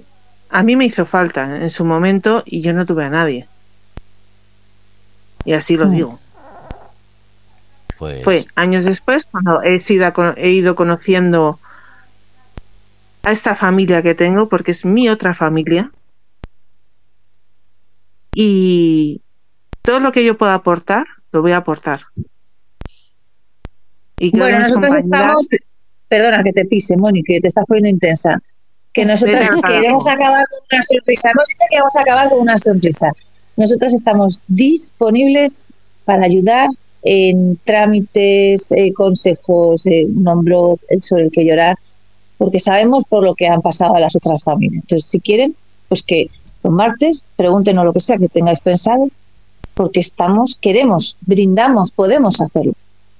a 0.54 0.62
mí 0.62 0.76
me 0.76 0.86
hizo 0.86 1.08
falta 1.08 1.64
en 1.64 1.70
su 1.72 1.84
momento 1.84 2.44
y 2.46 2.62
yo 2.62 2.74
no 2.74 2.86
tuve 2.86 3.06
a 3.06 3.10
nadie. 3.10 3.48
Y 5.46 5.54
así 5.54 5.76
lo 5.76 5.88
mm. 5.88 5.92
digo. 5.92 6.20
Pues... 7.98 8.24
Fue 8.24 8.46
años 8.54 8.86
después 8.86 9.26
cuando 9.26 9.64
he, 9.64 9.80
sido, 9.80 10.14
he 10.38 10.52
ido 10.52 10.76
conociendo 10.76 11.60
a 13.24 13.32
esta 13.32 13.56
familia 13.56 14.04
que 14.04 14.14
tengo, 14.14 14.48
porque 14.48 14.72
es 14.72 14.86
mi 14.86 15.10
otra 15.10 15.34
familia. 15.34 15.90
Y 18.36 19.22
todo 19.82 20.00
lo 20.00 20.12
que 20.12 20.24
yo 20.24 20.38
pueda 20.38 20.54
aportar, 20.54 21.06
lo 21.32 21.42
voy 21.42 21.54
a 21.54 21.58
aportar. 21.58 22.02
Y 24.20 24.38
bueno, 24.38 24.60
nosotros 24.60 24.96
estamos, 24.98 25.48
perdona 26.08 26.44
que 26.44 26.54
te 26.54 26.66
pise, 26.66 26.96
Moni, 26.96 27.24
que 27.24 27.40
te 27.42 27.48
estás 27.48 27.66
poniendo 27.66 27.90
intensa, 27.90 28.40
que 28.94 29.06
nosotros 29.06 29.48
queremos 29.68 30.08
acabar 30.08 30.46
con 30.48 30.60
una 30.72 30.82
sonrisa. 30.82 31.30
Hemos 31.32 31.48
dicho 31.48 31.66
que 31.70 31.78
vamos 31.78 31.96
a 31.96 32.02
acabar 32.02 32.30
con 32.30 32.40
una 32.40 32.58
sonrisa. 32.58 33.12
Nosotros 33.58 33.94
estamos 33.94 34.44
disponibles 34.48 35.68
para 36.06 36.26
ayudar 36.26 36.70
en 37.04 37.58
trámites, 37.64 38.72
eh, 38.72 38.94
consejos, 38.94 39.86
eh, 39.88 40.06
hombro 40.26 40.80
sobre 41.00 41.24
el 41.24 41.32
que 41.32 41.46
llorar, 41.46 41.78
porque 42.38 42.60
sabemos 42.60 43.04
por 43.06 43.24
lo 43.24 43.36
que 43.36 43.48
han 43.48 43.62
pasado 43.62 43.96
a 43.96 44.00
las 44.00 44.16
otras 44.16 44.44
familias. 44.44 44.84
Entonces, 44.84 45.10
si 45.10 45.20
quieren, 45.20 45.56
pues 45.90 46.04
que 46.04 46.28
los 46.64 46.72
martes 46.72 47.26
pregúntenos 47.36 47.84
lo 47.84 47.94
que 47.94 48.00
sea 48.00 48.18
que 48.18 48.30
tengáis 48.30 48.60
pensado, 48.60 49.10
porque 49.74 50.00
estamos, 50.00 50.56
queremos, 50.56 51.18
brindamos, 51.26 51.92
podemos 51.92 52.40
hacerlo 52.40 52.74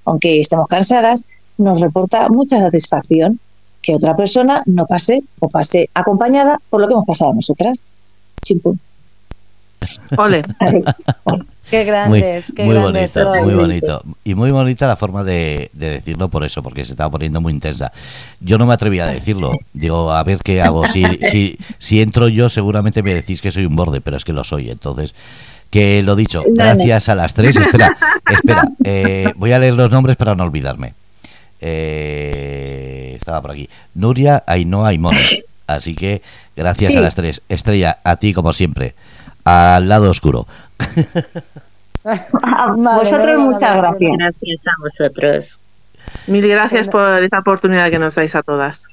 aunque 0.04 0.40
estemos 0.40 0.68
cansadas, 0.68 1.24
nos 1.58 1.80
reporta 1.80 2.28
mucha 2.28 2.58
satisfacción 2.58 3.38
que 3.84 3.94
otra 3.94 4.16
persona 4.16 4.62
no 4.66 4.86
pase 4.86 5.22
o 5.40 5.48
pase 5.48 5.90
acompañada 5.94 6.58
por 6.70 6.80
lo 6.80 6.88
que 6.88 6.94
hemos 6.94 7.06
pasado 7.06 7.34
nosotras. 7.34 7.90
Chimpum. 8.42 8.78
Ole. 10.16 10.42
Qué 11.70 11.84
grandes, 11.84 12.48
muy, 12.48 12.54
qué 12.54 12.64
muy 12.64 12.74
grandes 12.74 13.14
bonito, 13.14 13.44
muy 13.44 13.54
bonito. 13.54 14.02
Y 14.24 14.34
muy 14.34 14.50
bonita 14.50 14.86
la 14.86 14.96
forma 14.96 15.22
de, 15.22 15.70
de, 15.74 15.90
decirlo 15.90 16.28
por 16.30 16.44
eso, 16.44 16.62
porque 16.62 16.84
se 16.86 16.92
estaba 16.92 17.10
poniendo 17.10 17.42
muy 17.42 17.52
intensa. 17.52 17.92
Yo 18.40 18.56
no 18.56 18.64
me 18.64 18.72
atrevía 18.72 19.04
a 19.04 19.10
decirlo. 19.10 19.52
Digo, 19.74 20.10
a 20.10 20.22
ver 20.22 20.38
qué 20.38 20.62
hago. 20.62 20.88
Si, 20.88 21.04
si, 21.30 21.58
si 21.78 22.00
entro 22.00 22.28
yo, 22.28 22.48
seguramente 22.48 23.02
me 23.02 23.14
decís 23.14 23.42
que 23.42 23.50
soy 23.50 23.66
un 23.66 23.76
borde, 23.76 24.00
pero 24.00 24.16
es 24.16 24.24
que 24.24 24.32
lo 24.32 24.44
soy. 24.44 24.70
Entonces, 24.70 25.14
que 25.68 26.02
lo 26.02 26.16
dicho, 26.16 26.42
gracias 26.46 27.10
a 27.10 27.14
las 27.14 27.34
tres. 27.34 27.56
Espera, 27.56 27.96
espera, 28.30 28.68
eh, 28.82 29.32
voy 29.36 29.52
a 29.52 29.58
leer 29.58 29.74
los 29.74 29.90
nombres 29.90 30.16
para 30.16 30.34
no 30.34 30.44
olvidarme. 30.44 30.94
Eh, 31.60 32.73
estaba 33.14 33.42
por 33.42 33.52
aquí. 33.52 33.68
Nuria, 33.94 34.42
Ainhoa 34.46 34.92
y 34.92 34.98
Moni. 34.98 35.44
Así 35.66 35.94
que 35.94 36.22
gracias 36.56 36.92
sí. 36.92 36.96
a 36.98 37.00
las 37.00 37.14
tres. 37.14 37.42
Estrella, 37.48 37.98
a 38.04 38.16
ti 38.16 38.32
como 38.32 38.52
siempre. 38.52 38.94
Al 39.44 39.88
lado 39.88 40.10
oscuro. 40.10 40.46
a 42.04 42.74
vosotros 42.76 43.38
muchas 43.38 43.76
gracias. 43.76 44.12
Gracias 44.18 44.60
a 44.66 44.72
vosotros. 44.80 45.58
Mil 46.26 46.46
gracias 46.46 46.88
por 46.88 47.22
esta 47.22 47.38
oportunidad 47.38 47.90
que 47.90 47.98
nos 47.98 48.14
dais 48.14 48.34
a 48.34 48.42
todas. 48.42 48.86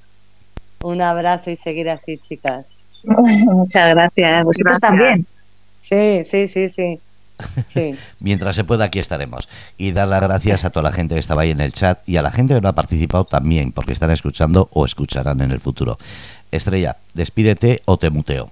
Un 0.81 1.01
abrazo 1.01 1.51
y 1.51 1.55
seguir 1.55 1.89
así, 1.89 2.17
chicas. 2.17 2.77
Muchas 3.03 3.89
gracias. 3.89 4.43
Vosotros 4.43 4.79
gracias. 4.79 4.81
también. 4.81 5.25
Sí, 5.81 6.23
sí, 6.25 6.47
sí, 6.47 6.69
sí. 6.69 6.99
Sí. 7.67 7.95
Mientras 8.19 8.55
se 8.55 8.63
pueda, 8.63 8.85
aquí 8.85 8.99
estaremos. 8.99 9.47
Y 9.77 9.91
dar 9.91 10.07
las 10.07 10.21
gracias 10.21 10.65
a 10.65 10.69
toda 10.69 10.83
la 10.83 10.91
gente 10.91 11.15
que 11.15 11.19
estaba 11.19 11.43
ahí 11.43 11.51
en 11.51 11.61
el 11.61 11.73
chat 11.73 11.99
y 12.07 12.17
a 12.17 12.21
la 12.21 12.31
gente 12.31 12.53
que 12.53 12.61
no 12.61 12.69
ha 12.69 12.73
participado 12.73 13.25
también, 13.25 13.71
porque 13.71 13.93
están 13.93 14.11
escuchando 14.11 14.69
o 14.73 14.85
escucharán 14.85 15.41
en 15.41 15.51
el 15.51 15.59
futuro. 15.59 15.97
Estrella, 16.51 16.97
despídete 17.13 17.81
o 17.85 17.97
te 17.97 18.09
muteo. 18.09 18.51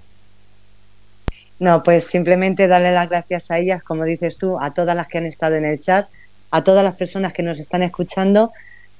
No, 1.58 1.82
pues 1.82 2.04
simplemente 2.04 2.68
darle 2.68 2.92
las 2.92 3.08
gracias 3.08 3.50
a 3.50 3.58
ellas, 3.58 3.82
como 3.82 4.04
dices 4.04 4.38
tú, 4.38 4.58
a 4.58 4.72
todas 4.72 4.96
las 4.96 5.08
que 5.08 5.18
han 5.18 5.26
estado 5.26 5.56
en 5.56 5.66
el 5.66 5.78
chat, 5.78 6.08
a 6.50 6.64
todas 6.64 6.82
las 6.82 6.94
personas 6.94 7.34
que 7.34 7.42
nos 7.42 7.60
están 7.60 7.82
escuchando 7.82 8.50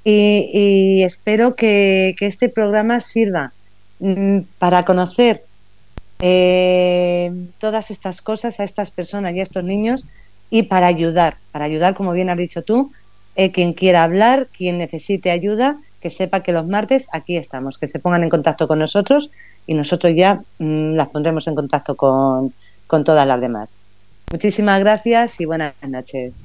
y, 0.05 0.51
y 0.53 1.03
espero 1.03 1.57
que, 1.57 2.15
que, 2.19 2.27
este 2.27 2.49
programa 2.49 3.01
sirva 3.01 3.53
mmm, 3.99 4.41
para 4.59 4.85
conocer 4.85 5.43
eh, 6.21 7.33
todas 7.59 7.91
estas 7.91 8.21
cosas 8.23 8.61
a 8.61 8.65
estas 8.65 8.91
personas 8.91 9.35
y 9.35 9.41
a 9.41 9.43
estos 9.43 9.65
niños 9.65 10.05
y 10.51 10.65
para 10.65 10.87
ayudar, 10.87 11.37
para 11.53 11.65
ayudar, 11.65 11.95
como 11.95 12.13
bien 12.13 12.29
has 12.29 12.37
dicho 12.37 12.63
tú, 12.63 12.93
eh, 13.37 13.53
quien 13.53 13.73
quiera 13.73 14.03
hablar, 14.03 14.49
quien 14.49 14.79
necesite 14.79 15.31
ayuda, 15.31 15.79
que 16.01 16.11
sepa 16.11 16.41
que 16.41 16.53
los 16.53 16.67
martes 16.67 17.07
aquí 17.13 17.37
estamos, 17.37 17.79
que 17.79 17.89
se 17.89 17.99
pongan 17.99 18.25
en 18.25 18.31
contacto 18.31 18.67
con 18.67 18.79
nosotros 18.79 19.31
y 19.67 19.75
nosotros 19.75 20.13
ya 20.17 20.43
mmm, 20.59 20.95
las 20.95 21.09
pondremos 21.09 21.47
en 21.47 21.55
contacto 21.55 21.95
con, 21.95 22.53
con, 22.87 23.05
todas 23.05 23.27
las 23.27 23.41
demás. 23.41 23.79
Muchísimas 24.33 24.81
gracias 24.81 25.41
y 25.41 25.45
buenas 25.45 25.75
noches. 25.87 26.43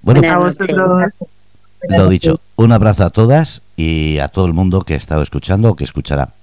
Bueno, 0.00 0.20
buenas 0.20 0.58
noches. 0.58 1.54
lo 1.88 2.08
dicho, 2.08 2.38
un 2.56 2.72
abrazo 2.72 3.04
a 3.04 3.10
todas 3.10 3.62
y 3.76 4.18
a 4.18 4.28
todo 4.28 4.46
el 4.46 4.54
mundo 4.54 4.82
que 4.82 4.94
ha 4.94 4.96
estado 4.96 5.22
escuchando 5.22 5.70
o 5.70 5.76
que 5.76 5.84
escuchará. 5.84 6.34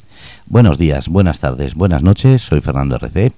Buenos 0.52 0.80
días, 0.80 1.10
buenas 1.10 1.40
tardes, 1.40 1.76
buenas 1.76 2.02
noches. 2.02 2.42
Soy 2.42 2.60
Fernando 2.60 2.96
RC 2.96 3.34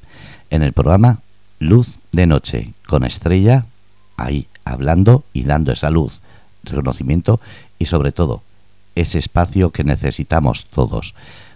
en 0.50 0.64
el 0.64 0.72
programa 0.72 1.20
Luz 1.60 2.00
de 2.14 2.26
Noche 2.26 2.72
con 2.88 3.04
Estrella 3.04 3.66
ahí 4.16 4.48
hablando 4.64 5.26
y 5.34 5.44
dando 5.44 5.74
esa 5.74 5.90
luz, 5.90 6.22
reconocimiento 6.64 7.42
y 7.78 7.88
sobre 7.88 8.14
todo 8.14 8.44
ese 8.96 9.20
espacio 9.20 9.72
que 9.72 9.84
necesitamos 9.84 10.68
todos. 10.68 11.14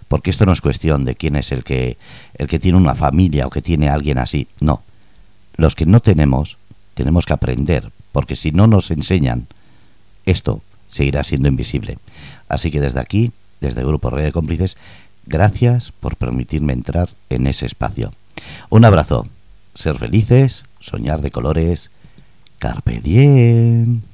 Porque 0.08 0.28
esto 0.28 0.44
no 0.44 0.52
es 0.52 0.60
cuestión 0.60 1.06
de 1.06 1.14
quién 1.14 1.36
es 1.36 1.50
el 1.52 1.64
que 1.64 1.96
el 2.34 2.48
que 2.48 2.58
tiene 2.58 2.76
una 2.76 2.94
familia 2.94 3.46
o 3.46 3.50
que 3.50 3.62
tiene 3.62 3.88
alguien 3.88 4.18
así, 4.18 4.48
no. 4.60 4.82
Los 5.56 5.74
que 5.74 5.86
no 5.86 6.00
tenemos 6.00 6.58
tenemos 6.92 7.24
que 7.24 7.32
aprender, 7.32 7.92
porque 8.12 8.36
si 8.36 8.52
no 8.52 8.66
nos 8.66 8.90
enseñan 8.90 9.46
esto 10.26 10.60
seguirá 10.88 11.24
siendo 11.24 11.48
invisible. 11.48 11.96
Así 12.46 12.70
que 12.70 12.82
desde 12.82 13.00
aquí, 13.00 13.32
desde 13.62 13.80
el 13.80 13.86
grupo 13.86 14.10
Red 14.10 14.24
de 14.24 14.32
Cómplices, 14.32 14.76
Gracias 15.26 15.92
por 15.92 16.16
permitirme 16.16 16.72
entrar 16.72 17.10
en 17.30 17.46
ese 17.46 17.66
espacio. 17.66 18.12
Un 18.70 18.84
abrazo. 18.84 19.26
Ser 19.74 19.98
felices, 19.98 20.64
soñar 20.80 21.20
de 21.20 21.30
colores. 21.30 21.90
Carpe 22.58 23.00
diem. 23.02 24.02